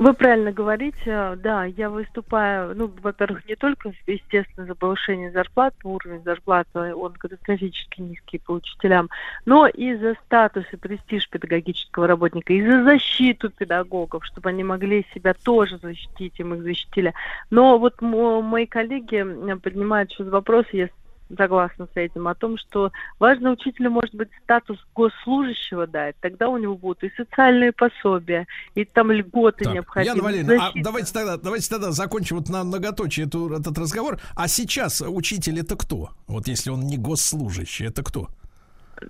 [0.00, 6.22] Вы правильно говорите, да, я выступаю, ну, во-первых, не только, естественно, за повышение зарплат, уровень
[6.24, 9.08] зарплаты, он катастрофически низкий по учителям,
[9.46, 15.06] но и за статус и престиж педагогического работника, и за защиту педагогов, чтобы они могли
[15.14, 17.14] себя тоже защитить, и мы их защитили.
[17.50, 19.24] Но вот мо- мои коллеги
[19.62, 20.88] поднимают сейчас вопрос, я
[21.36, 26.58] согласна с этим, о том, что важно учителю, может быть, статус госслужащего дать, тогда у
[26.58, 30.16] него будут и социальные пособия, и там льготы Так, необходимые.
[30.16, 34.20] Яна Валерьевна, а давайте тогда, давайте тогда закончим вот на многоточие эту, этот разговор.
[34.34, 36.10] А сейчас учитель это кто?
[36.26, 38.28] Вот если он не госслужащий, это кто?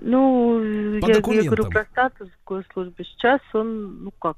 [0.00, 0.58] Ну,
[1.00, 3.04] По я, я говорю про статус госслужбы.
[3.04, 4.36] Сейчас он, ну как,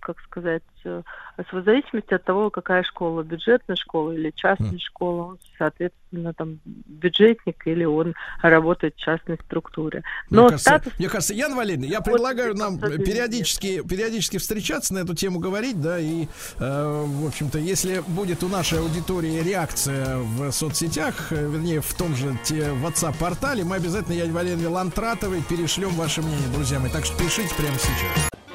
[0.00, 1.02] как сказать, э,
[1.36, 4.78] в зависимости от того, какая школа, бюджетная школа или частная Мгм.
[4.78, 10.02] школа, он, соответственно, там бюджетник или он работает в частной структуре.
[10.30, 14.94] Мне Но кажется, статус мне кажется, Яна Валерьевна, я предлагаю нам абсолютно периодически, периодически встречаться
[14.94, 16.26] на эту тему говорить, да, и,
[16.58, 22.14] э, в общем-то, если будет у нашей аудитории реакция в соцсетях, э, вернее, в том
[22.14, 26.90] же те WhatsApp-портале, мы обязательно Яне Валерьевне Лантратовой перешлем ваше мнение, друзья мои.
[26.90, 28.45] Так что пишите прямо сейчас.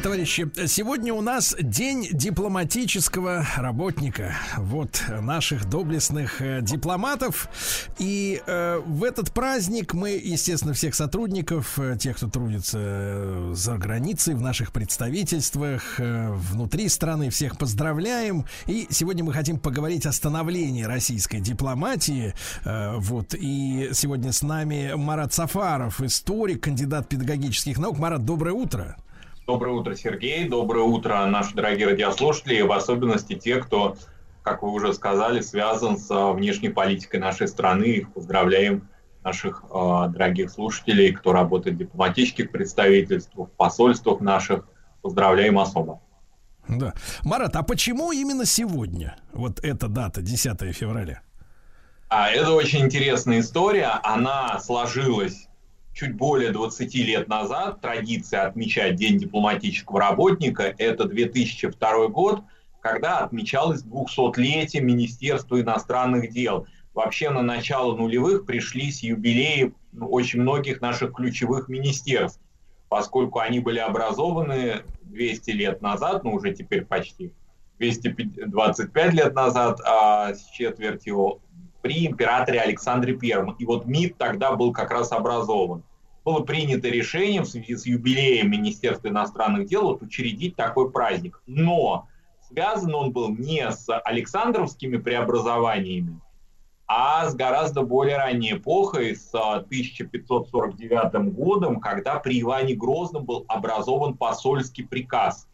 [0.00, 4.34] Товарищи, сегодня у нас день дипломатического работника.
[4.56, 7.48] Вот наших доблестных э, дипломатов.
[7.98, 13.76] И э, в этот праздник мы, естественно, всех сотрудников, э, тех, кто трудится э, за
[13.76, 18.46] границей, в наших представительствах, э, внутри страны, всех поздравляем.
[18.66, 22.34] И сегодня мы хотим поговорить о становлении российской дипломатии.
[22.64, 23.34] Э, вот.
[23.34, 27.98] И сегодня с нами Марат Сафаров, историк, кандидат педагогических наук.
[27.98, 28.96] Марат, доброе утро.
[29.50, 30.48] Доброе утро, Сергей.
[30.48, 33.96] Доброе утро, наши дорогие радиослушатели, и в особенности те, кто,
[34.44, 37.82] как вы уже сказали, связан с а, внешней политикой нашей страны.
[37.86, 38.88] Их поздравляем,
[39.24, 44.68] наших э, дорогих слушателей, кто работает в дипломатических представительствах, в посольствах наших.
[45.02, 46.00] Поздравляем особо.
[46.68, 46.94] Да.
[47.24, 49.16] Марат, а почему именно сегодня?
[49.32, 51.22] Вот эта дата, 10 февраля.
[52.08, 53.98] А, это очень интересная история.
[54.04, 55.48] Она сложилась
[56.00, 62.42] чуть более 20 лет назад традиция отмечать День дипломатического работника– это 2002 год,
[62.80, 66.66] когда отмечалось 200-летие Министерства иностранных дел.
[66.94, 72.40] Вообще на начало нулевых пришлись юбилеи очень многих наших ключевых министерств,
[72.88, 77.30] поскольку они были образованы 200 лет назад, ну уже теперь почти
[77.78, 81.42] 225 лет назад, а с четвертью
[81.82, 83.54] при императоре Александре Первом.
[83.58, 85.82] И вот МИД тогда был как раз образован
[86.24, 91.42] было принято решение в связи с юбилеем Министерства иностранных дел вот, учредить такой праздник.
[91.46, 92.08] Но
[92.48, 96.20] связан он был не с Александровскими преобразованиями,
[96.86, 104.16] а с гораздо более ранней эпохой, с 1549 годом, когда при Иване Грозном был образован
[104.16, 105.46] посольский приказ.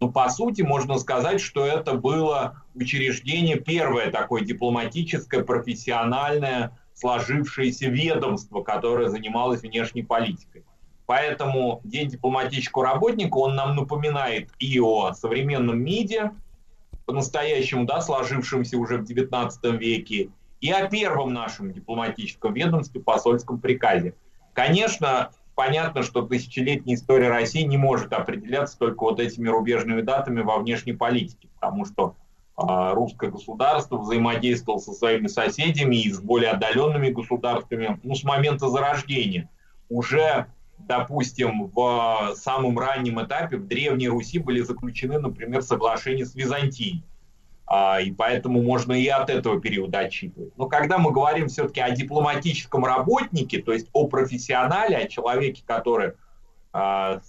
[0.00, 8.62] Но по сути можно сказать, что это было учреждение первое такое дипломатическое, профессиональное, сложившееся ведомство,
[8.62, 10.64] которое занималось внешней политикой.
[11.06, 16.30] Поэтому День дипломатического работника, он нам напоминает и о современном МИДе,
[17.06, 24.14] по-настоящему да, сложившемся уже в XIX веке, и о первом нашем дипломатическом ведомстве, посольском приказе.
[24.54, 30.58] Конечно, понятно, что тысячелетняя история России не может определяться только вот этими рубежными датами во
[30.58, 32.14] внешней политике, потому что
[32.56, 39.48] русское государство взаимодействовало со своими соседями и с более отдаленными государствами ну, с момента зарождения.
[39.88, 40.46] Уже,
[40.78, 47.04] допустим, в самом раннем этапе в Древней Руси были заключены, например, соглашения с Византией.
[47.66, 50.52] А, и поэтому можно и от этого периода отчитывать.
[50.58, 56.12] Но когда мы говорим все-таки о дипломатическом работнике, то есть о профессионале, о человеке, который
[56.74, 57.22] а,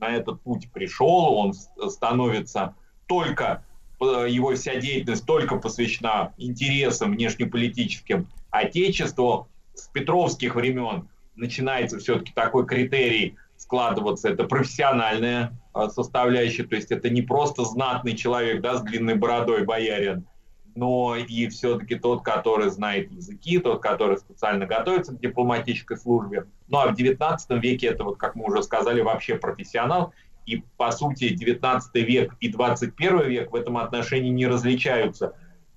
[0.00, 2.74] на этот путь пришел, он становится
[3.06, 3.62] только
[4.00, 9.48] его вся деятельность только посвящена интересам внешнеполитическим Отечеству.
[9.74, 14.28] С петровских времен начинается все-таки такой критерий складываться.
[14.28, 19.64] Это профессиональная а, составляющая, то есть это не просто знатный человек да, с длинной бородой,
[19.64, 20.26] боярин,
[20.74, 26.46] но и все-таки тот, который знает языки, тот, который специально готовится к дипломатической службе.
[26.68, 30.12] Ну а в 19 веке это, вот, как мы уже сказали, вообще профессионал.
[30.50, 35.30] И, по сути, 19 век и 21 век в этом отношении не различаются э,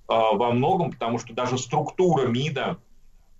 [0.08, 2.78] во многом, потому что даже структура МИДа,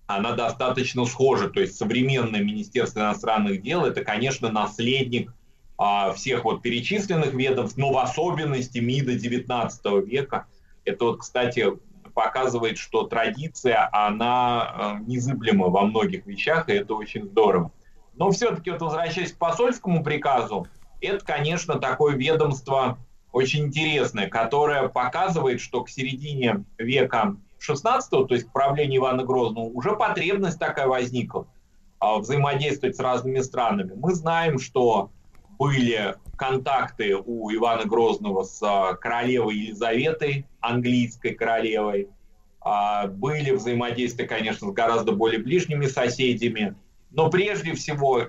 [0.07, 1.51] она достаточно схожа.
[1.51, 5.35] То есть современное Министерство иностранных дел– это, конечно, наследник
[5.81, 10.47] э, всех вот перечисленных ведомств, но в особенности МИДа 19 века.
[10.85, 11.67] Это вот, кстати,
[12.15, 17.73] показывает, что традиция, она э, незыблема во многих вещах, и это очень здорово.
[18.15, 20.69] Но все-таки, вот возвращаясь к посольскому приказу,
[21.05, 22.99] это, конечно, такое ведомство
[23.33, 29.65] очень интересное, которое показывает, что к середине века 16 то есть к правлению Ивана Грозного,
[29.65, 31.47] уже потребность такая возникла
[31.99, 33.93] а, взаимодействовать с разными странами.
[33.97, 35.11] Мы знаем, что
[35.59, 42.09] были контакты у Ивана Грозного с а, королевой Елизаветой, английской королевой.
[42.61, 46.75] А, были взаимодействия, конечно, с гораздо более ближними соседями.
[47.11, 48.25] Но прежде всего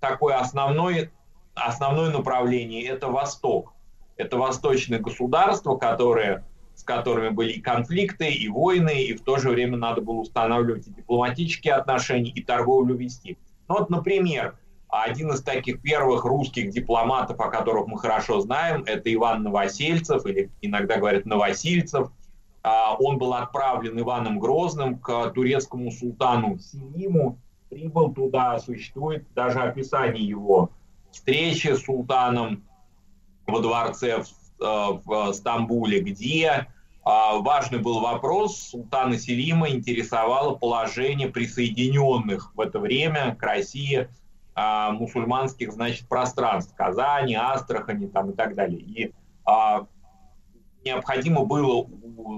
[0.00, 1.10] такой основной
[1.56, 3.72] основное направление– это Восток.
[4.16, 9.50] Это восточные государства, которые, с которыми были и конфликты, и войны, и в то же
[9.50, 13.36] время надо было устанавливать и дипломатические отношения, и торговлю вести.
[13.68, 14.56] Ну вот, например,
[14.88, 20.50] один из таких первых русских дипломатов, о которых мы хорошо знаем, это Иван Новосельцев, или
[20.62, 22.10] иногда говорят Новосильцев.
[22.62, 27.38] А, он был отправлен Иваном Грозным к турецкому султану Селиму,
[27.68, 30.70] прибыл туда, существует даже описание его
[31.16, 32.64] встречи с султаном
[33.46, 36.66] во дворце в, э, в Стамбуле, где
[37.08, 44.08] а, важный был вопрос, султана Селима интересовало положение присоединенных в это время к России
[44.56, 48.80] а, мусульманских, значит, пространств, Казани, Астрахани там и так далее.
[48.80, 49.12] И
[49.44, 49.86] а,
[50.84, 51.86] необходимо было,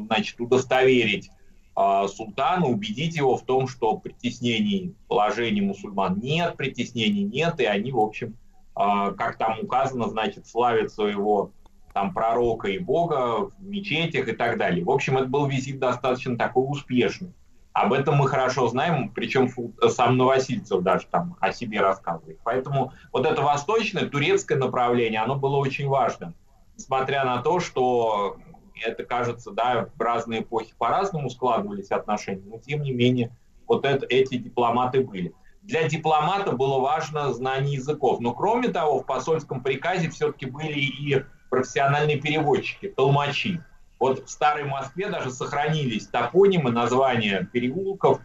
[0.04, 1.30] значит, удостоверить
[1.74, 7.90] а, султана, убедить его в том, что притеснений положений мусульман нет, притеснений нет, и они,
[7.90, 8.47] в общем, а,
[8.78, 11.50] как там указано, значит, славят своего
[11.92, 14.84] там пророка и бога в мечетях и так далее.
[14.84, 17.32] В общем, это был визит достаточно такой успешный.
[17.72, 19.50] Об этом мы хорошо знаем, причем
[19.88, 22.38] сам Новосильцев даже там о себе рассказывает.
[22.44, 26.34] Поэтому вот это восточное, турецкое направление, оно было очень важным.
[26.76, 28.36] Несмотря на то, что
[28.84, 33.36] это кажется, да, в разные эпохи по-разному складывались отношения, но тем не менее
[33.66, 35.32] вот это, эти дипломаты были.
[35.68, 38.20] Для дипломата было важно знание языков.
[38.20, 43.60] Но кроме того, в посольском приказе все-таки были и профессиональные переводчики, толмачи.
[43.98, 48.22] Вот в Старой Москве даже сохранились топонимы, названия переулков.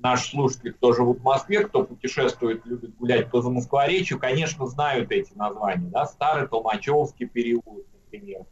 [0.00, 5.32] Наши слушатели, кто живут в Москве, кто путешествует, любит гулять по Замоскворечью, конечно, знают эти
[5.34, 5.90] названия.
[5.90, 6.06] Да?
[6.06, 8.46] Старый Толмачевский переулок, например,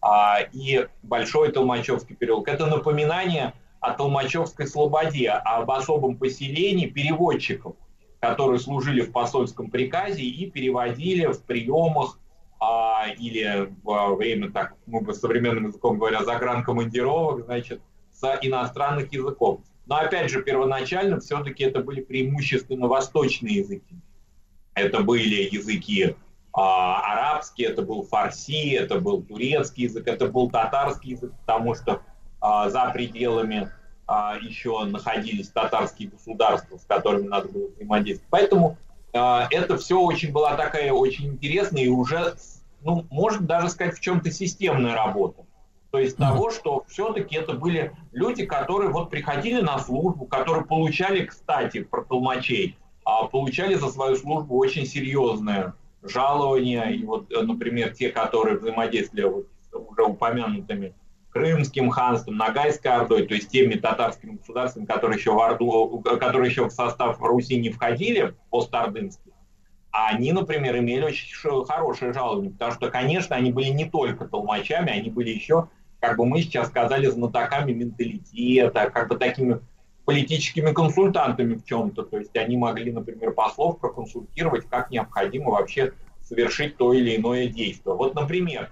[0.00, 2.46] а, и Большой Толмачевский переулок.
[2.46, 7.76] Это напоминание о Толмачевской слободе, об особом поселении переводчиков,
[8.20, 12.18] которые служили в посольском приказе и переводили в приемах
[12.60, 17.80] а, или во время, так мы бы современным языком говоря, загранкомандировок, значит,
[18.12, 19.60] с иностранных языков.
[19.86, 23.96] Но опять же, первоначально все-таки это были преимущественно восточные языки.
[24.74, 26.14] Это были языки
[26.52, 31.92] а, арабский, это был фарси, это был турецкий язык, это был татарский язык, потому что
[31.92, 32.09] а,
[32.40, 33.70] за пределами
[34.10, 38.28] а, еще находились татарские государства, с которыми надо было взаимодействовать.
[38.28, 38.76] Поэтому
[39.12, 42.34] а, это все очень была такая очень интересная и уже,
[42.82, 45.44] ну, можно даже сказать, в чем-то системная работа.
[45.92, 46.28] То есть mm-hmm.
[46.28, 52.02] того, что все-таки это были люди, которые вот приходили на службу, которые получали, кстати, про
[52.02, 56.86] толмачей, а, получали за свою службу очень серьезное жалования.
[56.86, 60.94] И вот, э, например, те, которые взаимодействовали вот с уже упомянутыми
[61.30, 66.64] Крымским ханством, Ногайской Ордой, то есть теми татарскими государствами, которые еще в, Орду, которые еще
[66.64, 69.34] в состав Руси не входили, постордынские,
[69.92, 74.90] а они, например, имели очень хорошее жалование, потому что, конечно, они были не только толмачами,
[74.90, 75.68] они были еще,
[76.00, 79.60] как бы мы сейчас сказали, знатоками менталитета, как бы такими
[80.04, 82.02] политическими консультантами в чем-то.
[82.02, 85.92] То есть они могли, например, послов проконсультировать, как необходимо вообще
[86.22, 87.94] совершить то или иное действие.
[87.94, 88.70] Вот, например,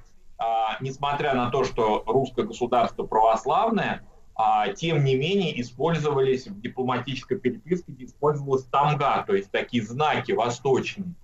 [0.80, 4.04] несмотря на то, что русское государство православное,
[4.40, 11.14] а, тем не менее использовались в дипломатической переписке, использовалась тамга, то есть такие знаки восточные.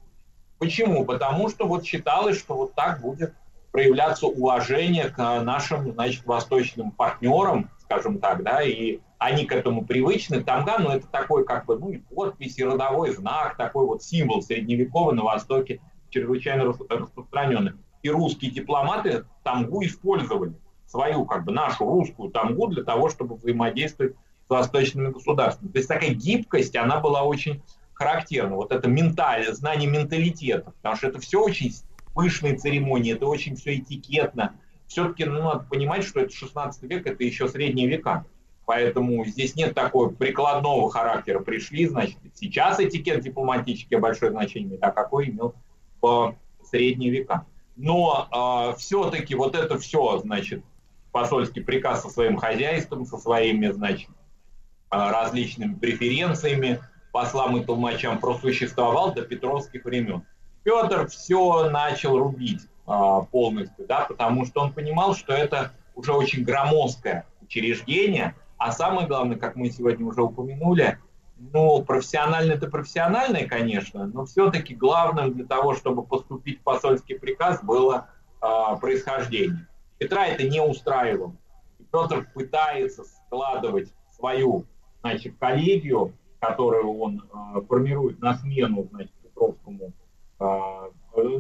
[0.59, 1.05] Почему?
[1.05, 3.35] Потому что вот считалось, что вот так будет
[3.71, 10.43] проявляться уважение к нашим, значит, восточным партнерам, скажем так, да, и они к этому привычны.
[10.43, 14.43] Тамга, ну, это такой, как бы, ну, и подпись, и родовой знак, такой вот символ
[14.43, 15.81] средневековый на Востоке,
[16.11, 17.75] чрезвычайно распространенный
[18.05, 20.53] и русские дипломаты тамгу использовали,
[20.87, 24.15] свою, как бы, нашу русскую тамгу для того, чтобы взаимодействовать
[24.47, 25.73] с восточными государствами.
[25.73, 27.63] То есть такая гибкость, она была очень
[27.95, 28.57] характерна.
[28.57, 31.75] Вот это менталь, знание менталитета, потому что это все очень
[32.15, 34.55] пышные церемонии, это очень все этикетно.
[34.87, 38.27] Все-таки ну, надо понимать, что это 16 век, это еще средние века.
[38.67, 41.41] Поэтому здесь нет такого прикладного характера.
[41.41, 45.55] Пришли, значит, сейчас этикет дипломатический большое значение а какой имел
[46.03, 50.65] в средние века но э, а, все-таки вот это все, значит,
[51.13, 54.11] посольский приказ со своим хозяйством, со своими, значит,
[54.91, 56.81] а, различными преференциями
[57.13, 60.25] послам и толмачам просуществовал до петровских времен.
[60.65, 66.43] Петр все начал рубить э, полностью, да, потому что он понимал, что это уже очень
[66.43, 70.99] громоздкое учреждение, а самое главное, как мы сегодня уже упомянули,
[71.53, 77.63] ну, профессионально это профессиональное, конечно, но все-таки главным для того, чтобы поступить в посольский приказ,
[77.63, 78.09] было
[78.41, 78.47] э,
[78.81, 79.67] происхождение.
[79.99, 81.37] Петра это не устраивало.
[81.79, 84.65] И Петр пытается складывать свою,
[85.01, 89.93] значит, коллегию, которую он э, формирует на смену, значит, Петровскому,
[90.41, 90.45] э,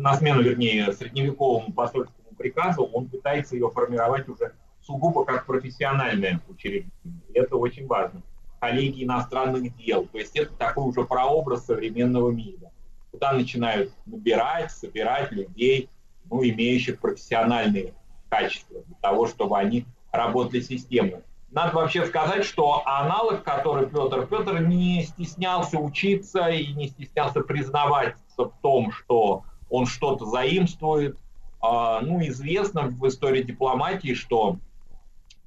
[0.01, 6.90] на смену, вернее, средневековому посольскому приказу, он пытается ее формировать уже сугубо как профессиональное учреждение.
[7.28, 8.22] И это очень важно
[8.65, 10.07] коллеги иностранных дел.
[10.07, 12.70] То есть это такой уже прообраз современного мира.
[13.11, 15.91] Куда начинают набирать, собирать людей,
[16.31, 17.93] ну, имеющих профессиональные
[18.31, 21.20] качества для того, чтобы они работали системно.
[21.51, 28.16] Надо вообще сказать, что аналог, который Петр Петр не стеснялся учиться и не стеснялся признавать
[28.36, 31.19] в том, что он что-то заимствует.
[31.61, 34.57] А, ну, известно в истории дипломатии, что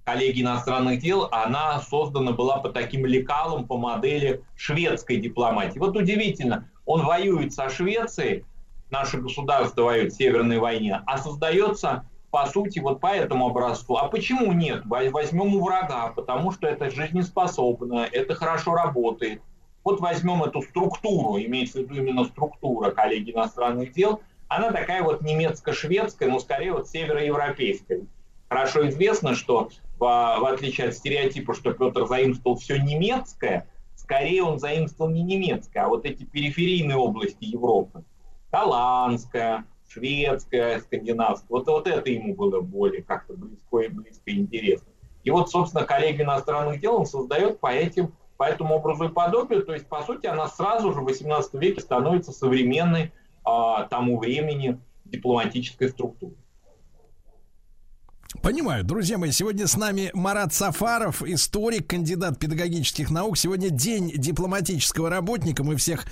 [0.07, 5.79] коллеги иностранных дел, она создана была по таким лекалам, по модели шведской дипломатии.
[5.79, 8.45] Вот удивительно, Он воюет со Швецией,
[8.89, 13.97] наше государство воюет в Северной войне, а создается по сути, вот по этому образцу.
[13.97, 14.84] А почему нет?
[14.85, 19.41] Возьмем у врага, потому что это жизнеспособно, это хорошо работает.
[19.84, 25.21] Вот возьмем эту структуру, имеется в виду именно структура коллеги иностранных дел, она такая вот
[25.21, 28.01] немецко-шведская, но скорее вот североевропейская.
[28.49, 34.59] Хорошо известно, что в, в отличие от стереотипа, что Петр заимствовал все немецкое, скорее он
[34.59, 38.03] заимствовал не немецкое, а вот эти периферийные области Европы.
[38.51, 41.47] Голландская, шведская, скандинавская.
[41.49, 44.87] Вот, вот это ему было более как-то близко и близко интересно.
[45.23, 49.65] И вот, собственно, коллеги иностранных дел он создает по этим по этому образу и подобию.
[49.65, 53.11] То есть, по сути, она сразу же в 18 веке становится современной
[53.43, 56.37] а, тому времени дипломатической структурой.
[58.41, 58.84] Понимаю.
[58.84, 63.38] Друзья мои, сегодня с нами Марат Сафаров, историк, кандидат педагогических наук.
[63.38, 65.64] Сегодня день дипломатического работника.
[65.64, 66.05] Мы всех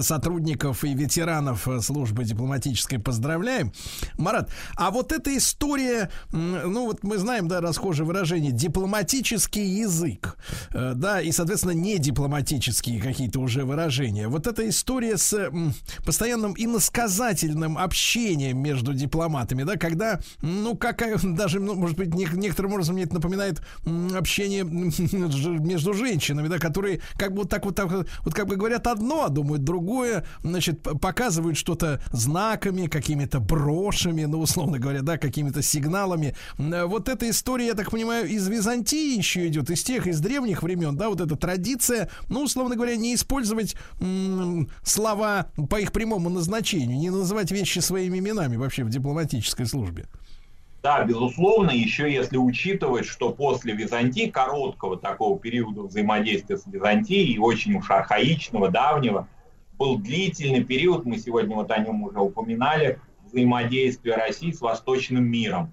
[0.00, 3.72] сотрудников и ветеранов э, службы дипломатической поздравляем.
[4.16, 10.36] Марат, а вот эта история, ну вот мы знаем, да, расхожее выражение, дипломатический язык,
[10.72, 14.28] э, да, и, соответственно, не дипломатические какие-то уже выражения.
[14.28, 15.50] Вот эта история с
[16.04, 21.02] постоянным иносказательным общением между дипломатами, да, когда, ну, как
[21.34, 23.62] даже ну, может быть, не, некоторым образом мне это напоминает
[24.14, 28.86] общение между женщинами, да, которые как бы вот так вот, так, вот как бы говорят
[28.86, 35.62] одно, а думают другое, значит, показывают что-то знаками, какими-то брошами, ну, условно говоря, да, какими-то
[35.62, 36.34] сигналами.
[36.58, 40.96] Вот эта история, я так понимаю, из Византии еще идет, из тех, из древних времен,
[40.96, 43.76] да, вот эта традиция, ну, условно говоря, не использовать
[44.84, 50.06] слова по их прямому назначению, не называть вещи своими именами вообще в дипломатической службе.
[50.82, 57.76] Да, безусловно, еще если учитывать, что после Византии, короткого такого периода взаимодействия с Византией, очень
[57.76, 59.28] уж архаичного, давнего,
[59.78, 65.72] был длительный период, мы сегодня вот о нем уже упоминали, взаимодействия России с восточным миром.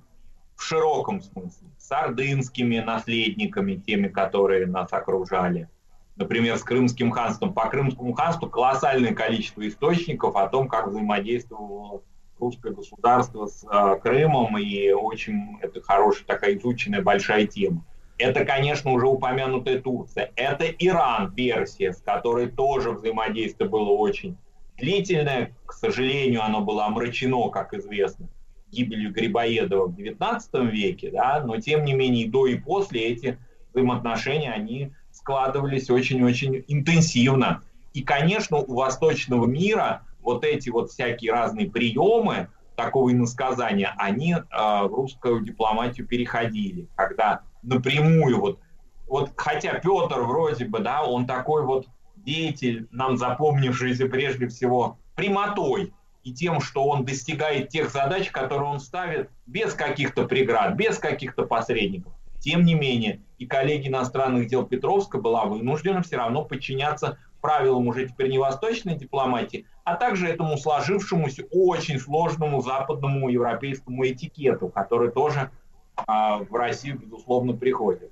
[0.55, 5.69] В широком смысле, с ордынскими наследниками, теми, которые нас окружали,
[6.17, 7.53] например, с Крымским ханством.
[7.53, 12.03] По Крымскому ханству колоссальное количество источников о том, как взаимодействовало
[12.39, 17.85] русское государство с э, Крымом, и очень это хорошая такая изученная большая тема.
[18.17, 20.31] Это, конечно, уже упомянутая Турция.
[20.35, 24.37] Это Иран, Персия, с которой тоже взаимодействие было очень
[24.77, 25.55] длительное.
[25.65, 28.27] К сожалению, оно было омрачено, как известно,
[28.71, 33.37] гибелью Грибоедова в XIX веке, да, но тем не менее и до и после эти
[33.71, 37.61] взаимоотношения, они складывались очень-очень интенсивно.
[37.93, 44.43] И, конечно, у восточного мира вот эти вот всякие разные приемы такого иносказания, они э,
[44.49, 48.59] в русскую дипломатию переходили, когда напрямую вот,
[49.07, 55.93] вот хотя Петр вроде бы, да, он такой вот деятель, нам запомнившийся прежде всего прямотой
[56.23, 61.45] и тем, что он достигает тех задач, которые он ставит без каких-то преград, без каких-то
[61.45, 62.13] посредников.
[62.39, 68.07] Тем не менее, и коллеги иностранных дел Петровска была вынуждена все равно подчиняться правилам уже
[68.07, 75.51] теперь не восточной дипломатии, а также этому сложившемуся очень сложному западному европейскому этикету, который тоже
[75.95, 78.11] а, в Россию, безусловно, приходит.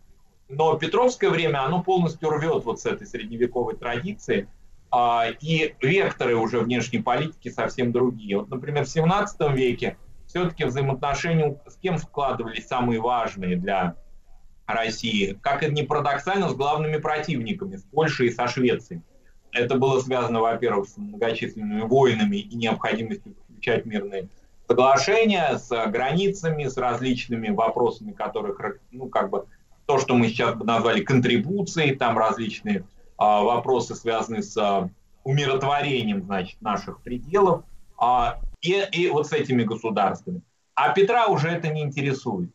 [0.49, 4.47] Но Петровское время, оно полностью рвет вот с этой средневековой традиции,
[4.89, 8.37] а, и векторы уже внешней политики совсем другие.
[8.37, 13.95] Вот, например, в 17 веке все-таки взаимоотношения с кем складывались самые важные для
[14.65, 19.01] России, как это ни парадоксально, с главными противниками, с Польшей и со Швецией.
[19.57, 24.29] Это было связано, во-первых, с многочисленными войнами и необходимостью заключать мирные
[24.67, 28.59] соглашения, с границами, с различными вопросами, которых,
[28.91, 29.45] ну, как бы,
[29.85, 32.83] то, что мы сейчас бы назвали контрибуцией, там различные
[33.17, 34.89] а, вопросы, связанные с а,
[35.23, 37.63] умиротворением, значит, наших пределов,
[37.97, 40.41] а, и, и вот с этими государствами.
[40.75, 42.51] А Петра уже это не интересует.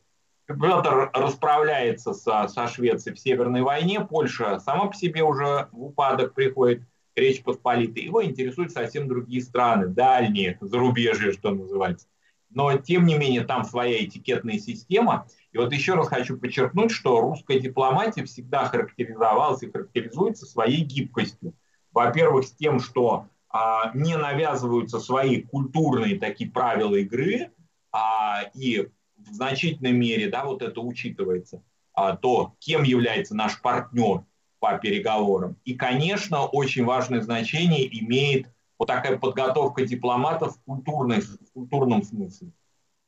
[0.46, 6.34] Петр расправляется со, со Швецией в Северной войне, Польша сама по себе уже в упадок
[6.34, 6.82] приходит,
[7.14, 8.04] Речь Посполитой.
[8.04, 12.06] Его интересуют совсем другие страны, дальние, зарубежье, что называется.
[12.50, 15.26] Но, тем не менее, там своя этикетная система.
[15.52, 21.54] И вот еще раз хочу подчеркнуть, что русская дипломатия всегда характеризовалась и характеризуется своей гибкостью.
[21.92, 27.50] Во-первых, с тем, что а, не навязываются свои культурные такие правила игры,
[27.90, 31.62] а, и в значительной мере, да, вот это учитывается,
[31.94, 34.24] а, то, кем является наш партнер
[34.62, 35.56] по переговорам.
[35.64, 38.46] И, конечно, очень важное значение имеет
[38.78, 42.52] вот такая подготовка дипломатов в, культурной, в культурном смысле.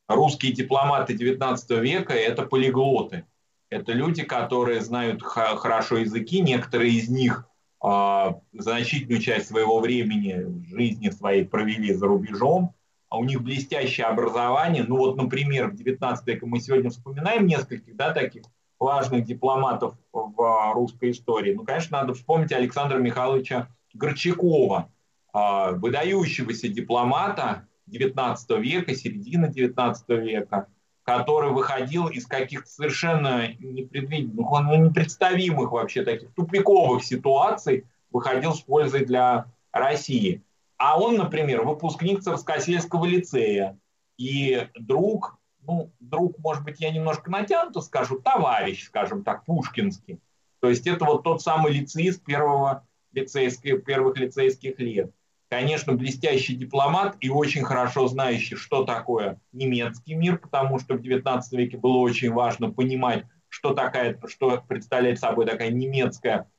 [0.08, 3.24] Русские дипломаты XIX века– это полиглоты.
[3.70, 7.48] Это люди, которые знают хорошо языки, некоторые из них
[7.80, 12.74] а, значительную часть своего времени жизни своей провели за рубежом,
[13.08, 14.82] а у них блестящее образование.
[14.82, 18.42] Ну вот, например, в 19 веке мы сегодня вспоминаем нескольких да, таких
[18.80, 21.54] важных дипломатов в русской истории.
[21.54, 24.90] Ну, конечно, надо вспомнить Александра Михайловича Горчакова,
[25.32, 30.68] а, выдающегося дипломата 19 века, середины 19 века,
[31.02, 39.04] который выходил из каких-то совершенно непредвиденных, ну, непредставимых вообще таких тупиковых ситуаций, выходил с пользой
[39.04, 40.42] для России.
[40.76, 43.78] А он, например, выпускник Царскосельского лицея
[44.16, 50.20] и друг, ну, друг, может быть, я немножко натянуто скажу, товарищ, скажем так, пушкинский.
[50.60, 55.12] То есть это вот тот самый лицеист первого лицейских, первых лицейских лет
[55.54, 61.42] конечно, блестящий дипломат и очень хорошо знающий, что такое немецкий мир, потому что в XIX
[61.52, 66.50] веке было очень важно понимать, что, такая, что представляет собой такая немецкая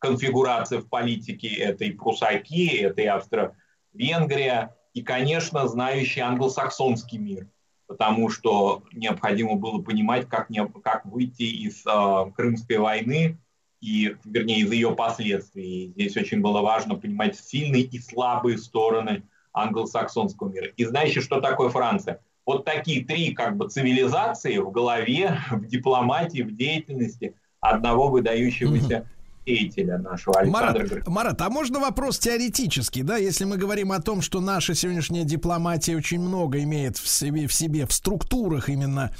[0.00, 1.46] конфигурация в политике.
[1.54, 7.48] Это и прусаки, это Австро-Венгрия, и, конечно, знающий англосаксонский мир,
[7.86, 13.38] потому что необходимо было понимать, как, не, как выйти из э, Крымской войны,
[13.80, 15.92] и, вернее, из ее последствий.
[15.94, 20.68] Здесь очень было важно понимать сильные и слабые стороны англосаксонского мира.
[20.76, 22.20] И знаете, что такое Франция?
[22.46, 29.08] Вот такие три как бы цивилизации в голове, в дипломатии, в деятельности одного выдающегося
[29.46, 34.22] деятеля нашего Александра Марат, Марат, а можно вопрос теоретический, да, если мы говорим о том,
[34.22, 39.10] что наша сегодняшняя дипломатия очень много имеет в себе, в, себе, в структурах именно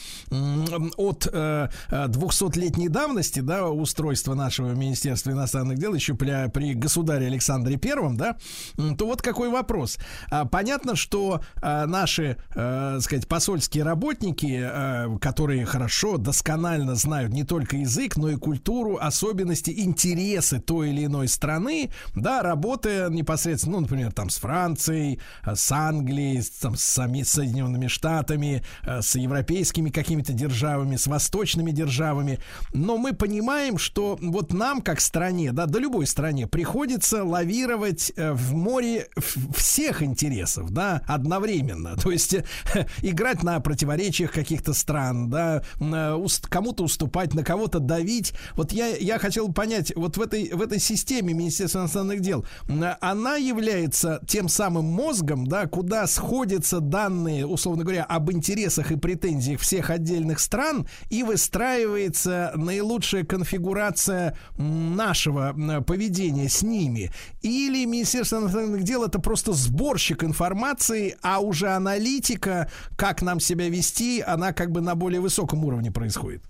[0.96, 7.76] от э, 200-летней давности, да, устройства нашего Министерства иностранных дел еще при, при государе Александре
[7.76, 8.36] Первом, да,
[8.98, 9.98] то вот какой вопрос.
[10.30, 17.44] А, понятно, что а, наши, а, сказать, посольские работники, а, которые хорошо, досконально знают не
[17.44, 23.76] только язык, но и культуру, особенности, интересы интересы той или иной страны, да, работая непосредственно,
[23.76, 29.16] ну, например, там с Францией, э, с Англией, с, там, с Соединенными Штатами, э, с
[29.16, 32.38] европейскими какими-то державами, с восточными державами.
[32.72, 38.32] Но мы понимаем, что вот нам, как стране, да, да любой стране, приходится лавировать э,
[38.32, 39.08] в море
[39.56, 41.96] всех интересов, да, одновременно.
[42.02, 42.36] То есть
[43.02, 45.62] играть на противоречиях каких-то стран, да,
[46.48, 48.34] кому-то уступать, на кого-то давить.
[48.54, 52.44] Вот я, я хотел понять, вот в этой, в этой системе Министерства иностранных дел,
[53.00, 59.60] она является тем самым мозгом, да, куда сходятся данные, условно говоря, об интересах и претензиях
[59.60, 67.10] всех отдельных стран и выстраивается наилучшая конфигурация нашего поведения с ними.
[67.40, 74.20] Или Министерство иностранных дел это просто сборщик информации, а уже аналитика, как нам себя вести,
[74.20, 76.42] она как бы на более высоком уровне происходит.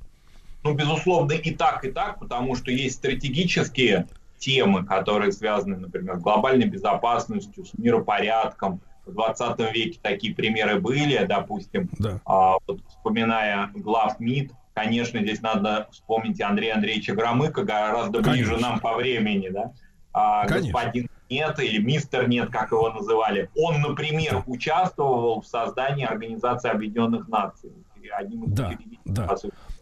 [0.65, 4.07] Ну, безусловно, и так, и так, потому что есть стратегические
[4.39, 8.81] темы, которые связаны, например, с глобальной безопасностью, с миропорядком.
[9.05, 12.21] В 20 веке такие примеры были, допустим, да.
[12.25, 18.33] а, вот, вспоминая глав МИД, конечно, здесь надо вспомнить Андрея Андреевича Громыка, гораздо конечно.
[18.33, 19.73] ближе нам по времени, да,
[20.15, 23.51] а, господин нет или мистер нет, как его называли.
[23.57, 27.73] Он, например, участвовал в создании Организации Объединенных Наций.
[28.17, 28.73] Одним из да,
[29.05, 29.37] да.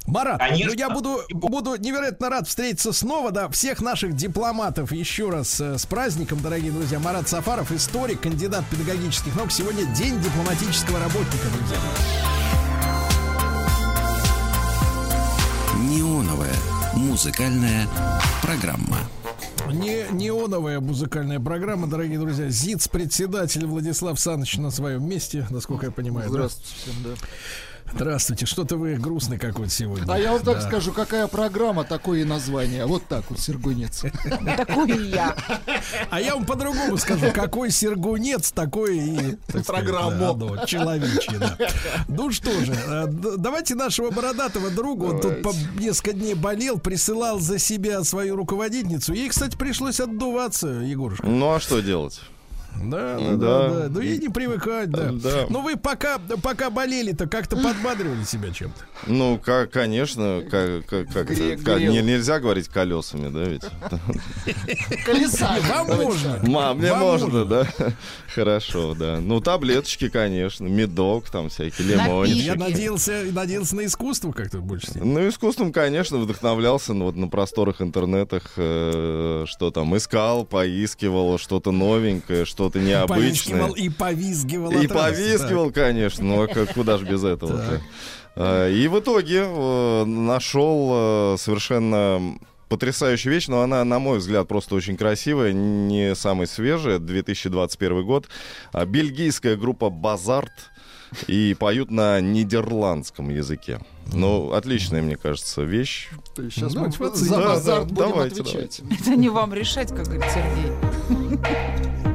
[0.07, 0.73] Марат, Конечно.
[0.73, 5.79] ну я буду, буду невероятно рад встретиться снова, да, всех наших дипломатов еще раз э,
[5.79, 6.99] с праздником, дорогие друзья.
[6.99, 9.53] Марат Сафаров, историк, кандидат педагогических наук.
[9.53, 11.79] Сегодня день дипломатического работника, друзья.
[15.79, 16.57] Неоновая
[16.95, 17.87] музыкальная
[18.43, 18.99] программа.
[19.73, 22.49] Не неоновая музыкальная программа, дорогие друзья.
[22.49, 26.29] ЗИЦ, председатель Владислав Саныч на своем месте, насколько я понимаю.
[26.29, 27.11] Здравствуйте всем, да.
[27.95, 30.11] Здравствуйте, что-то вы грустный какой-то сегодня.
[30.13, 30.61] А я вам так да.
[30.63, 32.87] скажу, какая программа, такое и название.
[32.87, 34.03] Вот так вот, Сергунец.
[34.57, 35.37] Такой я.
[36.11, 39.39] А я вам по-другому скажу, какой Сергунец, такой и...
[39.67, 40.67] Программа.
[40.67, 41.57] Человечий, да.
[42.09, 47.39] Ну что же, э, давайте нашего бородатого друга, он тут по несколько дней болел, присылал
[47.41, 49.13] за себя свою руководительницу.
[49.13, 51.27] Ей, кстати, пришлось отдуваться, Егорушка.
[51.27, 52.21] Ну а что делать?
[52.81, 53.87] Да, да, да, да.
[53.91, 55.11] Ну и не привыкать, да.
[55.13, 55.47] да.
[55.49, 58.85] Но вы пока, пока болели-то как-то подбадривали себя чем-то.
[59.07, 63.63] Ну, как, конечно, как, как, как, как не, нельзя говорить колесами, да, ведь.
[65.05, 65.59] Колеса.
[65.69, 66.41] Вам можно.
[66.43, 67.67] Мам, мне можно, да.
[68.35, 69.21] Хорошо, да.
[69.21, 72.39] Ну, таблеточки, конечно, медок, там всякие лимончики.
[72.39, 74.89] Я надеялся, надеялся на искусство как-то больше.
[74.95, 81.73] Ну, искусством, конечно, вдохновлялся ну, вот на просторах интернетах, э, что там искал, поискивал, что-то
[81.73, 83.69] новенькое, что что-то необычное.
[83.71, 84.71] И повизгивал.
[84.71, 86.25] И повизгивал, конечно.
[86.25, 87.81] Ну, а куда же без этого?
[88.35, 94.49] А, и в итоге э, нашел э, совершенно потрясающая вещь, но она, на мой взгляд,
[94.49, 98.29] просто очень красивая, не самая свежая, 2021 год.
[98.73, 100.71] А, Бельгийская группа «Базарт»
[101.27, 103.81] и поют на нидерландском языке.
[104.13, 106.09] Ну, отличная, мне кажется, вещь.
[106.37, 108.81] Сейчас Ну, мы давайте за Да, базар да, будем давайте, отвечать.
[108.91, 112.12] Это не вам решать, как говорит Сергей.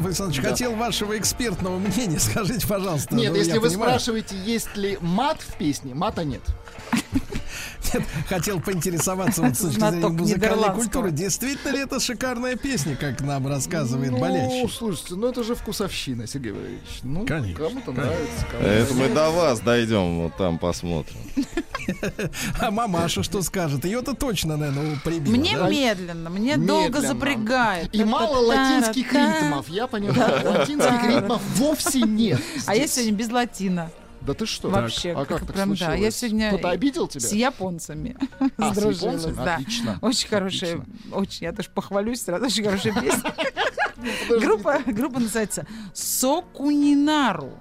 [0.00, 0.50] Владислав Александрович, Да.
[0.50, 2.18] хотел вашего экспертного мнения.
[2.20, 3.14] Скажите, пожалуйста.
[3.14, 6.42] Нет, ну, если вы понимаю, спрашиваете, есть ли мат в песне, мата нет.
[7.94, 11.10] Нет, хотел поинтересоваться вот с точки Знаток зрения музыкальной культуры.
[11.10, 14.68] Действительно ли это шикарная песня, как нам рассказывает ну, болящий?
[14.68, 17.00] слушайте, ну это же вкусовщина, Сергей Валерьевич.
[17.02, 18.04] Ну, Конечно, кому-то конечно.
[18.04, 21.18] нравится, кому-то Это мы до вас дойдем, вот там посмотрим.
[22.60, 23.84] А мамаша что скажет?
[23.84, 25.34] Ее-то точно, наверное, прибила.
[25.34, 25.68] Мне да?
[25.68, 27.08] медленно, мне долго Медленно.
[27.08, 27.94] запрягает.
[27.94, 30.50] И мало латинских ритмов, я понимаю.
[30.50, 32.40] Латинских ритмов вовсе нет.
[32.66, 33.90] А я сегодня без латина.
[34.24, 34.70] Да ты что?
[34.70, 36.00] Вообще, А как как так прям, да, случилось?
[36.00, 37.20] я сегодня Кто-то обидел тебя?
[37.28, 38.16] С японцами
[38.56, 39.34] А, с японцами?
[39.34, 39.54] да.
[39.56, 39.98] Отлично.
[40.00, 40.80] Очень хорошая,
[41.12, 43.34] очень, я тоже похвалюсь сразу, очень хорошая песня.
[44.86, 47.52] Группа называется Сокунинару.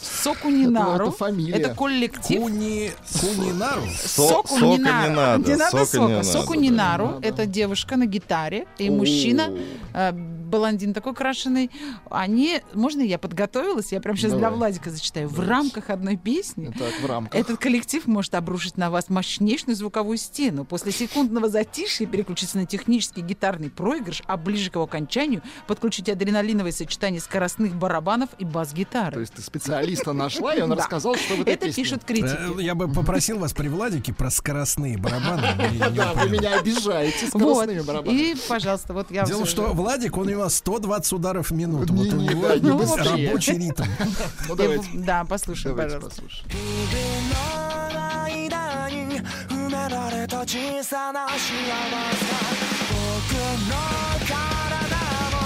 [0.00, 0.94] Сокунинару.
[0.94, 1.54] Это- это фамилия.
[1.54, 2.40] Это коллектив.
[2.40, 2.90] Куни...
[3.20, 3.82] Кунинару?
[4.02, 5.48] Со- Соку сока не надо.
[5.50, 6.08] Не надо сока не сока.
[6.08, 6.60] надо, Соку да.
[6.60, 7.06] не нару.
[7.06, 7.26] Не надо.
[7.28, 9.50] Это девушка на гитаре и мужчина,
[9.94, 11.70] э, блондин такой крашеный.
[12.10, 13.92] Они, можно я подготовилась?
[13.92, 14.58] Я прям сейчас для Давай.
[14.58, 15.28] Владика зачитаю.
[15.28, 17.40] В рамках одной песни Так, в рамках.
[17.40, 20.64] этот коллектив может обрушить на вас мощнейшую звуковую стену.
[20.64, 26.72] После секундного затишья переключиться на технический гитарный проигрыш, а ближе к его окончанию подключить адреналиновое
[26.72, 29.20] сочетание скоростных барабанов и То бас-гитары.
[29.20, 30.75] есть ты специалиста нашла, и он Да.
[30.77, 31.83] рассказал, что в этой Это песне.
[31.83, 32.61] пишут Э, критики.
[32.61, 35.47] Я бы попросил вас при Владике про скоростные барабаны.
[35.71, 36.31] не- не Да, вы упомянуть.
[36.41, 37.41] меня обижаете Вот.
[37.41, 38.17] скоростными барабанами.
[38.19, 39.23] И, пожалуйста, вот я...
[39.25, 41.93] Дело в всё том, что же- Владик, он у него 120 ударов в минуту.
[41.93, 43.27] Не- Вот у не, него да, не быстрее.
[43.27, 43.83] рабочий ритм.
[43.99, 44.05] Ну,
[44.49, 46.21] Я давайте, бу- Да, послушай, давайте пожалуйста.
[46.21, 46.47] послушаем.
[46.51, 51.47] 指の間に埋められた小さな幸せ
[52.89, 53.33] 僕
[53.67, 53.75] の
[54.27, 54.35] 体
[55.33, 55.37] も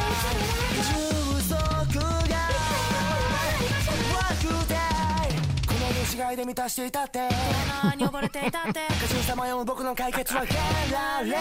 [6.11, 7.19] 違いで満たしていたって。
[7.95, 8.81] に溺れていたって。
[8.87, 10.61] 過信さまよう僕の解決は変え
[10.91, 11.35] られな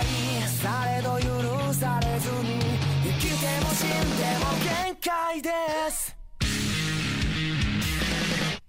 [0.00, 0.04] い。
[0.48, 2.58] されど許されずに
[3.04, 3.88] 生きても死ん
[4.18, 5.50] でも限界で
[5.90, 6.16] す。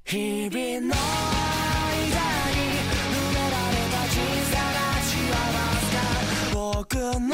[0.05, 2.13] 日々の間
[2.51, 2.57] に
[3.09, 4.15] 埋められた小
[4.51, 5.09] さな幸
[5.81, 7.33] せが僕の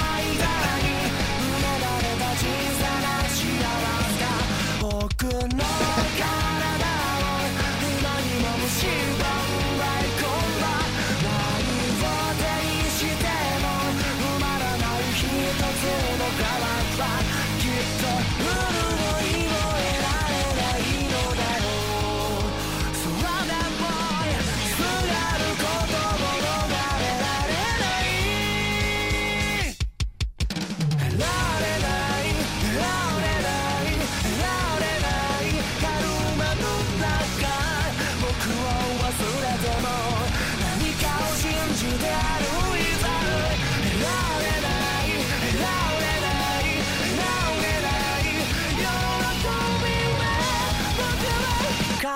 [4.91, 5.63] 僕の
[6.19, 6.50] 体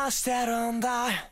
[0.06, 1.32] 僕は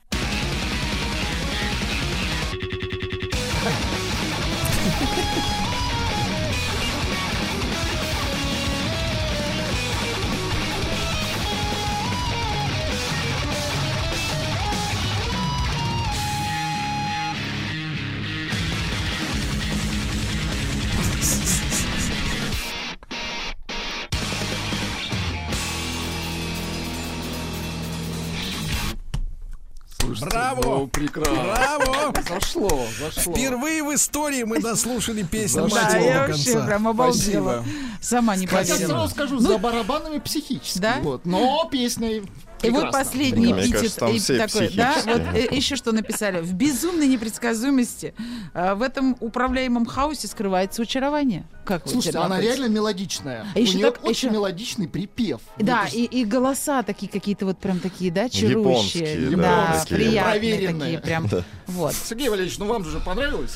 [30.30, 30.62] Браво!
[30.64, 31.44] Ну, прекрасно.
[31.44, 32.14] Браво!
[32.28, 33.34] Зашло, зашло.
[33.34, 35.78] Впервые в истории мы дослушали песню Зашло.
[35.92, 37.64] Да, я вообще прям обалдела.
[37.64, 37.66] Спасибо.
[38.02, 38.90] Сама не Хотя поверила.
[38.90, 40.80] сразу скажу, за барабанами психически.
[40.80, 40.98] Да?
[41.02, 41.26] Вот.
[41.26, 42.24] Но песней
[42.64, 46.42] И вот последний Мне эпитет кажется, там все такой, да, вот э, еще что написали.
[46.42, 48.14] В безумной непредсказуемости
[48.54, 51.46] э, в этом управляемом хаосе скрывается очарование.
[51.66, 53.46] Как Слушайте, она реально мелодичная.
[53.54, 55.40] А У еще нее так- очень еще- мелодичный припев.
[55.60, 59.14] Да, Ну, то и, и голоса такие какие-то вот прям такие, да, чарующие.
[59.14, 59.38] Японские, да,
[59.74, 59.96] да, такие.
[59.98, 60.80] приятные Проверенные.
[60.80, 61.30] такие прям.
[61.68, 61.94] Вот.
[61.94, 63.56] Сергей Валерьевич, ну вам же понравилось?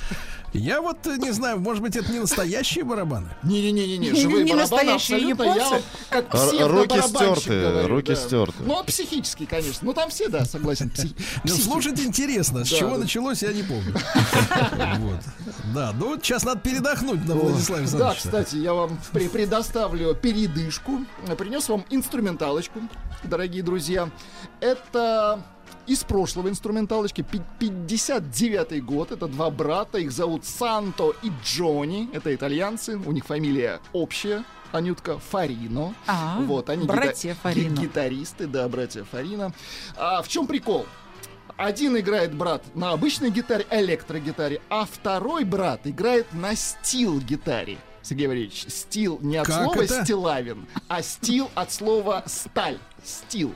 [0.58, 3.30] Я вот э, не знаю, может быть, это не настоящие барабаны?
[3.44, 5.44] Не-не-не, Не- живые не барабаны настоящие абсолютно.
[5.44, 6.34] Я как
[6.68, 8.16] руки стерты, говорю, руки да.
[8.16, 8.64] стерты.
[8.66, 9.80] Ну, психический, конечно.
[9.82, 10.92] Ну, там все, да, согласен.
[11.44, 12.98] Ну, слушать интересно, с Да, чего да.
[12.98, 13.94] началось, я не помню.
[14.98, 15.20] Вот.
[15.74, 19.00] Да, ну сейчас надо передохнуть на Владиславе Да, кстати, я вам
[19.32, 21.06] предоставлю передышку.
[21.38, 22.82] Принес вам инструменталочку,
[23.24, 24.10] дорогие друзья.
[24.60, 25.44] Это
[25.86, 27.22] из прошлого инструменталочки.
[27.22, 29.12] Пи- 59-й год.
[29.12, 29.98] Это два брата.
[29.98, 32.10] Их зовут Санто и Джонни.
[32.14, 32.98] Это итальянцы.
[32.98, 34.44] У них фамилия общая.
[34.74, 35.96] Анютка Фарино.
[36.08, 37.74] А, вот, они братья гита- Фарино.
[37.76, 39.54] ги- гитаристы, да, братья Фарино.
[39.96, 40.86] А в чем прикол?
[41.56, 47.78] Один играет брат на обычной гитаре, электрогитаре, а второй брат играет на стил-гитаре.
[48.02, 50.04] Сергей Валерьевич, стил не от Как слова это?
[50.04, 52.78] стилавин, а стил от слова сталь.
[53.04, 53.54] Стил.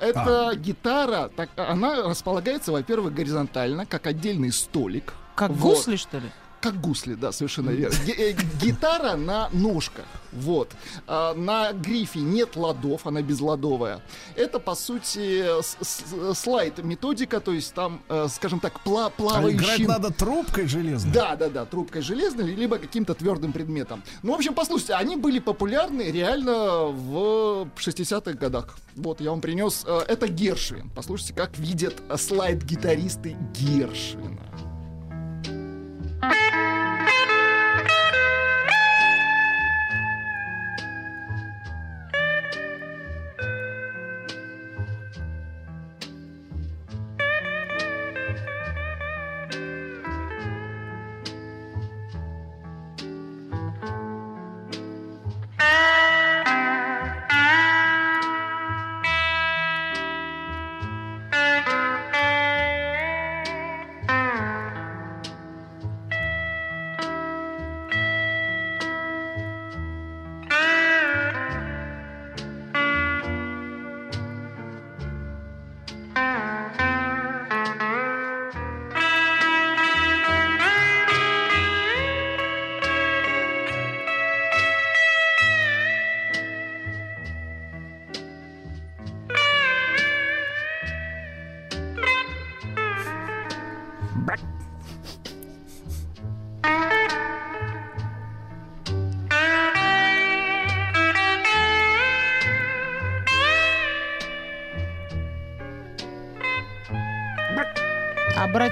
[0.00, 0.54] Это А.
[0.54, 5.14] гитара, так, она располагается, во-первых, горизонтально, как отдельный столик.
[5.34, 5.74] Как Вот.
[5.76, 6.30] гусли, что ли?
[6.60, 7.96] Как гусли, да, совершенно верно.
[8.16, 10.72] Э, Гитара на ножках, вот.
[11.06, 14.00] А, На грифе нет ладов, она безладовая.
[14.36, 19.10] Это, по сути, с- с- слайд методика, то есть там, э, скажем так, пла А
[19.10, 19.58] плавающий...
[19.58, 21.12] играть надо трубкой железной?
[21.12, 24.02] Да, да, да, трубкой железной, либо каким-то твердым предметом.
[24.22, 28.76] Ну, в общем, послушайте, они были популярны реально в 60-х годах.
[28.96, 29.84] Вот, я вам принес.
[29.86, 30.90] э, Это Гершвин.
[30.94, 34.40] Послушайте, как видят слайд-гитаристы Гершвина.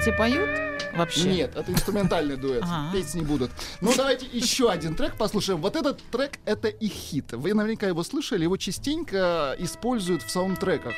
[0.03, 0.49] А братья поют
[0.95, 1.29] вообще?
[1.29, 2.63] Нет, это инструментальный дуэт.
[2.63, 2.91] Ага.
[2.93, 3.51] Петь не будут.
[3.81, 5.61] Ну, давайте еще один трек послушаем.
[5.61, 7.31] Вот этот трек— это их хит.
[7.31, 8.43] Вы наверняка его слышали.
[8.43, 10.93] Его частенько используют в саундтреках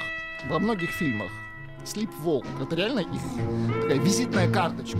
[0.50, 1.32] во многих фильмах.
[1.84, 2.46] Sleepwalk.
[2.64, 4.98] Это реально их такая визитная карточка.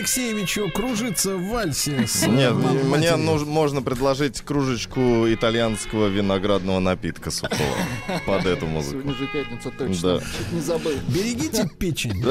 [0.00, 2.06] Алексеевичу кружиться в вальсе.
[2.06, 7.76] с, Нет, мне можно предложить кружечку итальянского виноградного напитка сухого
[8.24, 9.02] под эту музыку.
[9.02, 10.18] Сегодня же пятница точно.
[10.18, 10.20] Да.
[10.20, 10.92] Чуть не забыл.
[11.08, 12.24] Берегите печень.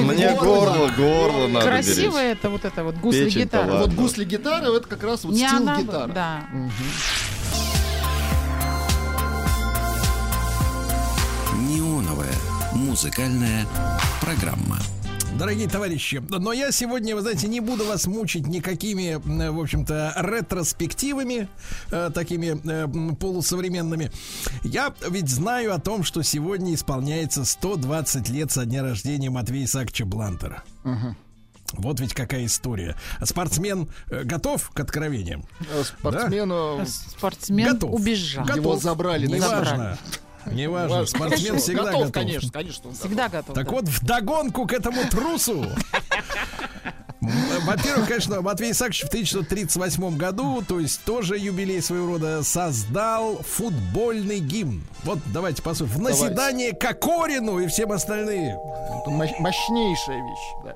[0.00, 3.78] Мне горло, горло надо Красиво это вот это вот гусли ладно.
[3.78, 6.12] Вот гусли гитары, это как раз вот стил гитары.
[6.12, 6.48] да.
[11.60, 12.34] Неоновая
[12.72, 13.66] музыкальная
[14.20, 14.78] программа.
[15.38, 20.14] Дорогие товарищи, но я сегодня, вы знаете, не буду вас мучить никакими, э, в общем-то,
[20.16, 21.48] ретроспективами,
[21.90, 24.12] э, такими э, полусовременными.
[24.62, 30.04] Я ведь знаю о том, что сегодня исполняется 120 лет со дня рождения Матвея Исааковича
[30.04, 30.62] Блантера.
[31.72, 32.96] Вот ведь какая история.
[33.24, 35.44] Спортсмен э, готов к откровениям?
[35.72, 37.94] Э, Спортсмену Спортсмен Готов.
[37.94, 38.44] убежал.
[38.44, 38.56] Готов.
[38.58, 39.26] его забрали.
[39.26, 39.98] на Неважно.
[40.46, 40.98] Неважно.
[40.98, 41.18] Важно.
[41.18, 42.12] Спортсмен всегда готов, готов.
[42.12, 42.88] конечно, конечно.
[42.88, 43.54] он Всегда готов.
[43.54, 43.70] Так да.
[43.70, 45.66] вот, вдогонку к этому трусу.
[47.20, 54.40] Во-первых, конечно, Матвей Исаакович в 1938 году, то есть тоже юбилей своего рода, создал футбольный
[54.40, 54.82] гимн.
[55.04, 56.00] Вот давайте послушаем.
[56.00, 58.58] В назидание Кокорину и всем остальным.
[59.06, 60.64] Мощнейшая вещь.
[60.64, 60.74] Да.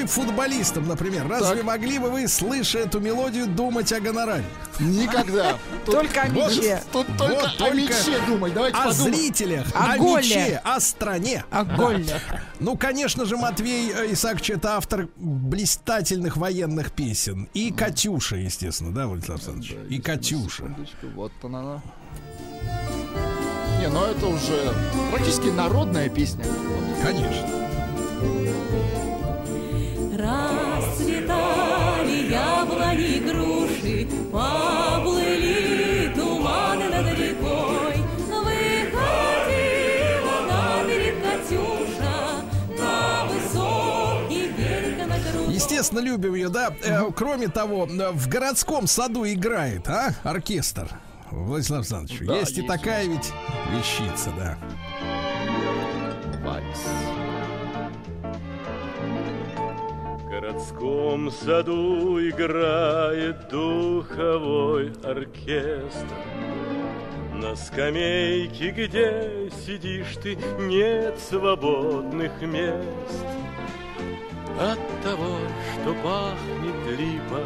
[0.00, 1.64] Вы футболистом, например, разве Так.
[1.64, 4.44] могли бы вы, слыша эту мелодию, думать о гонораре?
[4.78, 5.58] Никогда.
[5.84, 6.82] Только о мече.
[6.92, 8.50] тут только о мече думай.
[8.50, 11.44] Давайте О зрителях, О мече, о стране.
[11.50, 12.20] О голе.
[12.58, 17.48] Ну, конечно же, Матвей э, Исаакович это автор блистательных военных песен.
[17.54, 19.76] И Катюша, естественно, да, Владислав Александрович?
[19.88, 20.74] И Катюша.
[21.14, 21.60] Вот она.
[21.60, 21.82] она.
[23.80, 24.74] Не, ну это уже
[25.10, 26.44] практически народная песня.
[27.02, 27.46] Конечно.
[30.20, 37.96] Расцветали яблони и груши, поплыли туманы над рекой.
[38.28, 38.76] Выходила
[40.48, 42.44] на берег Катюша,
[42.78, 45.54] на высокий берег на крутой.
[45.54, 46.70] Естественно, любим ее, да.
[46.82, 50.88] Э, кроме того, э, в городском саду играет, а, оркестр.
[51.30, 53.32] Владислав Александрович, Да, есть и есть такая ведь
[53.70, 54.58] вещица, да.
[60.70, 66.16] Городском саду играет духовой оркестр.
[67.34, 73.26] На скамейке, где сидишь ты, нет свободных мест.
[74.58, 75.38] От того,
[75.74, 77.42] что пахнет липа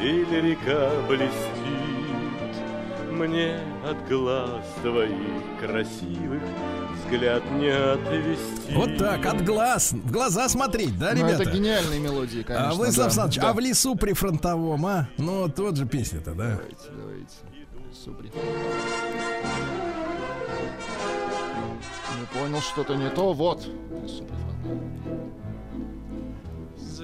[0.00, 1.32] или река блестит,
[3.10, 6.42] Мне от глаз твоих красивых
[7.12, 8.72] взгляд не отвести.
[8.74, 11.42] Вот так, от глаз, в глаза смотреть, да, Ну, ребята?
[11.42, 12.70] это гениальные мелодии, конечно.
[12.70, 13.22] а, Владислав да.
[13.22, 13.50] Александрович, Да.
[13.50, 15.08] а в лесу при фронтовом, а?
[15.18, 16.56] Ну, тот же песня-то, да?
[16.56, 17.34] Давайте, давайте.
[17.92, 18.30] Супер.
[22.18, 23.32] Не понял, что-то не то.
[23.32, 23.62] Вот.
[24.06, 24.22] С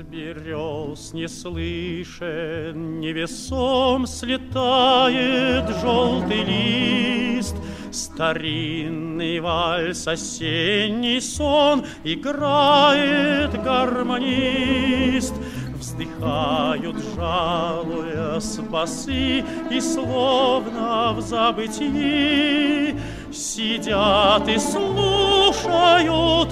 [0.02, 7.56] берез не слышен, невесом слетает желтый лист.
[7.90, 15.34] Старинный вальс, осенний сон играет гармонист.
[15.78, 22.94] Вздыхают, жалуя басы и словно в забытии
[23.32, 26.08] Сидят и слушают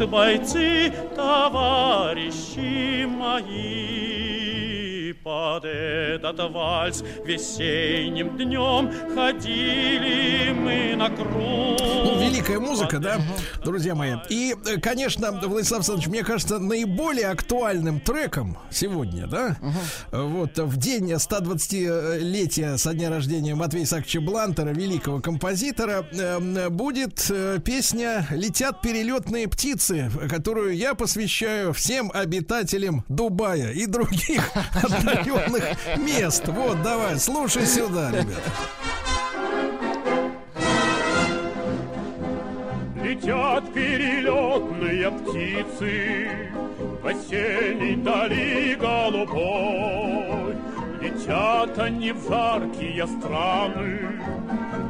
[0.09, 4.16] бойцы, товарищи мои.
[5.27, 11.81] Под этот вальс весенним днем ходили мы на круг.
[11.81, 13.21] Ну, великая музыка, да,
[13.65, 14.15] друзья мои.
[14.29, 19.57] И, конечно, Владислав Александрович, мне кажется, наиболее актуальным треком сегодня, да,
[20.13, 27.59] вот в день 120-летия со дня рождения Матвея Исааковича Блантера, великого композитора, э, будет э,
[27.65, 34.53] песня «Летят перелетные птицы», которую я посвящаю всем обитателям Дубая и других
[35.17, 35.65] отдаленных
[35.99, 36.47] мест.
[36.49, 38.43] Вот, давай, слушай сюда, ребят.
[43.03, 46.29] Летят перелетные птицы
[47.03, 50.57] В осенней дали голубой
[51.01, 54.21] Летят они в жаркие страны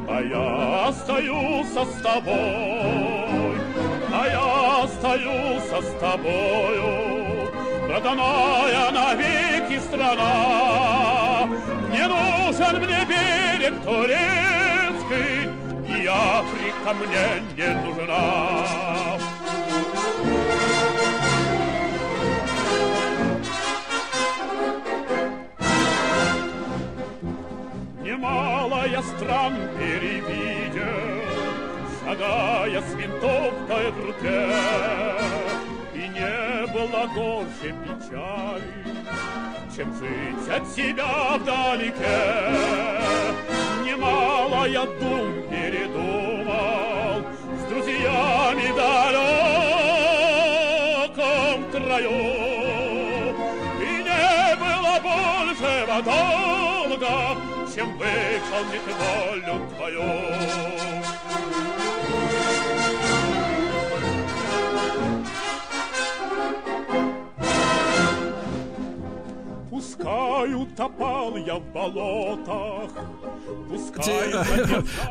[0.09, 3.57] А я остаюсь с тобой
[4.11, 7.26] А я остаюсь с тобою
[7.97, 11.49] Родная навеки страна
[11.91, 15.49] Не нужен мне берег турецкий
[15.87, 19.17] И Африка мне не нужна.
[28.03, 30.83] Немало я стран перевидел,
[32.05, 34.47] Шагая с винтовкой в руке,
[36.27, 38.73] не было горше печали,
[39.75, 42.19] Чем жить от себя вдалеке.
[43.85, 47.23] Немало я дум передумал
[47.59, 49.27] С друзьями далеком
[51.71, 52.21] краю,
[53.81, 57.15] И не было большего долга,
[57.73, 60.09] чем выполнить волю твою.
[69.97, 72.91] Пускай утопал я в болотах,
[73.69, 74.31] пускай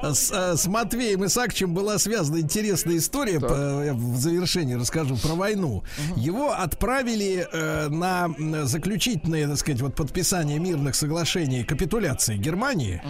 [0.15, 3.41] С, э, с Матвеем Исаковичем была связана интересная история.
[3.41, 5.83] По- Я в завершении расскажу про войну.
[6.17, 8.29] Его отправили э, на
[8.65, 13.03] заключительное, так сказать, вот подписание мирных соглашений капитуляции Германии.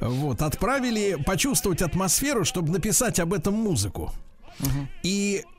[0.00, 4.12] Вот отправили почувствовать атмосферу, чтобы написать об этом музыку.
[5.02, 5.57] И э,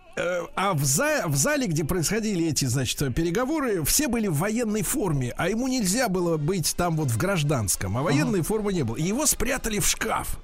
[0.56, 5.34] а в, за- в зале, где происходили эти, значит, переговоры, все были в военной форме,
[5.38, 8.96] а ему нельзя было быть там вот в гражданском, а военной формы не было.
[8.96, 10.40] И его спрятали в шкаф.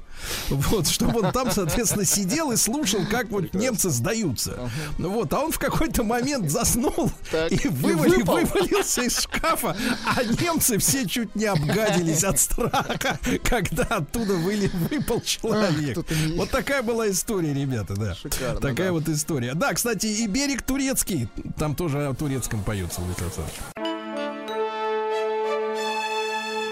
[0.50, 4.70] Вот, чтобы он там, соответственно, сидел и слушал, как вот немцы сдаются.
[4.98, 7.12] Ну Вот, а он в какой-то момент заснул
[7.50, 9.76] и вывали- вывалился из шкафа,
[10.06, 15.98] а немцы все чуть не обгадились от страха, когда оттуда выли- выпал человек.
[16.36, 18.16] Вот такая была история, ребята, да.
[18.16, 18.94] Шикарно, Такая да.
[18.94, 19.54] вот история.
[19.54, 21.28] Да, кстати, и берег турецкий,
[21.58, 23.86] там тоже о турецком поется, Владислав Александрович.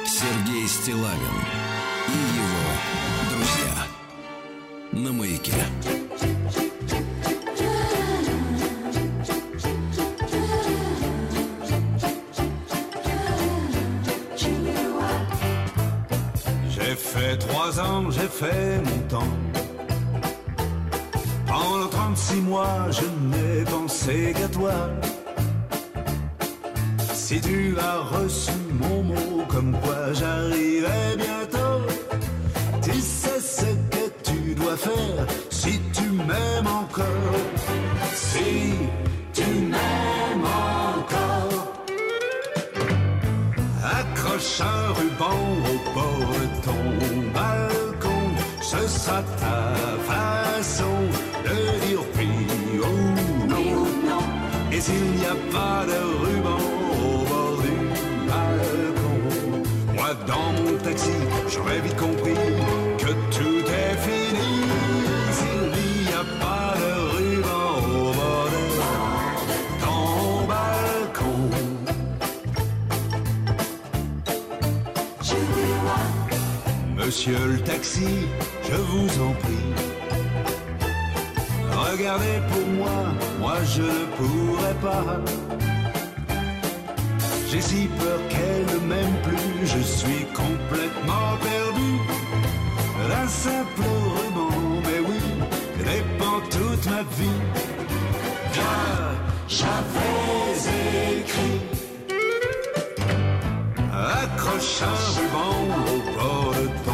[0.06, 1.38] Сергей Стилавин
[2.07, 2.40] и
[4.93, 5.53] на маяке.
[16.70, 19.35] J'ai fait trois ans, j'ai fait mon temps.
[21.47, 24.73] Pendant 36 mois, je n'ai pensé qu'à toi.
[27.12, 31.81] Si tu as reçu mon mot, comme quoi j'arriverai bientôt,
[34.76, 37.40] faire si tu m'aimes encore.
[38.14, 38.74] Si
[39.34, 40.48] tu m'aimes
[40.98, 41.74] encore.
[43.84, 45.40] Accroche un ruban
[45.72, 46.84] au bord de ton
[47.34, 48.22] balcon,
[48.62, 49.76] ce sera ta
[50.10, 50.95] façon
[51.45, 51.56] de
[51.86, 54.24] dire oui ou non.
[54.72, 57.76] Et s'il n'y a pas de ruban au bord du
[58.28, 59.18] balcon,
[59.94, 61.18] moi dans mon taxi,
[61.50, 62.34] j'aurais vite compris
[77.15, 78.07] Monsieur le taxi,
[78.64, 79.69] je vous en prie.
[81.72, 82.98] Regardez pour moi,
[83.40, 85.22] moi je ne pourrais pas.
[87.52, 91.91] J'ai si peur qu'elle ne m'aime plus, je suis complètement perdu.
[93.07, 93.84] D'un simple
[94.15, 95.22] ruban, mais oui,
[95.85, 97.41] dépend toute ma vie.
[98.56, 99.14] Car
[99.48, 101.61] j'avais écrit
[104.23, 105.53] Accroche un ruban
[105.94, 106.93] au bord de ton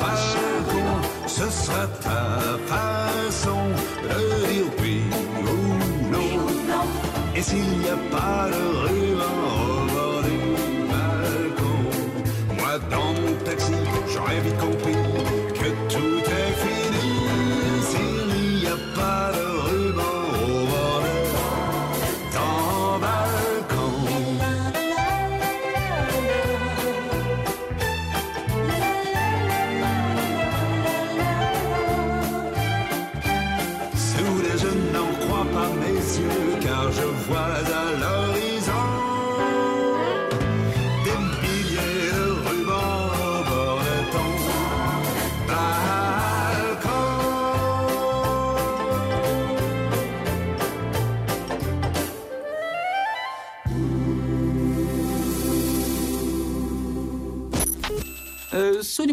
[0.00, 0.90] bâcheron,
[1.26, 3.60] ce sera ta façon
[4.02, 5.02] de dire oui
[5.42, 6.46] ou non.
[7.34, 10.38] Et s'il n'y a pas de ruban au bord du
[10.90, 11.78] balcon,
[12.58, 13.72] moi dans mon taxi,
[14.12, 15.07] j'aurais vite compris.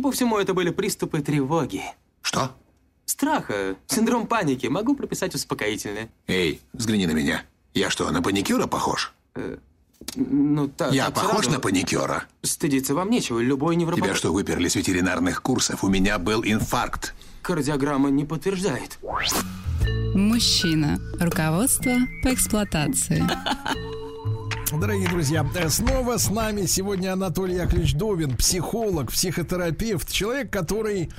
[0.06, 1.82] По всему, это были приступы тревоги.
[2.22, 2.56] Что?
[3.08, 4.68] Страха, синдром паники.
[4.68, 6.10] Могу прописать успокоительное.
[6.28, 7.42] Эй, взгляни на меня.
[7.74, 9.16] Я что, на паникюра похож?
[10.16, 11.52] Ну, так, Я так похож сразу.
[11.54, 12.26] на паникюра?
[12.44, 13.40] Стыдиться вам нечего.
[13.40, 14.10] Любой невропатолог...
[14.10, 15.84] Тебя что, выперли с ветеринарных курсов?
[15.84, 17.16] У меня был инфаркт.
[17.42, 19.00] Кардиограмма не подтверждает.
[20.14, 21.00] Мужчина.
[21.20, 23.24] Руководство по эксплуатации.
[24.72, 31.12] Дорогие друзья, снова с нами сегодня Анатолий Яковлевич Довин, психолог, психотерапевт, человек, который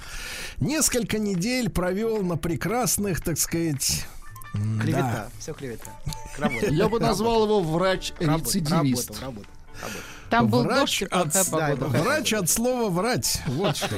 [0.59, 4.05] несколько недель провел на прекрасных, так сказать,
[4.53, 5.01] Клевета.
[5.01, 5.29] да.
[5.39, 5.91] Все клевета.
[6.39, 6.67] Работа.
[6.67, 9.11] Я бы назвал его врач-рецидивист.
[9.21, 10.01] Работал, работал, работал.
[10.31, 11.87] Там был врач дождь от, погода.
[11.87, 13.41] врач от слова врать.
[13.47, 13.89] Вот что.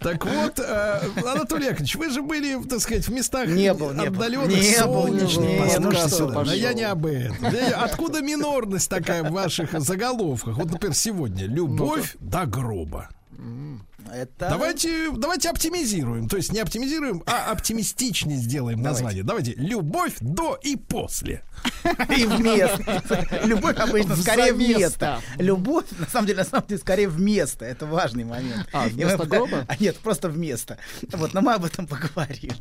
[0.00, 4.10] Так вот, э, Анатолий Яковлевич, вы же были, так сказать, в местах Не был, не
[4.10, 4.16] был.
[4.22, 6.20] отдаленных, Не был, не солнечных.
[6.20, 6.30] был.
[6.32, 7.36] Ну да я не об этом.
[7.40, 10.56] Да, Откуда минорность такая в ваших заголовках?
[10.56, 13.08] Вот, например, сегодня «Любовь до гроба».
[14.12, 14.48] Это...
[14.48, 16.28] Давайте, давайте оптимизируем.
[16.28, 19.22] То есть не оптимизируем, а оптимистичнее сделаем название.
[19.22, 21.42] Давайте «Любовь до и после».
[22.16, 23.26] И вместо.
[23.44, 25.20] Любовь обычно скорее вместо.
[25.36, 27.64] Любовь, на самом деле, на самом деле, скорее вместо.
[27.64, 28.66] Это важный момент.
[28.72, 29.66] А, вместо гроба?
[29.68, 30.78] А, нет, просто вместо.
[31.12, 32.52] Вот, но мы об этом поговорим.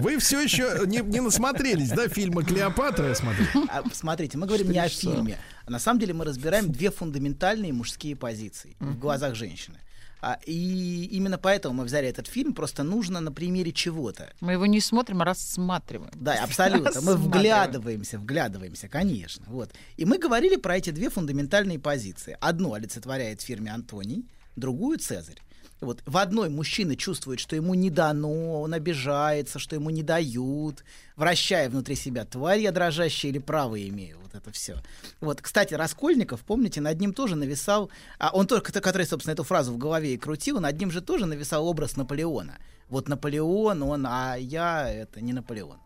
[0.00, 3.46] Вы все еще не, не насмотрелись, да, фильма «Клеопатра» я смотрю?
[3.68, 5.38] А, Смотрите, мы говорим не о фильме.
[5.68, 9.78] На самом деле мы разбираем две фундаментальные мужские позиции в глазах женщины.
[10.20, 12.54] А, и именно поэтому мы взяли этот фильм.
[12.54, 14.32] Просто нужно на примере чего-то.
[14.40, 16.10] Мы его не смотрим, а рассматриваем.
[16.14, 16.80] Да, абсолютно.
[16.80, 17.28] Мы Рассматриваем.
[17.28, 19.44] вглядываемся, вглядываемся, конечно.
[19.48, 19.72] Вот.
[19.96, 22.36] И мы говорили про эти две фундаментальные позиции.
[22.40, 24.24] Одну олицетворяет в фирме Антоний,
[24.56, 25.40] другую Цезарь.
[25.80, 30.84] Вот в одной мужчина чувствует, что ему не дано, он обижается, что ему не дают,
[31.16, 34.76] вращая внутри себя тварь я дрожащая или право имею, вот это все.
[35.20, 39.72] Вот, кстати, Раскольников, помните, над ним тоже нависал, а он только, который, собственно, эту фразу
[39.72, 42.56] в голове и крутил, над ним же тоже нависал образ Наполеона.
[42.88, 45.78] Вот Наполеон, он, а я это не Наполеон.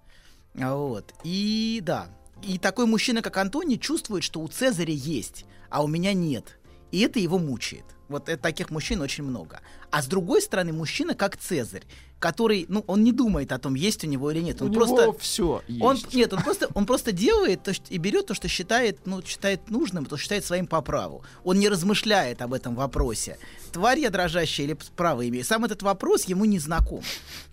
[0.60, 1.14] А Вот.
[1.24, 2.08] И да.
[2.42, 6.58] И такой мужчина, как Антоний, чувствует, что у Цезаря есть, а у меня нет.
[6.90, 7.84] И это его мучает.
[8.08, 9.60] Вот э, таких мужчин очень много.
[9.90, 11.84] А с другой стороны, мужчина как Цезарь,
[12.20, 14.60] который, ну, он не думает о том, есть у него или нет.
[14.62, 16.14] У Он него просто всё Он, есть.
[16.14, 19.70] нет, он просто, он просто делает то, что- и берет то, что считает, ну, считает
[19.70, 21.22] нужным, то, что считает своим по праву.
[21.44, 23.38] Он не размышляет об этом вопросе.
[23.72, 25.44] Тварь я дрожащая или право имею.
[25.44, 27.02] Сам этот вопрос ему не знаком.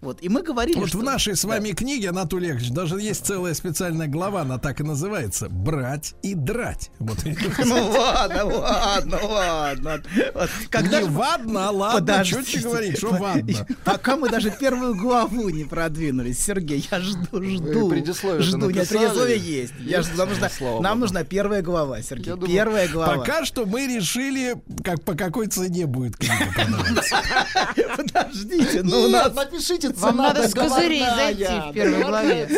[0.02, 0.22] Вот.
[0.22, 0.98] И мы говорили, Вот что...
[0.98, 4.84] в нашей с вами книге, Анатолий Яковлевич, даже есть целая специальная глава, она так и
[4.84, 6.92] называется «Брать и драть».
[7.00, 7.18] Вот.
[7.66, 10.04] Ну ладно, ладно, ладно.
[10.34, 10.50] Вот,
[10.84, 13.66] Не а ладно, четче говорить, что вадно.
[13.86, 17.90] Пока мы даже первую главу не продвинулись, Сергей, я жду, жду.
[17.90, 18.70] предисловие-то жду.
[18.70, 19.74] Нет, предисловие есть.
[19.80, 22.28] Я жду, нам, нужна, Слава нам нужна первая глава, Сергей.
[22.30, 23.18] Я думаю, первая глава.
[23.18, 26.36] Пока что мы решили, как по какой цене будет книга.
[27.98, 29.34] Подождите, ну у нас...
[29.34, 32.50] напишите Вам цена надо с козырей зайти в первой главе.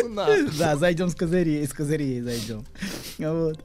[0.58, 2.64] Да, зайдем с козырей, с козырей зайдем.
[3.18, 3.58] Вот.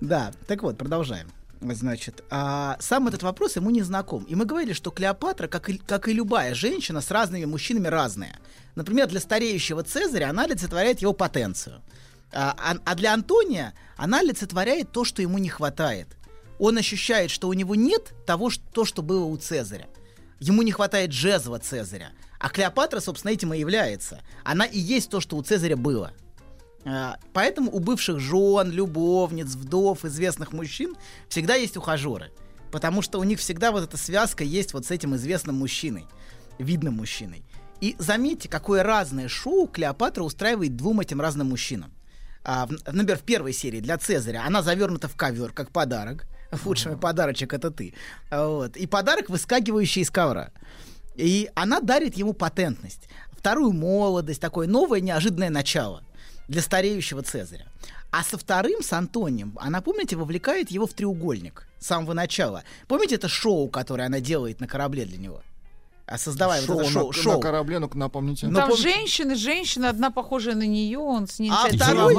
[0.00, 1.28] Да, так вот, продолжаем.
[1.70, 4.24] Значит, а сам этот вопрос ему не знаком.
[4.24, 8.38] И мы говорили, что Клеопатра, как и, как и любая женщина, с разными мужчинами разная.
[8.74, 11.82] Например, для стареющего Цезаря она олицетворяет его потенцию.
[12.32, 16.08] А, а- а для Антония она олицетворяет то, что ему не хватает.
[16.58, 19.86] Он ощущает, что у него нет того, что, то, что было у Цезаря.
[20.40, 22.10] Ему не хватает джезва Цезаря.
[22.40, 24.20] А Клеопатра, собственно, этим и является.
[24.42, 26.12] Она и есть то, что у Цезаря было.
[26.84, 30.96] А, Поэтому у бывших жен, любовниц, вдов, известных мужчин
[31.28, 32.32] всегда есть ухажеры.
[32.70, 36.06] Потому что у них всегда вот эта связка есть вот с этим известным мужчиной,
[36.58, 37.44] видным мужчиной.
[37.80, 41.92] И заметьте, какое разное шоу Клеопатра устраивает двум этим разным мужчинам.
[42.44, 46.26] А, в- например, в первой серии для Цезаря она завернута в ковер как подарок.
[46.64, 47.94] Лучший мой подарочек это ты.
[48.30, 48.76] Вот.
[48.76, 50.50] И подарок, выскакивающий из ковра.
[51.14, 56.02] И она дарит ему патентность, вторую молодость, такое новое неожиданное начало
[56.52, 57.66] для стареющего Цезаря.
[58.10, 62.62] А со вторым, с Антонием, она, помните, вовлекает его в треугольник с самого начала.
[62.86, 65.42] Помните это шоу, которое она делает на корабле для него?
[66.12, 67.06] А создавая Шоу вот это на- шоу.
[67.06, 67.40] на шоу.
[67.40, 68.46] корабле, ну-ка напомните.
[68.46, 72.14] Ну, Там пом- женщины, женщина, одна похожая на нее, он с ней А второй,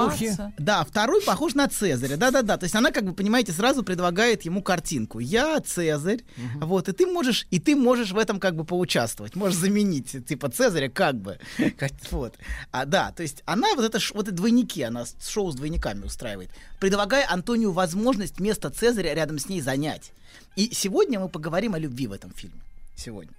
[0.58, 2.58] да, второй похож на Цезаря, да-да-да.
[2.58, 5.20] То есть она, как бы, понимаете, сразу предлагает ему картинку.
[5.20, 6.24] Я Цезарь,
[6.60, 10.50] вот, и ты можешь, и ты можешь в этом как бы поучаствовать, можешь заменить, типа,
[10.50, 11.38] Цезаря как бы.
[12.10, 12.34] Вот.
[12.72, 16.50] А, да, то есть она вот это, вот эти двойники, она шоу с двойниками устраивает,
[16.80, 20.14] предлагая Антонию возможность вместо Цезаря рядом с ней занять.
[20.56, 22.60] И сегодня мы поговорим о любви в этом фильме.
[22.96, 23.34] Сегодня.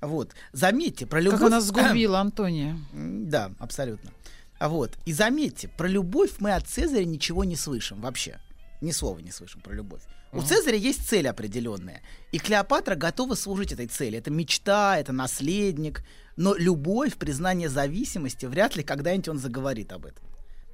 [0.00, 0.34] Вот.
[0.52, 1.40] Заметьте, про любовь...
[1.40, 2.78] Как она сгубила Антония.
[2.92, 4.10] Да, абсолютно.
[4.58, 8.38] А вот, и заметьте, про любовь мы от Цезаря ничего не слышим вообще.
[8.82, 10.02] Ни слова не слышим про любовь.
[10.32, 12.02] У Цезаря есть цель определенная.
[12.30, 14.18] И Клеопатра готова служить этой цели.
[14.18, 16.04] Это мечта, это наследник.
[16.36, 20.24] Но любовь, признание зависимости, вряд ли когда-нибудь он заговорит об этом.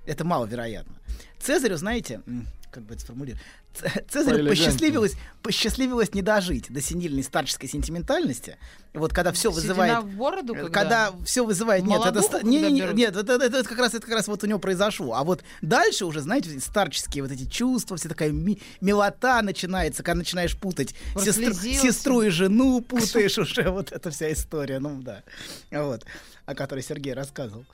[0.05, 0.97] Это маловероятно.
[1.41, 2.23] Цезарю, знаете,
[2.77, 3.43] как бы это сформулировать,
[4.11, 8.59] Цезарю посчастливилось, посчастливилось не дожить до синильной старческой сентиментальности.
[8.93, 10.05] Вот когда все вызывает...
[10.05, 10.69] в бороду, когда?
[10.69, 11.87] когда все вызывает...
[11.87, 12.21] Нет, это...
[12.21, 14.59] Молодуху, Не, не, нет, это, это- это как раз, это как раз вот у него
[14.59, 15.15] произошло.
[15.15, 20.19] А вот дальше уже, знаете, старческие вот эти чувства, вся такая ми- милота начинается, когда
[20.19, 25.23] начинаешь путать сестру, сестру и жену, путаешь уже, вот эта вся история, ну да,
[25.71, 26.05] вот,
[26.45, 27.65] о которой Сергей рассказывал.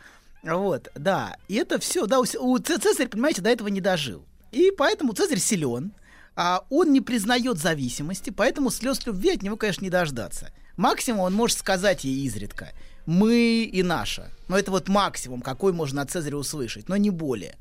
[0.45, 4.25] Вот, да, и это все, да, у, у Цезарь, понимаете, до этого не дожил.
[4.53, 5.93] И поэтому Цезарь силен,
[6.37, 10.51] а он не признает зависимости, поэтому слез любви от него, конечно, не дождаться.
[10.77, 12.73] Максимум он может сказать ей изредка
[13.05, 14.31] «мы и наша».
[14.49, 17.57] Но это вот максимум, какой можно от Цезаря услышать, но не более.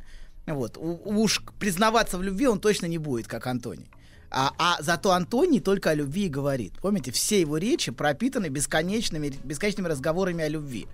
[0.45, 0.77] Вот.
[0.77, 3.89] Уж признаваться в любви он точно не будет, как Антоний.
[4.29, 6.73] А, а зато Антоний только о любви и говорит.
[6.81, 10.87] Помните, все его речи пропитаны бесконечными, бесконечными разговорами о любви.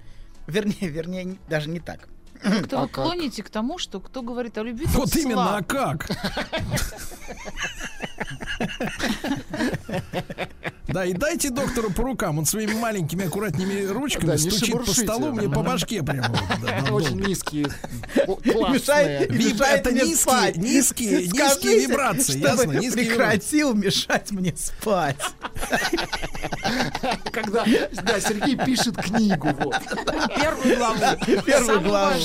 [0.48, 2.08] Вернее, вернее, не- даже не так.
[2.42, 3.06] Как-то А вы как?
[3.06, 5.68] клоните к тому, что кто говорит о любви, Вот именно, а слаб.
[5.68, 6.10] как?
[10.88, 12.40] Да, и дайте доктору по рукам.
[12.40, 16.34] Он своими маленькими аккуратными ручками Да, не стучит по столу мне по башке прямо.
[16.64, 17.68] да, Очень низкие,
[18.16, 19.28] Мешает, классные.
[19.28, 20.58] Виб- мешает это мне низкие- спать.
[20.58, 22.72] низкие- низкие вибрации, ясно?
[22.72, 25.18] Низкие прекратил мешать мне спать.
[27.32, 27.66] Когда,
[28.04, 29.76] да, Сергей пишет книгу, вот.
[30.36, 31.00] Первую главу.
[31.46, 32.20] Первую главу.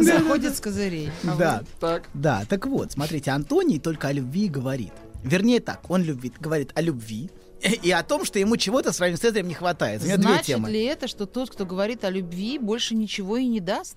[0.00, 1.10] Заходит с козырей.
[1.26, 1.62] А Да.
[1.78, 2.08] Так.
[2.14, 4.92] Да, так вот, смотрите, Антоний только о любви говорит.
[5.22, 7.30] Вернее так, он любит, говорит о любви
[7.82, 10.02] и о том, что ему чего-то с Цезарем не хватает.
[10.02, 10.70] У него две Значит темы.
[10.70, 13.96] ли это, что тот, кто говорит о любви, больше ничего и не даст?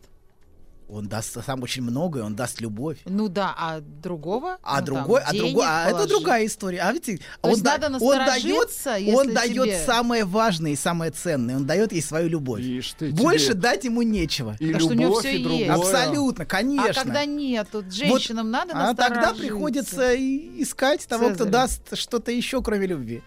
[0.89, 2.97] Он даст сам очень многое, он даст любовь.
[3.05, 4.59] Ну да, а другого?
[4.61, 6.81] А Ну, там, другой, а денег другой, а это другая история.
[6.81, 8.69] А ведь То есть да- надо он дает,
[9.15, 11.55] он дает тебе- самое важное и самое ценное.
[11.55, 12.61] Он дает ей свою любовь.
[12.61, 14.55] Ишь ты, Больше тебе дать ему нечего.
[14.59, 15.43] и Так что у него любовь, всё и есть.
[15.45, 15.73] другое.
[15.73, 16.89] Абсолютно, конечно.
[16.89, 21.51] А когда нет, тут Вот, женщинам надо А тогда приходится искать того, кто Цезаря.
[21.51, 23.23] даст что-то еще, кроме любви.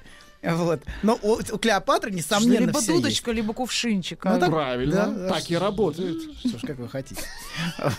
[0.55, 0.81] Вот.
[1.03, 4.25] Но у, у Клеопатры, несомненно, либо дудочка, либо кувшинчик.
[4.25, 6.15] Ну, А так- Правильно, Да, так и работает.
[6.23, 6.49] есть.
[6.49, 7.21] Что ж, как вы хотите.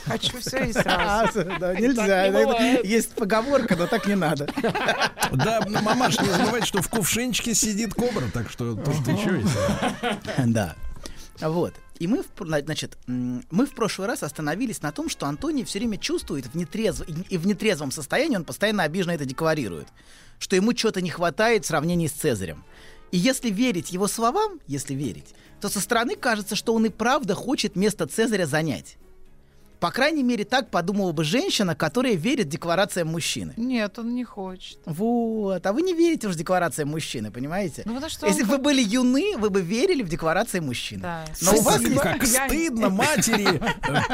[0.06, 1.43] Хочу все и сразу.
[1.59, 2.26] да, Нельзя.
[2.82, 4.48] Есть поговорка, но так не надо.
[5.34, 9.58] Да, ну, мамаш, не забывайте, что в кувшинчике сидит кобра, так что тут еще есть.
[10.45, 10.76] Да.
[11.42, 11.74] Вот.
[12.00, 16.45] И мы, значит, мы в прошлый раз остановились на том, что Антоний все время чувствует
[16.45, 17.03] в нетрезв...
[17.09, 19.88] и- и в нетрезвом состоянии, он постоянно обиженно это декларирует,
[20.40, 22.64] что ему чего-то не хватает в сравнении с Цезарем.
[23.11, 27.35] И если верить его словам, если верить, то со стороны кажется, что он и правда
[27.35, 28.98] хочет место Цезаря занять.
[29.80, 33.53] По крайней мере, так подумала бы женщина, которая верит декларациям мужчины.
[33.57, 34.80] Нет, он не хочет.
[34.85, 35.64] Вот.
[35.65, 37.83] А вы не верите уж декларациям мужчины, понимаете?
[37.85, 41.03] Ну, потому что Если он бы вы были юны, вы бы верили в декларации мужчины.
[41.03, 41.25] Да.
[41.41, 43.45] Но у вас Как- не- как стыдно матери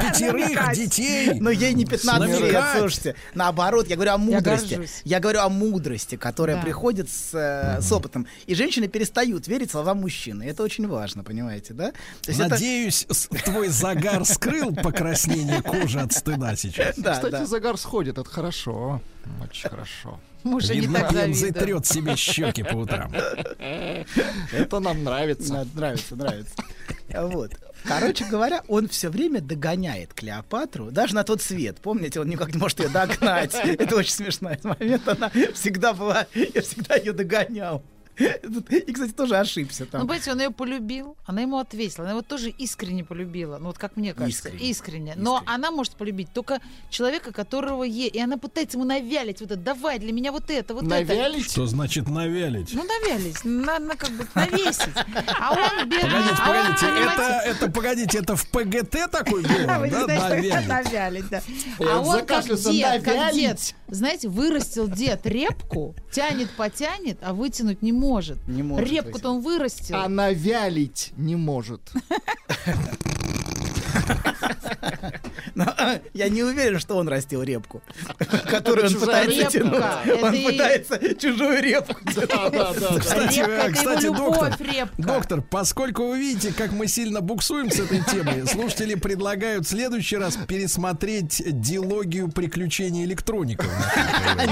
[0.01, 1.39] пятерых детей.
[1.39, 3.15] Но ей не 15 лет, слушайте.
[3.33, 4.87] Наоборот, я говорю о мудрости.
[5.05, 8.27] Я, говорю о мудрости, которая приходит с, э, с опытом.
[8.47, 10.43] И женщины перестают верить словам мужчины.
[10.43, 11.93] Это очень важно, понимаете, да?
[12.27, 13.07] Надеюсь,
[13.45, 16.97] твой загар скрыл покраснение кожи от стыда сейчас.
[16.97, 17.45] Да, Кстати, да.
[17.45, 19.01] загар сходит, это хорошо.
[19.41, 20.19] Очень хорошо.
[20.43, 21.63] Мужа не Видно, так бензой завидует.
[21.65, 23.11] трет себе щеки по утрам.
[24.51, 25.65] Это нам нравится.
[25.73, 26.55] Нравится, нравится.
[27.13, 27.51] Вот.
[27.85, 31.79] Короче говоря, он все время догоняет Клеопатру, даже на тот свет.
[31.81, 33.53] Помните, он никак не может ее догнать.
[33.55, 35.05] Это очень смешной момент.
[35.07, 37.83] Она всегда была, я всегда ее догонял.
[38.17, 40.01] И, кстати, тоже ошибся Ну, там.
[40.01, 42.03] понимаете, он ее полюбил, она ему ответила.
[42.05, 43.57] Она его тоже искренне полюбила.
[43.57, 44.49] Ну, вот как мне кажется.
[44.49, 44.69] Искренне.
[44.69, 45.13] Искренне.
[45.17, 46.59] Но она может полюбить только
[46.89, 48.09] человека, которого ей.
[48.09, 49.59] И она пытается ему навялить вот это.
[49.59, 51.39] Давай для меня вот это, вот это.
[51.41, 52.73] Что значит навялить?
[52.73, 53.43] Ну, навялить.
[53.43, 54.93] На, на как бы навесить.
[55.39, 56.09] А он бедный.
[56.11, 59.91] Погодите, а он, погодите, понимаете, это, это, погодите, это в ПГТ такой был, Вы не
[59.91, 60.67] да, навялить?
[60.67, 61.41] навялить, да.
[61.79, 63.35] А он как дед, как навялить.
[63.35, 63.75] дед.
[63.93, 68.39] Знаете, вырастил дед репку, тянет, потянет, а вытянуть не может.
[68.47, 69.95] Не может Репку-то он вырастил.
[69.95, 71.91] А навялить не может.
[75.55, 75.65] Но,
[76.13, 77.81] Я не уверен, что он растил репку,
[78.49, 79.83] которую он пытается тянуть.
[80.21, 81.95] Он пытается чужую репку.
[82.99, 84.57] Кстати, доктор,
[84.97, 90.17] доктор, поскольку вы видите, как мы сильно буксуем с этой темой, слушатели предлагают в следующий
[90.17, 93.67] раз пересмотреть дилогию приключений электроников.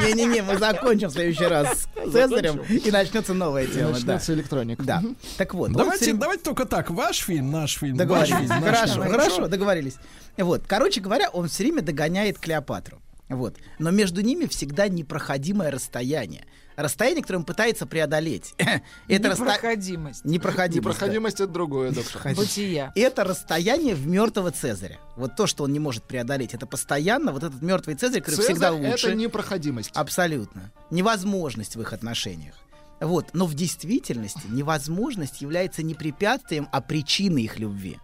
[0.06, 3.92] Не-не-не, мы закончим в следующий раз с Цезарем, и начнется новая тема.
[3.92, 4.84] Начнется электроника.
[4.84, 5.04] Да.
[5.38, 6.90] Так вот, Давайте, только так.
[6.92, 7.98] Ваш фильм, наш фильм.
[7.98, 9.02] Хорошо, фильм.
[9.36, 9.96] Хорошо, договорились.
[10.38, 13.02] Вот, короче говоря, он все время догоняет Клеопатру.
[13.30, 13.56] Вот.
[13.80, 16.46] Но между ними всегда непроходимое расстояние.
[16.76, 18.54] Расстояние, которое он пытается преодолеть.
[19.08, 20.26] Это расто- Непроходимость.
[20.26, 20.74] Непроходимость.
[20.74, 20.92] да.
[20.92, 22.34] Непроходимость это другое, доктор.
[22.36, 22.92] Бытия.
[22.96, 25.00] Это расстояние в мертвого Цезаря.
[25.16, 28.52] Вот то, что он не может преодолеть, это постоянно вот этот мертвый Цезарь, который Цезарь
[28.54, 29.08] всегда лучше.
[29.08, 29.92] это непроходимость.
[29.94, 30.72] Абсолютно.
[30.90, 32.56] Невозможность в их отношениях.
[33.00, 33.28] Вот.
[33.34, 37.98] Но в действительности невозможность является не препятствием, а причиной их любви.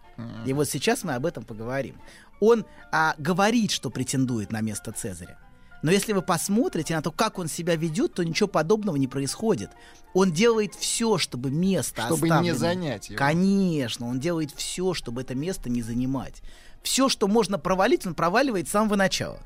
[0.46, 1.96] И вот сейчас мы об этом поговорим.
[2.40, 5.38] Он а, говорит, что претендует на место Цезаря.
[5.84, 9.72] Но если вы посмотрите на то, как он себя ведет, то ничего подобного не происходит.
[10.14, 13.18] Он делает все, чтобы место Чтобы не оставленное- занять его.
[13.18, 16.42] Конечно, он делает все, чтобы это место не занимать.
[16.82, 19.40] Все, что можно провалить, он проваливает с самого начала.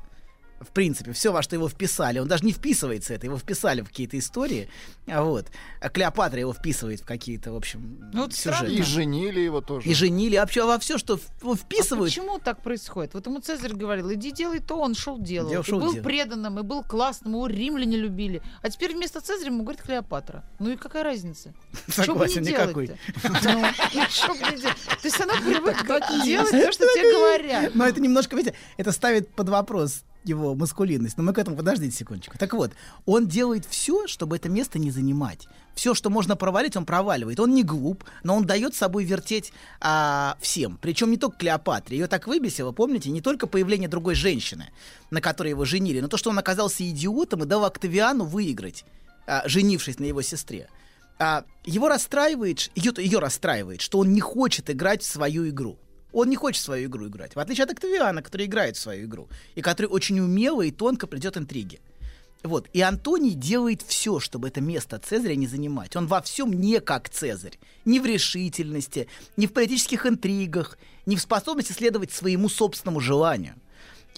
[0.62, 3.88] В принципе, все, во что его вписали, он даже не вписывается это, его вписали в
[3.88, 4.68] какие-то истории,
[5.06, 5.46] а вот.
[5.80, 8.74] А Клеопатра его вписывает в какие-то, в общем, Ну, вот сюжеты.
[8.74, 9.88] И женили его тоже.
[9.88, 12.10] И женили, вообще во все, что в- А вписывают.
[12.10, 13.14] почему так происходит?
[13.14, 15.50] Вот ему Цезарь говорил, иди делай то, он шел делал.
[15.50, 16.04] И шел, был делал.
[16.04, 18.42] преданным, и был классным, его римляне любили.
[18.62, 20.44] А теперь вместо Цезаря ему говорит Клеопатра.
[20.58, 21.52] Ну и какая разница?
[21.88, 22.86] Что бы Согласен, не никакой.
[22.86, 22.94] То
[25.04, 25.76] есть она привык
[26.24, 27.74] делать то, что тебе говорят.
[27.74, 31.16] Но это немножко, видите, это ставит под вопрос его маскулинность.
[31.16, 32.36] Но мы к этому подождите секундочку.
[32.38, 32.72] Так вот,
[33.06, 35.48] он делает все, чтобы это место не занимать.
[35.74, 37.40] Все, что можно провалить, он проваливает.
[37.40, 40.78] Он не глуп, но он дает собой вертеть а, всем.
[40.80, 41.98] Причем не только Клеопатре.
[41.98, 44.70] Ее так выбесило, помните, не только появление другой женщины,
[45.10, 48.84] на которой его женили, но то, что он оказался идиотом и дал Октавиану выиграть,
[49.26, 50.68] а, женившись на его сестре.
[51.18, 55.78] А, его расстраивает, ее, ее расстраивает, что он не хочет играть в свою игру.
[56.12, 57.34] Он не хочет свою игру играть.
[57.34, 59.28] В отличие от Октавиана, который играет в свою игру.
[59.54, 61.80] И который очень умело и тонко придет интриги.
[62.42, 62.68] Вот.
[62.72, 65.96] И Антоний делает все, чтобы это место Цезаря не занимать.
[65.96, 67.58] Он во всем не как Цезарь.
[67.84, 73.54] Ни в решительности, ни в политических интригах, ни в способности следовать своему собственному желанию.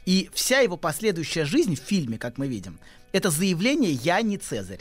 [0.07, 2.79] И вся его последующая жизнь в фильме, как мы видим,
[3.13, 4.81] это заявление «я не Цезарь».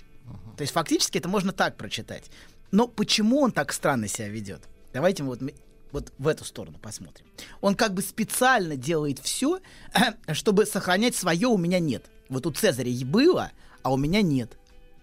[0.58, 2.26] То есть фактически это можно так прочитать.
[2.72, 4.62] Но почему он так странно себя ведет?
[4.94, 5.54] Давайте мы вот, мы
[5.94, 7.26] вот в эту сторону посмотрим.
[7.62, 9.60] Он как бы специально делает все,
[10.34, 12.06] чтобы сохранять свое «у меня нет».
[12.28, 13.52] Вот у Цезаря и было,
[13.84, 14.58] а у меня нет.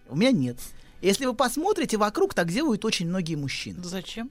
[0.08, 0.58] У меня нет.
[1.00, 3.82] Если вы посмотрите вокруг, так делают очень многие мужчины.
[3.82, 4.30] Зачем?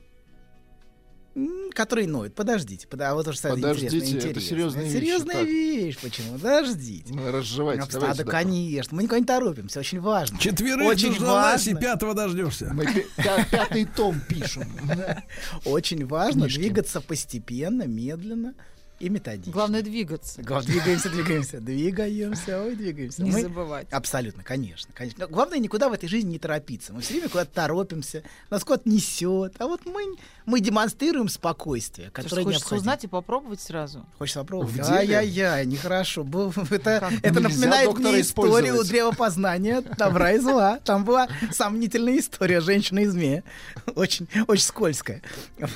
[1.35, 2.33] М, Которые ноют.
[2.35, 2.87] Подождите.
[2.87, 4.41] под- А вот уж, кстати, Подождите, интересно, это интересно.
[4.49, 5.97] серьезная вещь, Серьезная вещь.
[6.01, 6.33] Почему?
[6.33, 7.13] Подождите.
[7.13, 8.95] Ну, разжевайте, Ну, давайте, да, конечно.
[8.97, 9.79] Мы никуда не торопимся.
[9.79, 10.37] Очень важно.
[10.39, 11.79] Четверых Очень дождалась и важно.
[11.87, 12.71] пятого дождешься.
[12.73, 14.67] Мы пя- пя- пятый том пишем.
[15.65, 18.55] Очень важно двигаться постепенно, медленно
[18.99, 19.51] и методично.
[19.53, 20.41] Главное двигаться.
[20.43, 23.23] Главное, двигаемся, двигаемся, двигаемся, ой, двигаемся.
[23.23, 23.87] Не Мы- забывать.
[23.91, 25.25] Абсолютно, конечно, конечно.
[25.25, 26.93] Но главное никуда в этой жизни не торопиться.
[26.93, 29.55] Мы все время куда-то торопимся, нас куда-то несет.
[29.59, 32.79] А вот мы, мы демонстрируем спокойствие, Ты которое хочешь необходимо.
[32.81, 34.05] узнать и попробовать сразу.
[34.17, 34.79] Хочется попробовать?
[34.79, 36.23] Ай-яй-яй, нехорошо.
[36.23, 40.79] Был- Это, это Нельзя напоминает мне историю древопознания добра и зла.
[40.83, 43.43] Там была сомнительная история женщины и змея.
[43.95, 45.21] Очень, очень скользкая.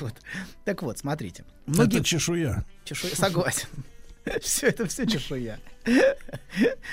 [0.00, 0.14] Вот.
[0.64, 1.44] Так вот, смотрите.
[1.66, 1.96] Многие...
[1.96, 2.64] Это чешуя.
[2.84, 3.68] Чешуя, согласен.
[4.40, 5.60] Все это все чешуя.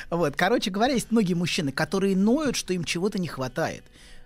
[0.09, 3.83] Вот, короче говоря, есть многие мужчины, которые ноют, что им чего-то не хватает.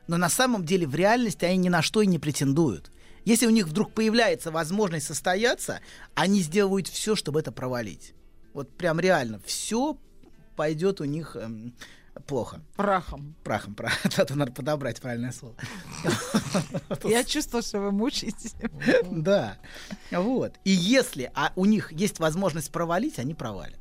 [0.08, 2.92] Но на самом деле в реальности они ни на что и не претендуют.
[3.26, 5.82] Если у них вдруг появляется возможность состояться,
[6.14, 8.14] они сделают все, чтобы это провалить.
[8.54, 9.98] Вот прям реально, все
[10.56, 11.74] пойдет у них эм,
[12.28, 12.62] плохо.
[12.76, 13.36] Прахом.
[13.44, 14.12] Прахом, прахом.
[14.18, 15.56] Это надо подобрать правильное слово.
[17.04, 18.56] Я чувствую, что вы мучаетесь.
[19.12, 19.58] Да.
[20.12, 20.54] Вот.
[20.64, 23.80] И если а у них есть возможность провалить, они провалят.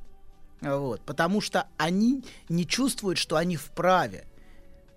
[0.60, 1.02] Вот.
[1.02, 4.24] Потому что они не чувствуют, что они вправе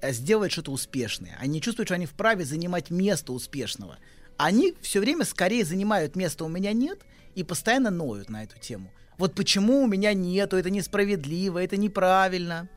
[0.02, 1.38] э, сделать что-то успешное.
[1.40, 3.98] Они чувствуют, что они вправе занимать место успешного.
[4.38, 7.00] Они все время скорее занимают место «у меня нет»
[7.36, 8.92] и постоянно ноют на эту тему.
[9.18, 12.70] Вот почему у меня нету, это несправедливо, это неправильно.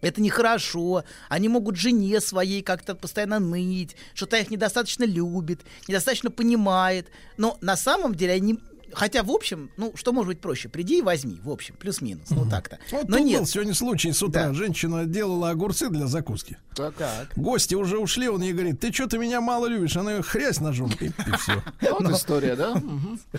[0.00, 1.04] Это нехорошо.
[1.28, 7.08] Они могут жене своей как-то постоянно ныть, что та их недостаточно любит, недостаточно понимает.
[7.36, 8.58] Но на самом деле они...
[8.92, 10.68] Хотя, в общем, ну, что может быть проще?
[10.68, 12.78] Приди и возьми, в общем, плюс-минус, ну так-то.
[12.92, 13.40] Вот Но тут нет.
[13.40, 14.46] был сегодня случай с утра.
[14.48, 14.54] Да.
[14.54, 16.56] Женщина делала огурцы для закуски.
[16.74, 16.94] Так.
[17.36, 19.96] Гости уже ушли, он ей говорит, ты что ты меня мало любишь?
[19.96, 21.62] Она ее хрясь ножом, и, все.
[21.90, 22.80] Вот история, да?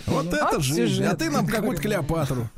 [0.06, 1.03] Вот это жизнь.
[1.03, 2.50] А ты нам какую-то Клеопатру.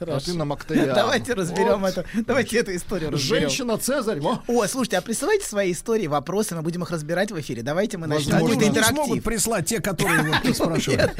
[0.00, 0.94] А ты нам Октавиан.
[0.94, 1.96] Давайте разберем Вот.
[1.96, 2.04] это.
[2.26, 3.40] Давайте эту историю разберем.
[3.42, 4.20] Женщина Цезарь.
[4.20, 4.42] во.
[4.48, 7.62] О, слушайте, а присылайте свои истории, вопросы, мы будем их разбирать в эфире.
[7.62, 8.34] Давайте мы начнем.
[8.34, 11.10] Они не смогут прислать те, которые вот ты спрашиваешь.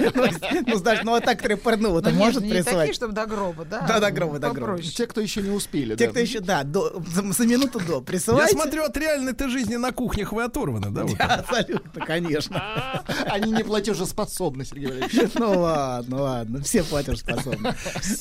[0.66, 3.26] Ну, ну, знаешь, ну, а так, которые порнуют, Ну, он может не такие, чтобы до
[3.26, 3.80] гроба, да?
[3.86, 4.80] Да, до гроба, до гроба.
[4.82, 5.96] Те, кто еще не успели.
[5.96, 8.54] Те, кто еще, да, за, минуту до, Я присылайте.
[8.54, 11.04] смотрю, от реальной-то жизни на кухнях вы оторваны, да?
[11.04, 11.20] вот?
[11.20, 13.02] Абсолютно, конечно.
[13.26, 15.32] Они не платежеспособны, Сергей Валерьевич.
[15.34, 17.74] Ну ладно, ладно, все платежеспособны.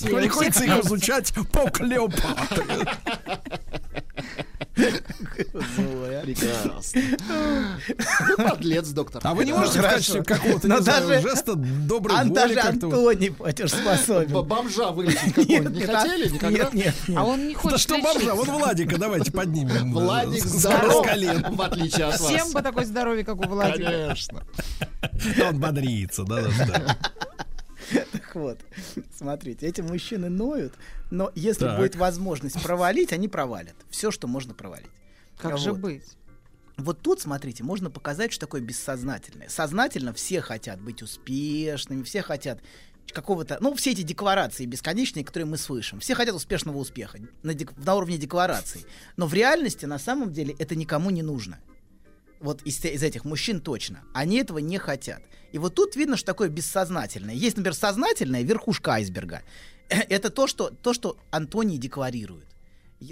[0.04, 1.70] Приходится их изучать по
[4.76, 6.22] Клеопатре.
[6.24, 7.02] Прекрасно.
[8.50, 9.22] Подлец, доктор.
[9.24, 12.60] А вы не можете в качестве какого-то, не знаю, жеста доброй А воли даже?
[12.60, 14.44] Антоний платежеспособен.
[14.46, 16.58] Бомжа вылечить Нет, какого-нибудь не нет, хотели никогда?
[16.58, 17.18] Нет, нет, нет.
[17.18, 18.34] А он не Да хочет что бомжа?
[18.36, 19.94] Вот Владика давайте поднимем.
[19.94, 22.32] Владик С- с здоров, в отличие от вас.
[22.32, 23.92] Всем бы такое здоровье, как у Владика.
[23.92, 24.44] Конечно.
[25.48, 26.98] Он бодрится, да, да, да.
[28.12, 28.60] Так вот,
[29.16, 30.74] смотрите, эти мужчины ноют,
[31.12, 31.78] но если Так.
[31.80, 33.76] будет возможность провалить, они провалят.
[33.90, 34.90] Все, что можно провалить.
[35.38, 35.82] Как же Вот.
[35.82, 36.04] быть?
[36.78, 39.48] Вот тут, смотрите, можно показать, что такое бессознательное.
[39.50, 42.60] Сознательно все хотят быть успешными, все хотят
[43.12, 43.58] какого-то...
[43.62, 46.00] Ну, все эти декларации бесконечные, которые мы слышим.
[46.00, 48.86] Все хотят успешного успеха на, дек- на уровне деклараций.
[49.18, 51.60] Но в реальности, на самом деле, это никому не нужно.
[52.44, 54.04] Вот из, из этих мужчин точно.
[54.14, 55.24] Они этого не хотят.
[55.54, 57.34] И вот тут видно, что такое бессознательное.
[57.34, 59.44] Есть, например, сознательное, верхушка айсберга.
[59.90, 62.46] Это то, что, то, что Антоний декларирует.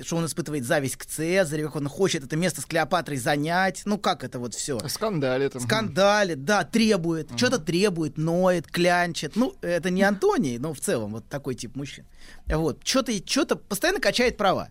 [0.03, 3.83] Что он испытывает зависть к Цезарю, как он хочет это место с Клеопатрой занять.
[3.85, 4.79] Ну, как это вот все?
[4.89, 5.53] Скандалит.
[5.61, 7.29] Скандалит, да, требует.
[7.37, 9.37] Что-то требует, ноет, клянчит.
[9.37, 12.05] Ну, это не Антоний, но в целом вот такой тип мужчин.
[12.47, 12.85] Вот.
[12.85, 14.69] Что-то, что-то постоянно качает права.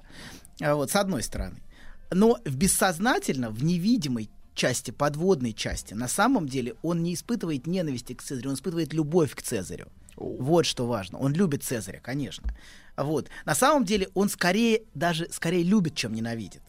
[0.60, 1.62] А Вот, с одной стороны.
[2.10, 4.30] Но в бессознательно, в невидимой
[4.60, 9.34] части, подводной части, на самом деле он не испытывает ненависти к Цезарю, он испытывает любовь
[9.34, 9.86] к Цезарю.
[10.16, 11.18] Вот что важно.
[11.18, 12.54] Он любит Цезаря, конечно.
[12.94, 13.30] Вот.
[13.46, 16.60] На самом деле он скорее, даже скорее любит, чем ненавидит.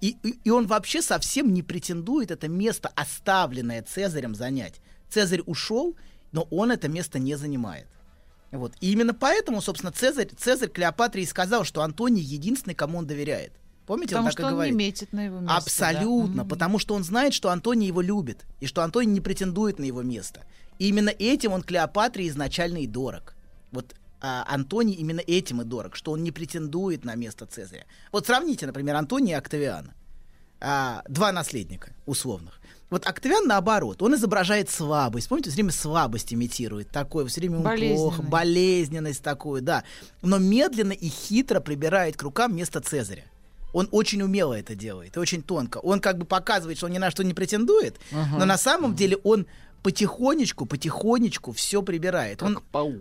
[0.00, 4.80] И, и, и он вообще совсем не претендует это место, оставленное Цезарем, занять.
[5.08, 5.94] Цезарь ушел,
[6.32, 7.86] но он это место не занимает.
[8.50, 8.72] Вот.
[8.80, 13.52] И именно поэтому, собственно, Цезарь, Цезарь Клеопатре и сказал, что Антоний единственный, кому он доверяет.
[13.86, 14.72] Помните, Потому он так что и он говорит.
[14.74, 15.48] не метит на его место.
[15.48, 15.56] да.
[15.58, 16.48] Абсолютно, Мгм.
[16.48, 20.02] потому что он знает, что Антоний его любит, и что Антоний не претендует на его
[20.02, 20.42] место.
[20.78, 23.34] И именно этим он Клеопатре изначально и дорог.
[23.70, 27.84] Вот а, Антоний именно этим и дорог, что он не претендует на место Цезаря.
[28.12, 29.94] Вот сравните, например, Антония и Октавиана.
[30.60, 32.60] А, два наследника условных.
[32.88, 35.28] Вот Октавиан наоборот, он изображает слабость.
[35.28, 36.88] Помните, все время слабость имитирует.
[36.90, 39.84] Такое, все время ему плохо, болезненность такую, да.
[40.22, 43.24] Но медленно и хитро прибирает к рукам место Цезаря.
[43.76, 45.76] Он очень умело это делает, и очень тонко.
[45.78, 48.38] Он как бы показывает, что он ни на что не претендует, Ага.
[48.38, 49.46] но на самом деле он
[49.82, 52.42] потихонечку, потихонечку все прибирает.
[52.42, 52.58] он,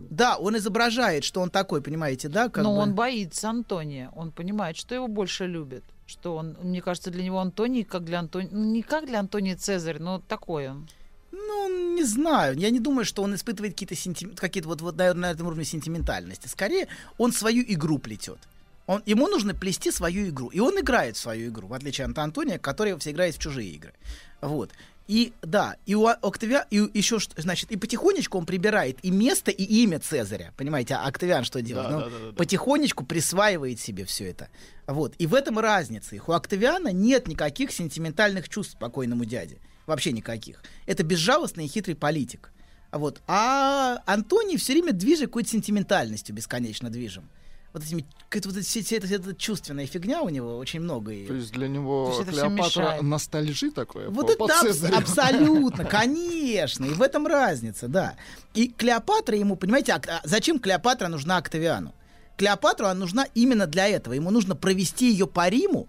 [0.10, 2.50] Да, он изображает, что он такой, понимаете, да?
[2.50, 2.82] Как Но бы.
[2.82, 4.12] он боится Антония.
[4.16, 5.84] Он понимает, что его больше любят.
[6.08, 10.00] Что он, мне кажется, для него Антоний, как для Антония, не как для Антония Цезарь,
[10.00, 10.88] но такой он.
[11.32, 12.58] Ну, не знаю.
[12.58, 14.36] Я не думаю, что он испытывает какие-то сентим...
[14.36, 16.50] какие-то вот, вот наверное, на этом уровне сентиментальности.
[16.50, 16.88] Скорее,
[17.18, 18.40] он свою игру плетет.
[18.88, 20.50] Он, ему нужно плести свою игру.
[20.50, 23.70] И он играет в свою игру, в отличие от Антония, который все играет в чужие
[23.70, 23.94] игры.
[24.42, 24.72] Вот.
[25.08, 29.64] И да, и у Октавиа, и еще значит, и потихонечку он прибирает и место, и
[29.64, 30.52] имя Цезаря.
[30.58, 31.90] Понимаете, а Октавиан что делает?
[31.90, 34.50] Да, Ну, да, да, да, потихонечку присваивает себе все это.
[34.88, 35.14] Вот.
[35.20, 36.16] И в этом разница.
[36.16, 39.60] Их у Октавиана нет никаких сентиментальных чувств покойному дяде.
[39.86, 40.64] Вообще никаких.
[40.88, 42.52] Это безжалостный и хитрый политик.
[42.92, 43.22] Вот.
[43.28, 47.30] А Антоний все время движет какой-то сентиментальностью, бесконечно движем.
[47.74, 48.06] Вот этими,
[48.42, 51.12] какая-то вот вся- вся эта, чувственная фигня у него очень много.
[51.12, 51.26] И...
[51.26, 54.96] То есть для него есть Клеопатра ностальжи такое Вот по, это по Цезарю.
[54.98, 56.86] абсолютно, конечно.
[56.86, 58.16] И в этом разница, да.
[58.54, 61.94] И Клеопатра ему, понимаете, а- а зачем Клеопатра нужна Октавиану?
[62.38, 64.14] Клеопатру она нужна именно для этого.
[64.14, 65.88] Ему нужно провести ее по Риму,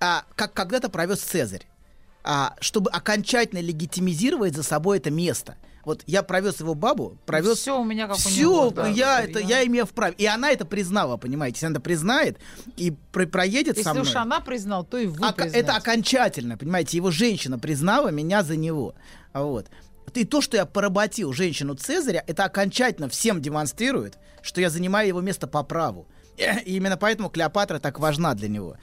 [0.00, 1.66] а, как когда-то провез Цезарь.
[2.26, 5.56] а, чтобы окончательно легитимизировать за собой это место.
[5.84, 7.58] Вот я провез его бабу, провез...
[7.58, 8.70] Все у меня как у Все, него.
[8.70, 10.14] да, я, это, я имею вправе.
[10.16, 11.56] И она это признала, понимаете?
[11.56, 12.38] Если она это признает
[12.76, 14.02] и про- проедет со Если мной...
[14.02, 15.58] уж она признала, то и вы признаете.
[15.58, 18.94] это окончательно, понимаете, его женщина признала меня за него.
[19.32, 19.66] А Вот.
[20.14, 25.20] И то, что я поработил женщину Цезаря, это окончательно всем демонстрирует, что я занимаю его
[25.20, 26.06] место по праву.
[26.36, 28.76] И именно поэтому Клеопатра так важна для него.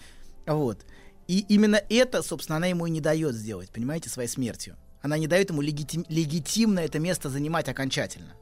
[0.46, 0.80] Вот.
[1.28, 4.76] И именно это, собственно, она ему и не дает сделать, понимаете, своей смертью.
[5.02, 8.34] Она не дает ему легитим- легитимно это место занимать окончательно.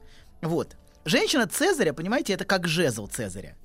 [0.42, 0.76] Вот.
[1.04, 3.56] Женщина Цезаря, понимаете, это как жезл Цезаря.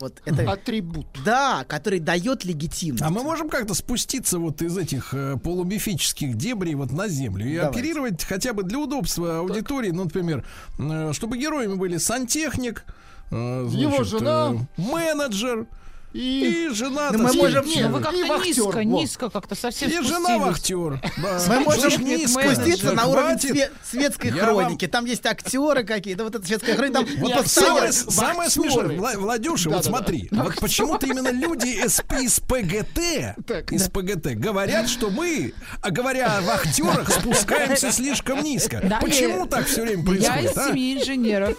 [0.00, 1.06] Вот это атрибут.
[1.24, 3.04] Да, который дает легитимность.
[3.04, 7.56] А мы можем как-то спуститься вот из этих э, полумифических дебрей вот на землю и
[7.56, 7.78] Давайте.
[7.78, 10.44] оперировать хотя бы для удобства аудитории, ну, например,
[10.78, 12.84] э, чтобы героями были сантехник,
[13.30, 14.52] э, Его значит, жена.
[14.76, 15.66] э, менеджер
[16.12, 17.10] и, жена.
[17.12, 18.84] Ну, так мы можем- Ну, вы и как-то вахтер, низко, вот.
[18.84, 21.00] низко как-то совсем И жена вахтер.
[21.22, 21.40] да.
[21.48, 22.42] Мы можем низко.
[22.42, 24.86] спуститься на уровень све- светской Я хроники.
[24.86, 27.04] Там есть актеры какие-то, вот эта светская хроника.
[27.04, 29.96] Там Вот самое, самое смешное, Вла- Владюша, вот Да-да-да.
[29.98, 35.90] смотри, вот почему-то именно люди из, из ПГТ, Так, из ПГТ говорят, что мы, а
[35.90, 38.80] говоря о вахтерах, спускаемся слишком низко.
[38.82, 40.58] Да, Почему я- так все время Я из происходит?
[40.58, 40.68] а?
[40.70, 41.56] семьи инженеров.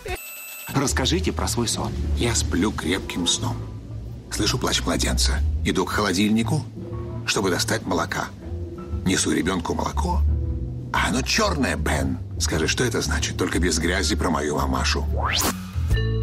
[0.74, 1.92] Расскажите про свой сон.
[2.18, 3.58] Я сплю крепким сном.
[4.34, 5.34] Слышу плач младенца.
[5.64, 6.66] Иду к холодильнику,
[7.28, 8.30] чтобы достать молока.
[9.06, 10.22] Несу ребенку молоко.
[10.92, 12.18] А оно черное, Бен.
[12.40, 13.38] Скажи, что это значит?
[13.38, 15.06] Только без грязи про мою мамашу.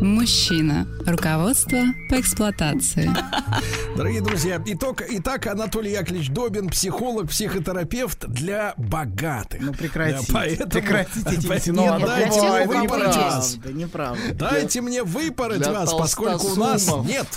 [0.01, 0.89] Мужчина.
[1.07, 3.11] Руководство по эксплуатации.
[3.97, 9.61] Дорогие друзья, итог, итак, Анатолий Яковлевич Добин, психолог, психотерапевт для богатых.
[9.61, 10.33] Ну прекратите.
[10.33, 13.57] Да, поэтому- прекратите эти для дайте мне выпороть вас.
[13.57, 14.35] Неправда, неправда.
[14.35, 17.29] Дайте мне выпороть вас, поскольку у нас нет.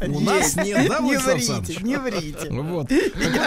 [0.00, 2.50] У нас нет, да, Не врите, не врите.
[2.50, 2.88] Вот.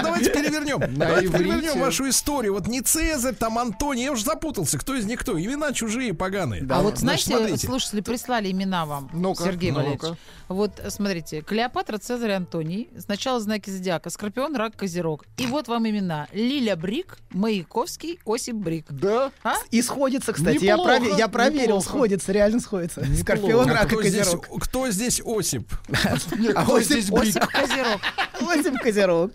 [0.02, 0.96] Давайте перевернем.
[0.98, 2.54] Давайте перевернем вашу историю.
[2.54, 4.06] Вот не Цезарь, там Антоний.
[4.06, 5.40] Я уже запутался, кто из них кто.
[5.40, 6.66] Имена чужие, поганые.
[6.70, 9.72] А вот знаете, слушатели прислали имена вам, Сергей.
[9.72, 10.18] Валерьевич.
[10.48, 12.90] Вот смотрите, Клеопатра, Цезарь, Антоний.
[12.98, 14.10] Сначала знаки зодиака.
[14.10, 15.26] Скорпион, Рак, Козерог.
[15.38, 16.28] И вот вам имена.
[16.34, 18.86] Лиля Брик, Маяковский, Осип Брик.
[18.90, 19.32] Да?
[19.44, 19.56] А?
[19.70, 20.64] И сходится, кстати.
[20.64, 23.06] Я, проверил, сходится, реально сходится.
[23.22, 24.48] Скорпион, рак и козерог.
[24.62, 25.51] кто здесь Осип?
[26.38, 27.14] Нет, А Осип-?
[27.20, 28.02] Осип Козерог.
[28.42, 29.32] Осип Козерог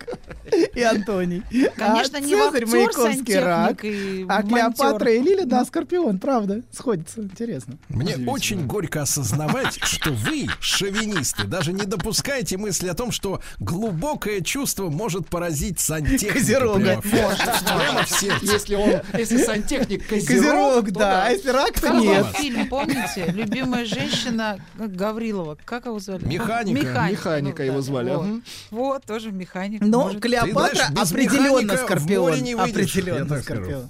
[0.75, 1.43] и Антоний.
[1.75, 3.83] Конечно, а не Цезарь, вахтер, Маяковский, рак.
[4.29, 4.43] А.
[4.43, 6.61] Клеопатра и Лиля, да, Скорпион, правда.
[6.71, 7.77] Сходится, интересно.
[7.89, 14.41] Мне очень горько осознавать, что вы, шовинисты, даже не допускаете мысли о том, что глубокое
[14.41, 16.33] чувство может поразить сантехника.
[16.33, 17.01] Козерога.
[17.01, 18.45] Прямо, в- сердце.
[18.45, 21.25] Если он, если сантехник козерог, да.
[21.27, 22.25] А если рак, то Как нет.
[22.25, 23.25] был фильм, помните?
[23.33, 25.57] Любимая женщина Гаврилова.
[25.65, 26.25] Как его звали?
[26.25, 26.79] Механика.
[26.81, 27.11] Механик.
[27.17, 28.41] Механика Ну, его да, звали, Вот, ага.
[28.71, 29.81] Вот, тоже механик.
[29.81, 32.41] Но Может, Клеопатра знаешь, определенно механика скорпион.
[32.41, 33.89] не выйдешь, определенно скорпион.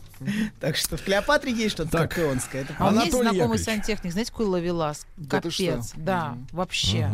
[0.60, 2.12] Так что в Клеопатре есть что-то Так.
[2.12, 2.62] скорпионское.
[2.64, 3.66] это А у меня есть знакомый Яковлевич.
[3.66, 5.06] сантехник, знаете, какой ловелас?
[5.16, 5.54] Да Капец,
[5.90, 5.98] что?
[5.98, 7.10] да, вообще.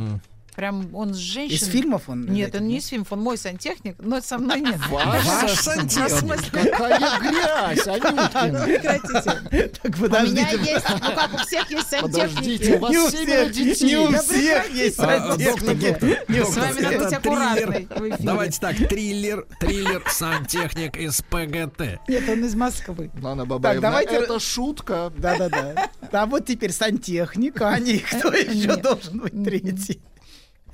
[0.56, 1.56] Прям он с женщиной...
[1.58, 2.26] Из фильмов он?
[2.26, 4.78] Нет, этих, он не из фильмов, он мой сантехник, но со мной нет.
[4.90, 6.52] Ваш Ваш сантехник.
[6.52, 8.64] Какая грязь, Анюткин.
[8.64, 9.72] Прекратите.
[9.82, 10.58] Так У меня подождите.
[10.72, 12.72] есть, ну как у всех есть Подождите, сантехники.
[12.76, 13.86] у вас Не у семеро всех, детей.
[13.88, 16.44] не у всех есть А, сантехники.
[16.44, 17.88] С вами надо это быть аккуратной.
[18.20, 22.00] Давайте так, триллер, триллер, сантехник из ПГТ.
[22.08, 23.12] Нет, он из Москвы.
[23.22, 25.12] Лана Бабаевна, давайте- это шутка.
[25.18, 25.90] Да-да-да.
[26.12, 28.82] А вот теперь сантехник, а не кто еще Нет.
[28.82, 30.02] должен быть третий.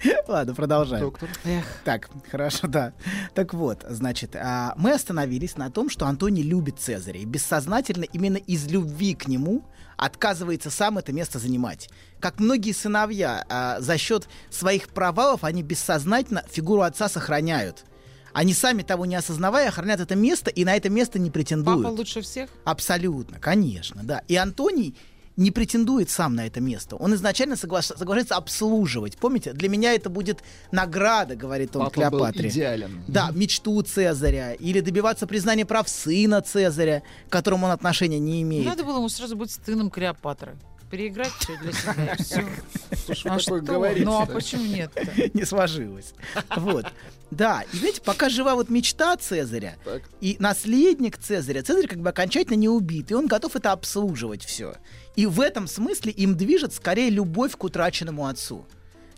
[0.28, 1.04] Ладно, продолжаем.
[1.04, 1.30] Доктор.
[1.44, 2.94] Эх, Так, хорошо, да.
[3.34, 8.38] Так вот, значит, а, мы остановились на том, что Антоний любит Цезаря и бессознательно именно
[8.38, 9.64] из любви к нему
[9.98, 11.90] отказывается сам это место занимать.
[12.20, 17.86] Как многие сыновья, а, за счет своих провалов они бессознательно фигуру отца сохраняют.
[18.32, 21.84] Они сами того не осознавая охраняют это место и на это место не претендуют.
[21.84, 22.50] папа лучше всех?
[22.64, 24.22] Абсолютно, конечно, да.
[24.28, 24.96] И Антоний
[25.40, 26.96] не претендует сам на это место.
[26.98, 29.18] Он изначально согла- соглашается обслуживать.
[29.18, 32.50] Помните, для меня это будет награда, говорит он Папа был Клеопатре.
[32.50, 33.04] идеален.
[33.08, 34.54] Да, мечту Цезаря.
[34.54, 38.66] Или добиваться признания прав сына Цезаря, к которому он отношения не имеет.
[38.66, 40.58] Надо было ему сразу быть сыном Клеопатры.
[40.92, 43.14] Переиграть все для себя, и все.
[43.14, 43.62] Что А что?
[43.62, 44.06] говорите?
[44.06, 44.92] Ну а почему нет
[45.36, 46.14] не сложилось.
[46.58, 46.86] Вот.
[47.30, 50.02] Да, и знаете, пока жива вот мечта Цезаря Так.
[50.20, 54.78] и наследник Цезаря, Цезарь как бы окончательно не убит, и он готов это обслуживать все.
[55.16, 58.66] И в этом смысле им движет скорее любовь к утраченному отцу,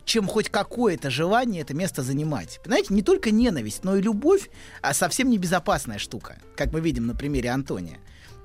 [0.05, 2.59] чем хоть какое-то желание это место занимать.
[2.63, 4.49] Понимаете, не только ненависть, но и любовь
[4.81, 7.99] а совсем небезопасная штука, как мы видим на примере Антония.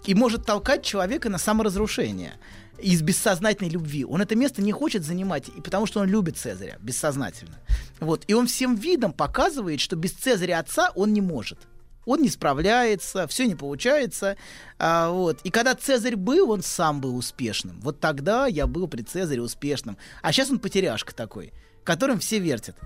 [0.04, 2.34] И может толкать человека на саморазрушение
[2.78, 4.04] из бессознательной любви.
[4.04, 7.58] Он это место не хочет занимать, и потому что он любит Цезаря бессознательно.
[8.00, 8.24] Вот.
[8.28, 11.58] И он всем видом показывает, что без Цезаря отца он не может.
[12.04, 14.36] Он не справляется, все не получается.
[14.78, 15.40] А, вот.
[15.42, 17.80] И когда Цезарь был, он сам был успешным.
[17.80, 19.96] Вот тогда я был при Цезаре успешным.
[20.22, 21.52] А сейчас он потеряшка такой,
[21.84, 22.76] которым все вертят.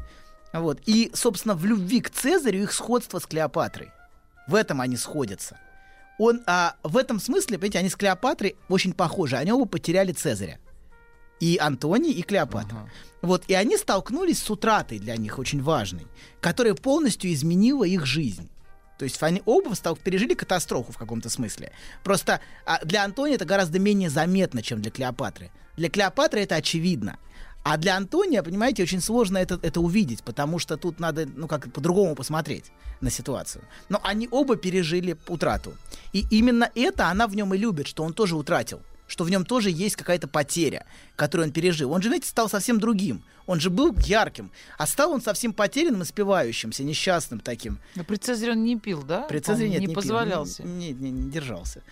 [0.52, 0.80] Вот.
[0.86, 3.90] И, собственно, в любви к Цезарю их сходство с Клеопатрой.
[4.46, 5.58] В этом они сходятся.
[6.18, 9.36] Он, а, в этом смысле, понимаете, они с Клеопатрой очень похожи.
[9.36, 10.58] Они оба потеряли Цезаря.
[11.40, 12.90] И Антоний, и Клеопатра.
[13.22, 16.06] Вот, и они столкнулись с утратой для них очень важной,
[16.40, 18.50] которая полностью изменила их жизнь.
[19.00, 21.72] То есть они оба пережили катастрофу в каком-то смысле.
[22.04, 25.50] Просто а, для Антония это гораздо менее заметно, чем для Клеопатры.
[25.78, 27.16] Для Клеопатры это очевидно.
[27.62, 31.72] А для Антония, понимаете, очень сложно это, это увидеть, потому что тут надо, ну, как
[31.72, 32.66] по-другому посмотреть
[33.00, 33.64] на ситуацию.
[33.88, 35.72] Но они оба пережили утрату.
[36.12, 38.82] И именно это она в нем и любит, что он тоже утратил.
[39.10, 41.90] Что в нем тоже есть какая-то потеря, которую он пережил.
[41.90, 43.24] Он же, знаете, стал совсем другим.
[43.46, 44.52] Он же был ярким.
[44.78, 47.80] А стал он совсем потерянным и спивающимся, несчастным таким.
[47.96, 49.22] Но при Цезаре он не пил, да?
[49.22, 49.96] При Цезаре нет, не, не пил.
[49.96, 50.62] позволялся.
[50.62, 51.82] Не, не, не держался.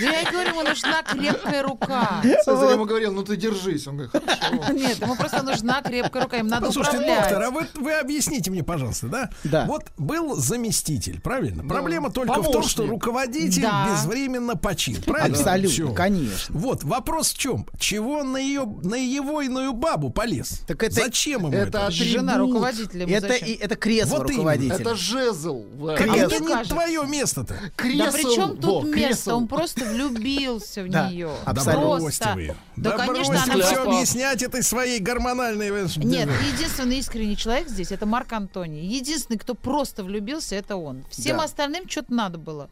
[0.00, 2.22] Я говорю, ему нужна крепкая рука.
[2.44, 3.86] Цезарь ему говорил, ну ты держись.
[3.86, 4.72] Он говорит, хорошо.
[4.72, 7.22] Нет, ему просто нужна крепкая рука, им надо Послушайте, управлять.
[7.30, 9.30] доктор, а вот вы объясните мне, пожалуйста, да?
[9.44, 9.64] Да.
[9.66, 11.64] Вот был заместитель, правильно?
[11.66, 13.88] Проблема только в том, что руководитель Да.
[13.90, 15.36] безвременно почил, правильно?
[15.36, 16.56] Абсолютно, конечно.
[16.58, 17.66] Вот, вопрос в чем?
[17.78, 20.60] Чего он на ее, на его иную бабу полез?
[20.66, 21.90] Так это- Зачем ему это это?
[21.90, 23.48] Жена руководителя Это, зачем?
[23.48, 24.36] и, это кресло Вот именно.
[24.36, 24.76] руководителя.
[24.80, 25.64] Это жезл.
[25.74, 26.00] Влад.
[26.00, 27.56] А это не твое место-то.
[27.76, 27.98] Кресл.
[28.04, 29.36] Да при чем тут кресл.
[29.36, 31.32] Он просто влюбился в нее.
[31.44, 32.32] бросьте Просто.
[32.34, 32.56] вы.
[32.76, 35.70] Да, конечно, она все объяснять этой своей гормональной...
[35.96, 38.86] Нет, единственный искренний человек здесь это Марк Антоний.
[38.86, 41.04] Единственный, кто просто влюбился, это он.
[41.10, 42.68] Всем остальным что-то надо было.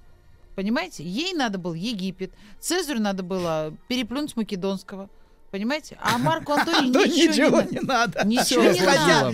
[0.55, 1.05] Понимаете?
[1.05, 5.08] Ей надо был Египет, Цезарю надо было переплюнуть Македонского.
[5.51, 5.97] Понимаете?
[6.02, 8.18] А Марку Антонию Да ничего, ничего не не надо.
[8.18, 8.28] надо.
[8.28, 8.81] Ничего не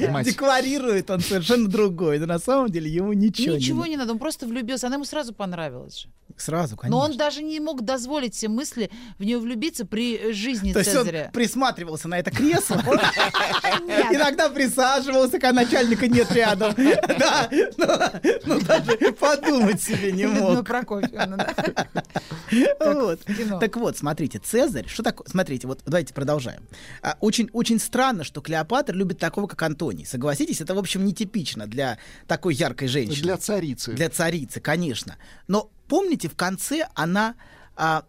[0.06, 0.24] надо.
[0.24, 2.18] Декларирует он совершенно другой.
[2.20, 4.86] Но на самом деле ему ничего, Ничего не не надо, он просто влюбился.
[4.86, 6.06] Она ему сразу понравилась же.
[6.08, 6.14] надо.
[6.36, 6.98] Сразу, конечно.
[6.98, 10.90] Но он даже не мог дозволить себе мысли в нее влюбиться при жизни То есть
[10.94, 11.30] он Цезаря.
[11.32, 12.76] присматривался на это кресло,
[14.10, 16.74] иногда присаживался, когда начальника нет рядом.
[17.18, 18.10] Да, но-
[18.46, 20.56] ну даже подумать себе не мог.
[22.80, 23.20] Вот.
[23.26, 23.58] в кино.
[23.58, 25.26] Так вот, смотрите, Цезарь, что такое?
[25.28, 26.62] Смотрите, вот давайте продолжаем.
[27.02, 30.04] А, Очень, очень странно, что Клеопатра любит такого, как Антоний.
[30.04, 33.22] Согласитесь, это, в общем, нетипично для такой яркой женщины.
[33.22, 33.92] Для царицы.
[33.92, 35.16] Для царицы, конечно.
[35.48, 37.36] Но помните, в конце она,
[37.76, 38.04] а,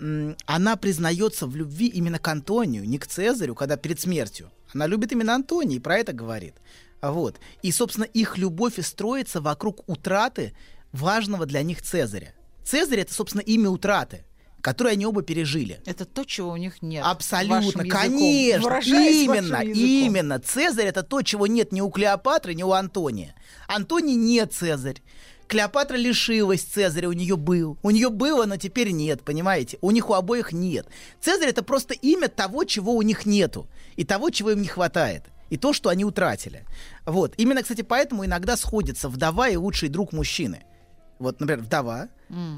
[0.46, 4.52] она признается в любви именно к Антонию, не к Цезарю, когда перед смертью.
[4.74, 6.56] Она любит именно Антония и про это говорит.
[7.02, 7.40] Вот.
[7.62, 10.54] И, собственно, их любовь и строится вокруг утраты
[10.92, 12.34] важного для них Цезаря.
[12.64, 14.26] Цезарь— это, собственно, имя утраты,
[14.66, 15.80] которое они оба пережили.
[15.86, 17.06] Это то, чего у них нет.
[17.06, 20.40] Абсолютно, конечно, именно, именно.
[20.40, 23.36] Цезарь это то, чего нет ни у Клеопатры, ни у Антония.
[23.68, 25.04] Антоний не Цезарь.
[25.48, 27.78] Клеопатра лишилась Цезаря, у нее был.
[27.84, 29.78] У нее было, но теперь нет, понимаете?
[29.82, 30.88] У них у обоих нет.
[31.22, 33.68] Цезарь это просто имя того, чего у них нету.
[33.98, 35.26] И того, чего им не хватает.
[35.52, 36.66] И то, что они утратили.
[37.06, 37.36] Вот.
[37.38, 40.64] Именно, кстати, поэтому иногда сходятся вдова и лучший друг мужчины.
[41.20, 42.10] Вот, например, вдова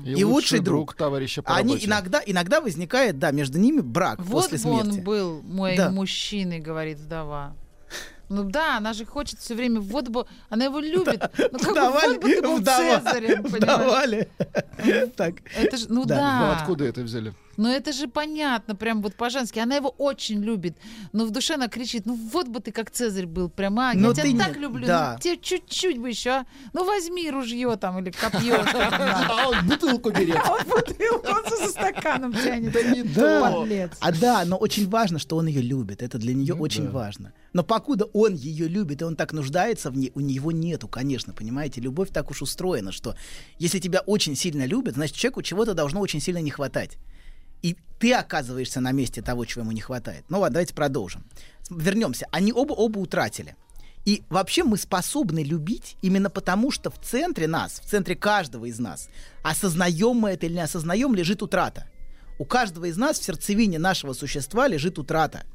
[0.04, 0.96] и, лучший друг.
[0.96, 1.86] товарища по Они работе.
[1.88, 5.00] иногда, иногда возникает, да, между ними брак Вот после бы он смерти.
[5.02, 5.90] был моим Да.
[5.92, 7.56] мужчиной, говорит вдова.
[8.30, 11.22] Ну да, она же хочет все время, вот бы, она его любит.
[11.52, 13.64] Ну как бы, вот бы ты был вдова- Цезарем, понимаешь?
[13.64, 14.30] вдовали.
[15.16, 15.36] Так.
[15.56, 16.16] Это же, ну Да.
[16.16, 16.48] да.
[16.48, 17.34] Вы откуда это взяли?
[17.58, 19.60] Ну это же понятно, прям вот по-женски.
[19.60, 20.78] Она его очень любит,
[21.12, 24.14] но в душе она кричит, ну вот бы ты как Цезарь был, прямо, Но я
[24.14, 25.14] тебя не- так люблю, да.
[25.14, 26.46] ну тебе чуть-чуть бы еще, а.
[26.74, 28.64] ну возьми ружье там или копье.
[29.30, 30.38] А он бутылку берет.
[30.44, 32.72] А он бутылку, он за стаканом тянет.
[32.72, 33.50] Да не Да.
[33.52, 33.60] то.
[33.62, 33.92] Подлец.
[34.00, 36.02] А да, но очень важно, что он ее любит.
[36.02, 37.34] Это для нее очень важно.
[37.54, 41.34] Но покуда он ее любит и он так нуждается в ней, у него нету, конечно,
[41.34, 41.82] понимаете.
[41.82, 43.16] Любовь так уж устроена, что
[43.58, 46.98] если тебя очень сильно любят, значит человеку чего-то должно очень сильно не хватать.
[47.62, 50.26] И ты оказываешься на месте того, чего ему не хватает.
[50.30, 51.24] Ну ладно, давайте продолжим.
[51.70, 52.28] Вернемся.
[52.32, 53.56] Они оба оба утратили.
[54.06, 58.80] И вообще мы способны любить именно потому, что в центре нас, в центре каждого из
[58.80, 59.10] нас,
[59.44, 61.90] осознаем мы это или не осознаем, лежит утрата.
[62.40, 65.46] У каждого из нас в сердцевине нашего существа лежит утрата.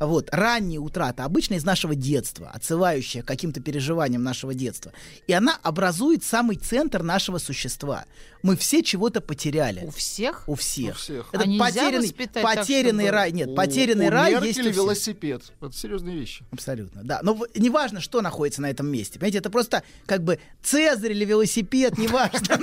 [0.00, 4.92] Вот, ранняя утрата, обычно из нашего детства, отсылающая к каким-то переживаниям нашего детства.
[5.26, 8.04] И она образует самый центр нашего существа.
[8.42, 9.80] Мы все чего-то потеряли.
[9.84, 10.48] У всех?
[10.48, 10.96] У всех.
[10.96, 11.28] У всех.
[11.32, 13.32] А нельзя потерянный, так, потерянный чтобы- рай.
[13.32, 14.74] Нет, У- потерянный у рай Меркель есть у всех.
[14.76, 15.42] велосипед.
[15.62, 16.44] Это серьезные вещи.
[16.50, 17.20] Абсолютно, да.
[17.22, 19.18] Но неважно, что находится на этом месте.
[19.18, 22.58] Понимаете, это просто как бы Цезарь или велосипед, неважно.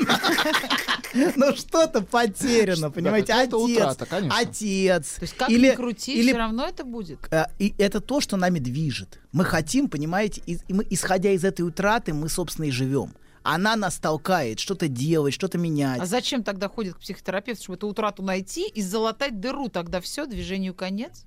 [1.35, 3.33] Но что-то потеряно, понимаете?
[3.33, 3.97] Отец,
[4.31, 5.13] отец.
[5.15, 7.19] То есть как ни крути, или все равно это будет.
[7.29, 9.19] Э, И это то, что нами движет.
[9.31, 13.13] Мы хотим, понимаете, и, и мы, исходя из этой утраты, мы, собственно, и живем.
[13.43, 15.99] Она нас толкает что-то делать, что-то менять.
[15.99, 19.67] А зачем тогда ходит к психотерапевту, чтобы эту утрату найти и залатать дыру?
[19.69, 21.25] Тогда все, движению конец?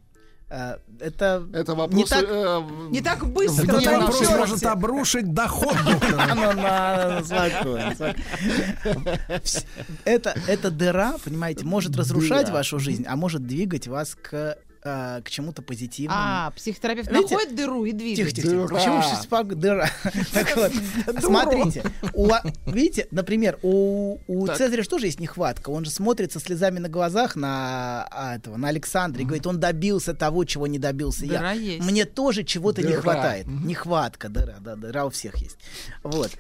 [0.49, 1.99] Э, Это, Это вопрос...
[1.99, 3.65] не так, э, Не так быстро.
[3.65, 5.77] Этот вопрос ничего может обрушить доход.
[8.95, 9.05] Ну,
[10.05, 15.63] эта дыра, понимаете, может разрушать вашу жизнь, а может двигать вас к, э, к чему-то
[15.63, 16.21] позитивному.
[16.23, 17.35] А, психотерапевт Видите?
[17.35, 18.35] находит дыру и двигает.
[18.35, 18.75] Тихо, тихо.
[18.75, 19.89] Почему же спок- дыра?
[20.33, 20.73] Так вот,
[21.21, 21.83] смотрите,
[22.67, 24.19] видите, например, у.
[24.57, 25.71] Цезаря же тоже есть нехватка.
[25.71, 29.59] Он же смотрит со слезами на глазах на а, этого, на Александра и говорит, он
[29.59, 31.75] добился того, чего не добился Дыра я.
[31.75, 31.85] есть.
[31.85, 33.47] Мне тоже чего-то не хватает.
[33.47, 35.57] Нехватка, дыра, да, дыра у всех есть.
[36.03, 36.31] Вот.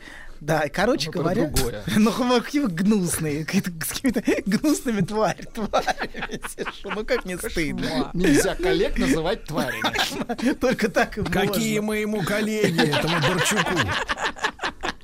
[0.41, 1.51] Да, короче Ну, говоря,
[1.97, 6.91] ну какие вы гнусные, какие-то- с какими-то гнусными тварь, тварями сижу.
[6.95, 8.11] Ну как не стыдно.
[8.15, 10.53] Нельзя коллег называть тварями.
[10.55, 11.83] Только так и Какие можно.
[11.83, 13.79] мы ему коллеги, этому Борчуку.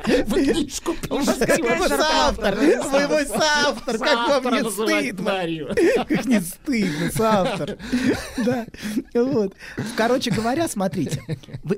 [0.06, 6.04] Вы книжку вы соавтор, вы мой соавтор, как вам не стыдно?
[6.06, 7.78] Как не стыдно, соавтор.
[8.38, 8.66] Да,
[9.14, 9.54] вот.
[9.96, 11.22] Короче говоря, смотрите,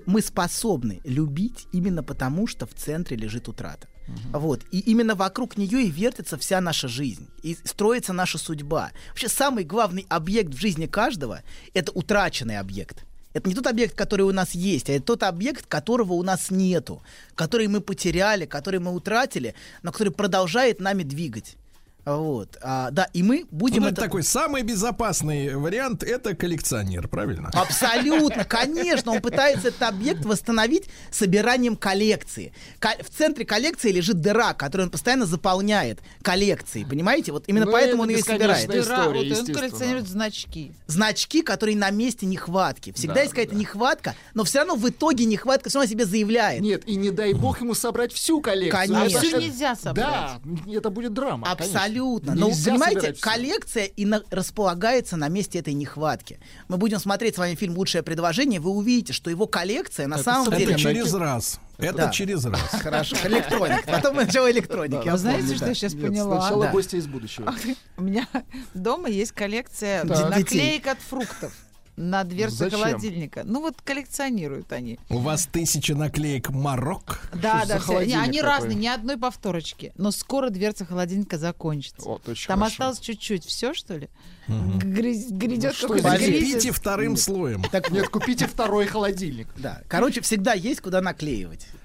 [0.06, 3.88] мы способны любить именно потому, что в центре лежит утрата.
[4.32, 4.62] Вот.
[4.70, 7.28] И именно вокруг нее и вертится вся наша жизнь.
[7.42, 8.90] И строится наша судьба.
[9.08, 11.42] Вообще самый главный объект в жизни каждого—
[11.74, 13.04] это утраченный объект.
[13.32, 16.50] Это не тот объект, который у нас есть, а это тот объект, которого у нас
[16.50, 17.02] нету,
[17.34, 21.56] который мы потеряли, который мы утратили, но который продолжает нами двигать.
[22.04, 22.58] Вот.
[22.62, 23.94] А, да, и мы будем Ну, это...
[23.94, 27.50] это такой самый безопасный вариант это коллекционер, правильно?
[27.54, 32.52] Абсолютно, конечно, он пытается этот объект восстановить собиранием коллекции.
[32.80, 37.30] Ко- в центре коллекции лежит дыра, которую он постоянно заполняет коллекцией, понимаете?
[37.30, 38.68] Вот именно Ну, поэтому это он ее и собирает.
[38.68, 40.72] Дыра, история, вот, и он коллекционирует значки.
[40.88, 42.92] Значки, которые на месте нехватки.
[42.92, 46.62] Всегда Да, есть какая-то нехватка, но все равно в итоге нехватка все равно себе заявляет.
[46.62, 48.86] Нет, и не дай бог ему собрать всю коллекцию.
[48.88, 49.18] Конечно.
[49.18, 50.04] Это- Всю нельзя собрать.
[50.06, 50.40] Да,
[50.72, 51.46] это будет драма.
[51.56, 51.91] конечно.
[51.92, 52.34] Абсолютно.
[52.34, 56.40] Но Нельзя понимаете, коллекция и на- располагается на месте этой нехватки.
[56.68, 60.48] Мы будем смотреть с вами фильм «Лучшее предложение», вы увидите, что его коллекция на самом
[60.48, 60.76] Это деле...
[60.78, 61.60] через раз.
[61.78, 62.08] Это Да.
[62.10, 62.60] через раз.
[62.70, 63.82] Хорошо, электроника.
[63.86, 65.04] Потом начало электроники.
[65.06, 65.68] я Вы знаете, помню, что да.
[65.70, 66.40] я сейчас Нет, поняла?
[66.40, 66.72] Сначала Да.
[66.72, 67.54] гости из будущего.
[67.96, 68.26] У меня
[68.74, 71.52] дома есть коллекция наклеек от фруктов
[71.96, 72.80] на дверце Зачем?
[72.80, 73.42] холодильника.
[73.44, 74.98] Ну вот коллекционируют они.
[75.10, 77.20] У вас тысяча наклеек Марок.
[77.34, 77.98] Да, ж да, все.
[77.98, 78.40] они такой?
[78.42, 79.92] разные, ни одной повторочки.
[79.96, 82.02] Но скоро дверца холодильника закончится.
[82.08, 82.72] Вот, очень Там хорошо.
[82.74, 83.44] осталось чуть-чуть.
[83.44, 84.08] Все, что ли?
[84.48, 86.26] Грыз- Грядет что какой-то кризис.
[86.48, 87.62] Залепите вторым слоем.
[87.70, 89.48] Так Нет, купите второй холодильник.
[89.56, 89.82] да.
[89.88, 91.66] Короче, всегда есть куда наклеивать.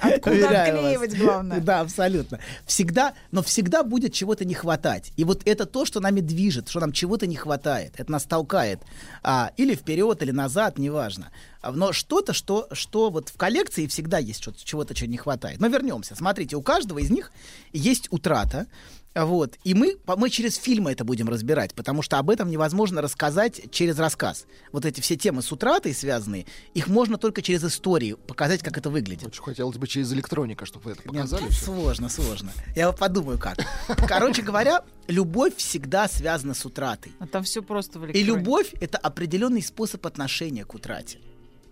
[0.00, 1.20] Откуда Уверяю отклеивать, вас.
[1.20, 1.60] главное.
[1.60, 2.38] Да, абсолютно.
[2.64, 5.12] Всегда, но всегда будет чего-то не хватать.
[5.16, 7.69] И вот это то, что нами движет, что нам чего-то не хватает.
[7.78, 8.80] Это нас толкает.
[9.22, 11.30] А, или вперед, или назад, неважно.
[11.62, 15.60] Но что-то, что, что вот в коллекции всегда есть чего-то, чего не хватает.
[15.60, 16.16] Но вернемся.
[16.16, 17.32] Смотрите, у каждого из них
[17.72, 18.66] есть утрата.
[19.14, 19.58] Вот.
[19.64, 23.98] И мы, мы через фильмы это будем разбирать, потому что об этом невозможно рассказать через
[23.98, 24.46] рассказ.
[24.72, 28.88] Вот эти все темы с утратой связанные, их можно только через историю показать, как это
[28.88, 29.26] выглядит.
[29.26, 31.50] Очень хотелось бы через электроника, чтобы вы это Нет, показали.
[31.50, 32.52] сложно, сложно.
[32.76, 33.58] Я вот подумаю, как.
[34.08, 37.12] Короче говоря, любовь всегда связана с утратой.
[37.18, 41.18] А там все просто в И любовь— это определенный способ отношения к утрате.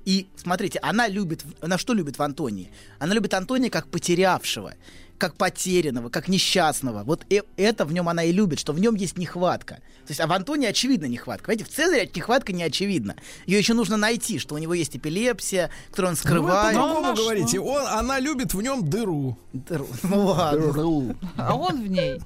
[0.04, 2.72] И смотрите, она любит, она что любит в Антонии?
[2.98, 4.72] Она любит Антония как потерявшего,
[5.18, 7.02] как потерянного, как несчастного.
[7.04, 9.74] Вот э- это в нем она и любит, что в нем есть нехватка.
[10.06, 11.50] То есть, а в Антонии очевидно нехватка.
[11.50, 13.16] Видите, в Цезаре нехватка не очевидна.
[13.46, 16.76] Ее еще нужно найти, что у него есть эпилепсия, которую он Ну, вы скрывает.
[16.76, 17.60] по-другому говорите.
[17.60, 19.36] Он, она любит в нем дыру.
[19.52, 19.86] Дыру.
[20.04, 21.14] Ну ладно.
[21.36, 22.18] А он в ней.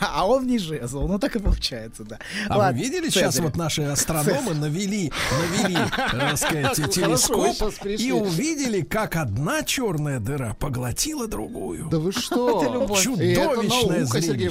[0.00, 1.06] А он в ней жезл.
[1.06, 2.18] Ну так и получается, да.
[2.48, 9.16] А вы видели сейчас вот наши астрономы навели, навели, так сказать, телескоп и увидели, как
[9.16, 11.88] одна черная дыра поглотила другую.
[11.90, 12.86] Да вы что?
[13.00, 14.48] Чудовищное зрелище.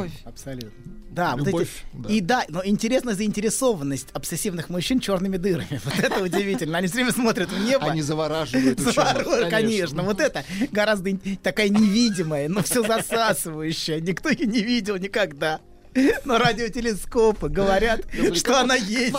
[0.00, 0.12] Валерьевич.
[0.24, 0.70] Абсолютно.
[1.12, 1.36] Это любовь.
[1.36, 2.08] Да, вот эти- да.
[2.08, 5.80] И да, но интересна заинтересованность обсессивных мужчин черными дырами.
[5.84, 6.78] Вот это удивительно.
[6.78, 7.86] Они все время смотрят в небо.
[7.86, 10.02] Они завораживают Заворот, конечно.
[10.02, 11.10] Вот это гораздо
[11.42, 14.00] такая невидимая, но все засасывающая.
[14.00, 15.60] Никто ее не видел никогда.
[16.24, 18.02] Но радиотелескопы говорят,
[18.34, 19.14] что она есть.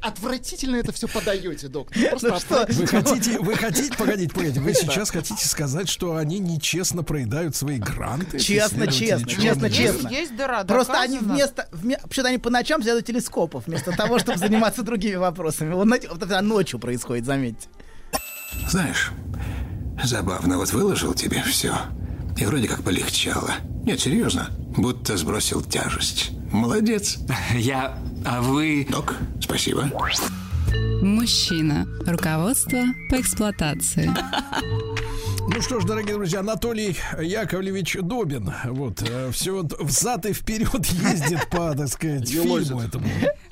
[0.00, 1.96] Отвратительно это все подаете, доктор.
[2.10, 2.66] Просто Ну что?
[2.72, 7.78] Вы хотите, вы хотите, погодите, погодите, вы сейчас хотите сказать, что они нечестно проедают свои
[7.78, 8.38] гранты?
[8.38, 10.08] Честно, честно, честно, честно.
[10.08, 11.68] Есть, дыра, Просто они вместо...
[11.72, 15.72] вме- Вообще-то они по ночам следуют телескопов, вместо того, чтобы заниматься другими вопросами.
[15.74, 17.68] Вот это ночью происходит, заметьте.
[18.68, 19.12] Знаешь,
[20.02, 21.74] забавно, вот выложил тебе все.
[22.36, 23.52] И вроде как полегчало.
[23.86, 24.50] Нет, серьезно.
[24.76, 26.32] Будто сбросил тяжесть.
[26.52, 27.18] Молодец.
[27.54, 27.96] Я...
[28.24, 28.86] А вы...
[28.90, 29.88] Док, спасибо.
[31.02, 31.86] Мужчина.
[32.04, 34.10] Руководство по эксплуатации.
[35.48, 39.00] Ну что ж, дорогие друзья, Анатолий Яковлевич Добин, вот,
[39.30, 43.06] все вот взад и вперед ездит по, так сказать, фильму этому.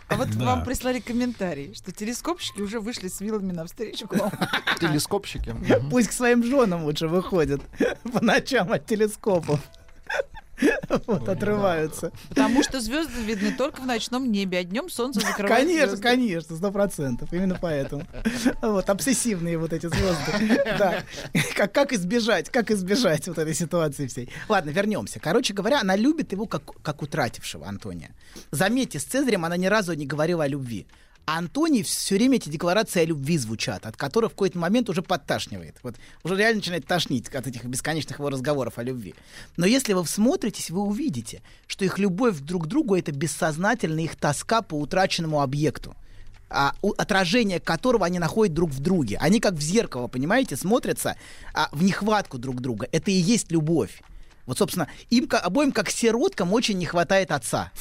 [0.08, 0.44] А вот Да.
[0.44, 4.32] вам прислали комментарий, что телескопщики уже вышли с вилами навстречу к вам.
[4.80, 5.54] Телескопщики.
[5.88, 7.62] Пусть к своим женам лучше выходят
[8.12, 9.60] по ночам от телескопов.
[11.06, 12.12] Вот, отрываются.
[12.28, 16.02] Потому что звезды видны только в ночном небе, а днем солнце закрывает Конечно, звезды.
[16.02, 17.32] конечно, сто процентов.
[17.32, 18.06] Именно поэтому.
[18.62, 20.62] Вот, обсессивные вот эти звезды.
[20.78, 21.02] Да.
[21.56, 24.30] Как, как избежать, как избежать вот этой ситуации всей.
[24.48, 25.18] Ладно, вернемся.
[25.18, 28.12] Короче говоря, она любит его как, как утратившего Антония.
[28.50, 30.86] Заметьте, с Цезарем она ни разу не говорила о любви.
[31.26, 35.00] А Антоний все время эти декларации о любви звучат, от которых в какой-то момент уже
[35.00, 35.76] подташнивает.
[35.82, 39.14] Вот уже реально начинает тошнить от этих бесконечных его разговоров о любви.
[39.56, 44.16] Но если вы всмотритесь, вы увидите, что их любовь друг к другу это бессознательная их
[44.16, 45.96] тоска по утраченному объекту
[46.50, 49.16] а, у- отражение которого они находят друг в друге.
[49.20, 51.16] Они как в зеркало, понимаете, смотрятся
[51.52, 52.86] а, в нехватку друг друга.
[52.92, 54.02] Это и есть любовь.
[54.46, 57.72] Вот, собственно, им обоим, как сироткам, очень не хватает отца.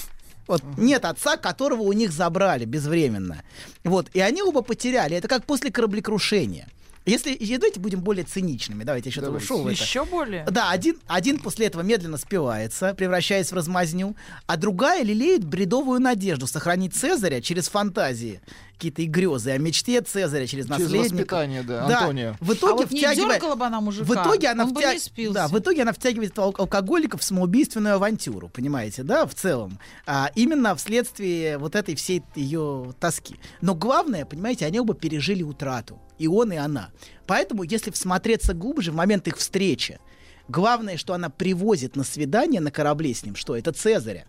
[0.48, 3.44] Вот нет отца, которого у них забрали безвременно.
[3.84, 5.16] Вот, и они оба потеряли.
[5.16, 6.68] Это как после кораблекрушения.
[7.06, 9.46] Если, давайте будем более циничными, давайте я что-то Давайте.
[9.46, 9.84] ушел в это.
[9.84, 10.46] Еще более?
[10.50, 14.16] Да, один, один после этого медленно спивается, превращаясь в размазню,
[14.48, 18.42] а другая лелеет бредовую надежду сохранить Цезаря через фантазии,
[18.74, 21.14] какие-то и грезы о мечте Цезаря через Через наследника.
[21.14, 22.38] воспитание, да, Антония.
[22.42, 24.82] В итоге а вот не втягивает- дергала бы она мужика, в итоге она он бы
[24.82, 25.34] втя- не спился.
[25.34, 29.80] Да, в итоге она втягивает ал- алкоголиков в самоубийственную авантюру, понимаете, да, в целом.
[30.06, 33.36] А, именно вследствие вот этой всей ее тоски.
[33.62, 36.00] Но главное, понимаете, они оба пережили утрату.
[36.20, 36.90] И он, и она.
[37.28, 40.00] Поэтому, если всмотреться глубже в момент их встречи,
[40.48, 43.56] главное, что она привозит на свидание на корабле с ним, что?
[43.56, 44.26] Это Цезаря.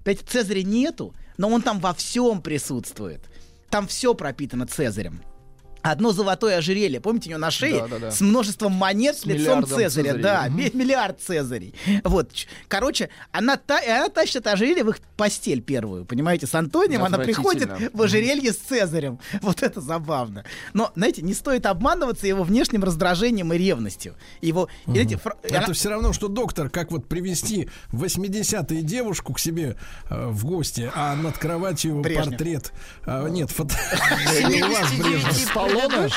[0.00, 3.20] Опять Цезаря нету, но он там во всем присутствует.
[3.72, 5.22] Там все пропитано Цезарем.
[5.82, 8.10] Одно золотое ожерелье, помните, у него на шее Да, да, да.
[8.10, 9.88] с множеством монет с, лицом Цезаря.
[9.90, 10.22] Цезарей.
[10.22, 11.74] Да, миллиард Цезарей.
[12.04, 12.30] Вот.
[12.68, 17.02] Короче, она, та, и она тащит это ожерелье в их постель первую, понимаете, с Антонием.
[17.04, 19.18] Она приходит в ожерелье с Цезарем.
[19.42, 20.44] Вот это забавно.
[20.72, 24.14] Но, знаете, не стоит обманываться его внешним раздражением и ревностью.
[24.40, 28.82] Его, и эти фра- Это она- все равно, что доктор, как вот привести в 80-е
[28.82, 29.76] девушку к себе
[30.10, 32.28] э, в гости, а над кроватью Брежнев.
[32.28, 32.72] портрет.
[33.04, 33.74] а, нет, фото...
[35.72, 36.10] Сталлоне?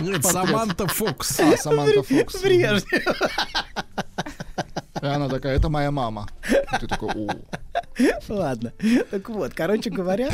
[0.00, 0.24] Нет.
[0.24, 1.40] Саманта Фокс.
[1.40, 2.42] А, Саманта Фокс.
[2.42, 2.84] Брежнев.
[5.02, 6.28] И она такая, это моя мама.
[6.50, 7.30] И ты такой, у.
[8.28, 8.72] Ладно.
[9.10, 10.30] Так вот, короче говоря,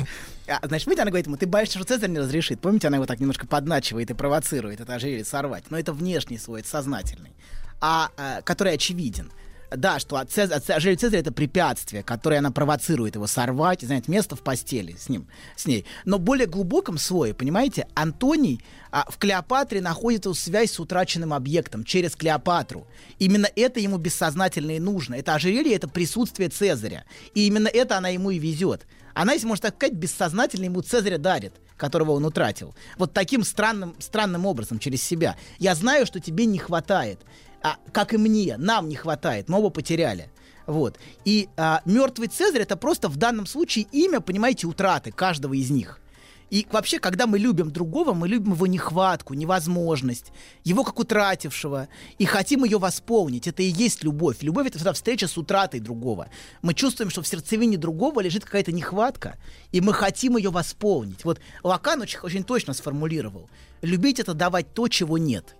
[0.48, 2.60] а, значит, видите, она говорит ему, ты боишься, что Цезарь не разрешит.
[2.60, 5.64] Помните, она его так немножко подначивает и провоцирует это ожерелье сорвать.
[5.70, 7.32] Но это внешний свой, это сознательный.
[7.80, 9.30] А, а, который очевиден.
[9.70, 14.08] Да, что от Цезаря, ожерелье Цезаря это препятствие, которое она провоцирует его сорвать и занять
[14.08, 15.84] место в постели с ним, с ней.
[16.04, 21.32] Но в более глубоком слое, понимаете, Антоний а, в Клеопатре находит эту связь с утраченным
[21.32, 22.86] объектом через Клеопатру.
[23.18, 25.16] Именно это ему бессознательно и нужно.
[25.16, 27.04] Это ожерелье, это присутствие Цезаря.
[27.34, 28.86] И именно это она ему и везет.
[29.14, 32.74] Она, если можно так сказать, бессознательно ему Цезаря дарит, которого он утратил.
[32.98, 35.36] Вот таким странным, странным образом, через себя.
[35.58, 37.20] Я знаю, что тебе не хватает.
[37.62, 40.30] А, как и мне, нам не хватает, мы оба потеряли.
[40.66, 40.98] Вот.
[41.24, 46.00] И а, мертвый Цезарь это просто в данном случае имя, понимаете, утраты каждого из них.
[46.48, 52.24] И вообще, когда мы любим другого, мы любим его нехватку, невозможность, его как утратившего, и
[52.24, 53.48] хотим ее восполнить.
[53.48, 54.38] Это и есть любовь.
[54.42, 56.28] Любовь— это всегда встреча с утратой другого.
[56.62, 59.38] Мы чувствуем, что в сердцевине другого лежит какая-то нехватка,
[59.72, 61.24] и мы хотим ее восполнить.
[61.24, 63.50] Вот Лакан очень, очень точно сформулировал.
[63.82, 65.56] Любить— это давать то, чего нет.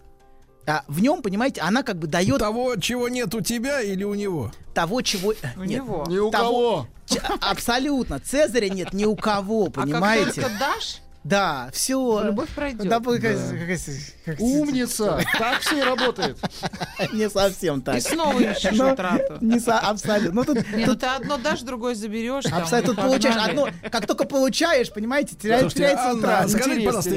[0.66, 2.38] А в нем, понимаете, она как бы дает...
[2.38, 4.50] Того, чего нет у тебя или у него?
[4.74, 5.32] Того, чего...
[5.56, 6.04] У нет, него.
[6.08, 7.28] Ни у того- кого.
[7.40, 8.18] Абсолютно.
[8.18, 10.42] Цезаря нет ни у кого, А как понимаете?
[10.42, 12.22] только дашь, Да, все.
[12.24, 12.88] любовь пройдет.
[12.88, 13.78] Да, какая- какая-
[14.24, 15.20] как- Умница.
[15.38, 16.38] Так все и работает.
[17.12, 17.96] Не совсем так.
[17.96, 19.38] и снова ищешь Но утрату.
[19.40, 20.42] Не со- абсолютно.
[20.46, 22.44] Ну, ну тут ты одно дашь, другое заберешь.
[22.46, 23.20] абсолютно тут погнали.
[23.20, 23.68] получаешь одно.
[23.90, 26.48] Как только получаешь, понимаете, теряется, утрата.
[26.48, 27.14] скажите, пожалуйста,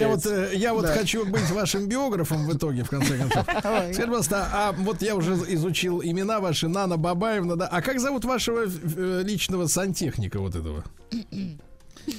[0.54, 3.46] я вот, э, хочу быть вашим биографом в итоге, в конце концов.
[3.60, 7.68] Скажите, пожалуйста, а вот я уже изучил имена ваши, Нана Бабаевна, да.
[7.68, 10.84] А как зовут вашего э, личного сантехника вот этого?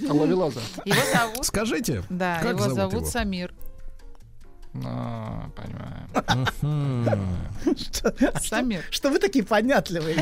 [0.08, 0.60] Ловелаза.
[0.84, 1.46] Его зовут...
[1.46, 2.02] Скажите.
[2.10, 3.06] Да, как его зовут, его?
[3.06, 3.54] Самир.
[4.72, 6.06] Ну, понимаю.
[8.90, 10.16] Что, вы такие понятливые?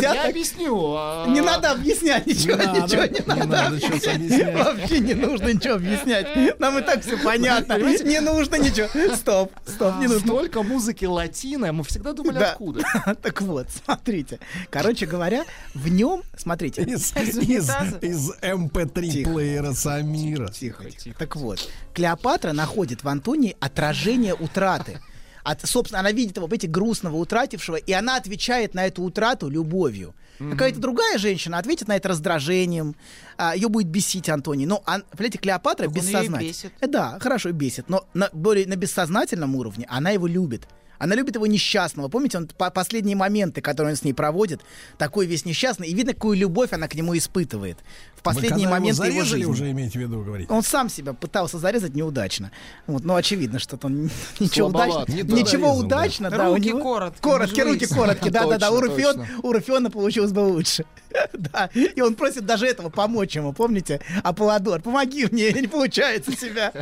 [0.00, 0.94] Я объясню.
[0.96, 3.66] а, Не надо объяснять ничего, Не надо, ничего не надо.
[3.66, 4.54] объяснять.
[4.54, 6.58] Вообще не нужно ничего объяснять.
[6.60, 7.78] Нам и так все понятно.
[7.78, 8.88] Не нужно ничего.
[9.16, 10.26] Стоп, стоп, не нужно.
[10.26, 12.52] Столько музыки латино, мы всегда думали, Да.
[12.52, 12.82] откуда.
[13.22, 14.38] Так вот, смотрите.
[14.70, 16.82] Короче говоря, в нем, смотрите.
[16.82, 17.98] Из, Из из, унитаза?
[18.00, 19.30] из MP3 Тихо.
[19.32, 20.48] плеера Самира.
[20.48, 21.18] Тихо, тихо.
[21.18, 25.00] Так вот, Клеопатра находит в Антонии отражение утраты.
[25.44, 30.14] От, собственно, она видит его, эти грустного, утратившего, и она отвечает на эту утрату любовью.
[30.38, 32.96] Какая-то другая женщина ответит на это раздражением,
[33.36, 34.66] а, ее будет бесить Антоний.
[34.66, 36.38] Но, ан- понимаете, Клеопатра Так бессознательно.
[36.80, 40.66] Э, Да, хорошо, бесит, но на, более на бессознательном уровне она его любит.
[40.98, 42.06] Она любит его несчастного.
[42.08, 44.60] Помните, он по- последние моменты, которые он с ней проводит,
[44.98, 47.78] такой весь несчастный, и видно, какую любовь она к нему испытывает.
[48.22, 49.44] В Вы когда моменты его, зарезали жизни.
[49.50, 50.48] уже имеете в виду, говорить?
[50.50, 52.52] Он сам себя пытался зарезать неудачно.
[52.86, 54.10] Вот, ну, очевидно, что-то он
[54.40, 55.04] ничего удачно.
[55.08, 55.86] Не Ничего резал, да.
[55.96, 56.48] удачно, да.
[56.48, 58.70] Руки него- короткие, Короткие, руки короткие, да, да, да.
[58.70, 60.84] У, Руфион, у Руфиона получилось бы лучше.
[61.34, 61.68] Да.
[61.74, 64.00] И он просит даже этого помочь ему, помните?
[64.22, 66.72] Аполлодор, помоги мне, не получается себя.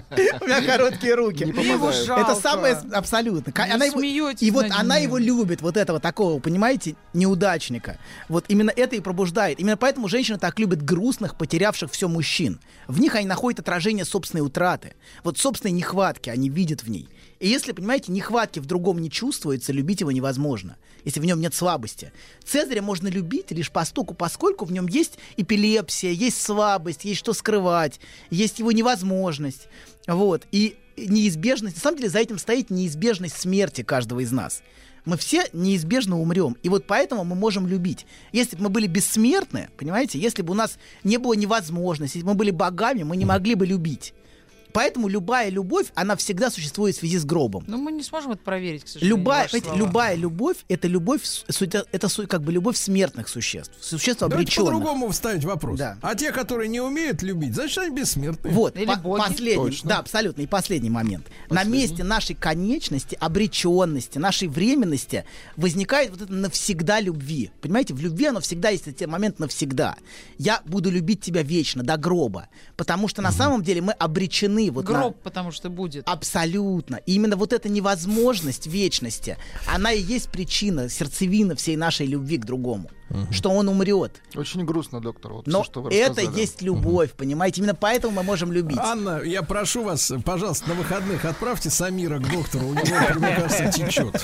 [0.40, 1.44] У меня короткие руки.
[1.44, 3.52] Это самое абсолютно.
[3.56, 7.98] Она его, и вот она его любит, вот этого такого, понимаете, неудачника.
[8.28, 9.58] Вот именно это и пробуждает.
[9.58, 12.60] Именно поэтому женщины так любят грустных, потерявших все мужчин.
[12.89, 14.94] В них они находят отражение собственной утраты.
[15.25, 17.09] Вот собственной нехватки они видят в ней.
[17.39, 21.55] И если, понимаете, нехватки в другом не чувствуется, любить его невозможно, если в нем нет
[21.55, 22.12] слабости.
[22.44, 28.00] Цезаря можно любить лишь постоку, поскольку в нем есть эпилепсия, есть слабость, есть что скрывать,
[28.31, 29.68] есть его невозможность.
[30.07, 30.47] Вот.
[30.52, 34.62] И неизбежность, на самом деле за этим стоит неизбежность смерти каждого из нас.
[35.04, 36.56] Мы все неизбежно умрем.
[36.62, 38.06] И вот поэтому мы можем любить.
[38.32, 42.32] Если бы мы были бессмертны, понимаете, если бы у нас не было невозможности, если бы
[42.32, 44.14] мы были богами, мы не могли бы любить.
[44.73, 47.65] Поэтому любая любовь, она всегда существует в связи с гробом.
[47.66, 49.18] Ну, мы не сможем это проверить, к сожалению.
[49.18, 49.86] Любая, ваши понимаете, слова.
[49.89, 51.23] любая любовь это любовь,
[51.92, 54.66] это как бы любовь смертных существ, существ Давайте обреченных.
[54.73, 55.78] по-другому вставить вопрос.
[55.78, 55.99] Да.
[56.02, 58.55] А те, которые не умеют любить, значит, они бессмертные.
[58.55, 59.20] Вот, Или по- боги.
[59.20, 59.89] последний, Точно.
[59.89, 61.26] да, абсолютно, и последний момент.
[61.49, 65.24] На месте нашей конечности, обреченности, нашей временности
[65.57, 67.50] возникает вот это навсегда любви.
[67.60, 69.97] Понимаете, в любви оно всегда есть этот момент навсегда.
[70.39, 72.49] Я буду любить тебя вечно, до гроба.
[72.76, 76.06] Потому что на самом деле мы обречены вот на- Гроб, потому что будет.
[76.06, 76.97] Абсолютно.
[77.06, 82.44] И именно вот эта невозможность вечности, она и есть причина, сердцевина всей нашей любви к
[82.44, 82.90] другому.
[83.32, 84.22] Что он умрет.
[84.36, 85.32] Очень грустно, доктор.
[85.32, 87.60] Вот Но всё, что вы это есть любовь, понимаете?
[87.60, 88.78] Именно поэтому мы можем любить.
[88.78, 92.68] Анна, я прошу вас, пожалуйста, на выходных отправьте Самира к доктору.
[92.68, 92.84] У него,
[93.16, 94.22] мне кажется, течет.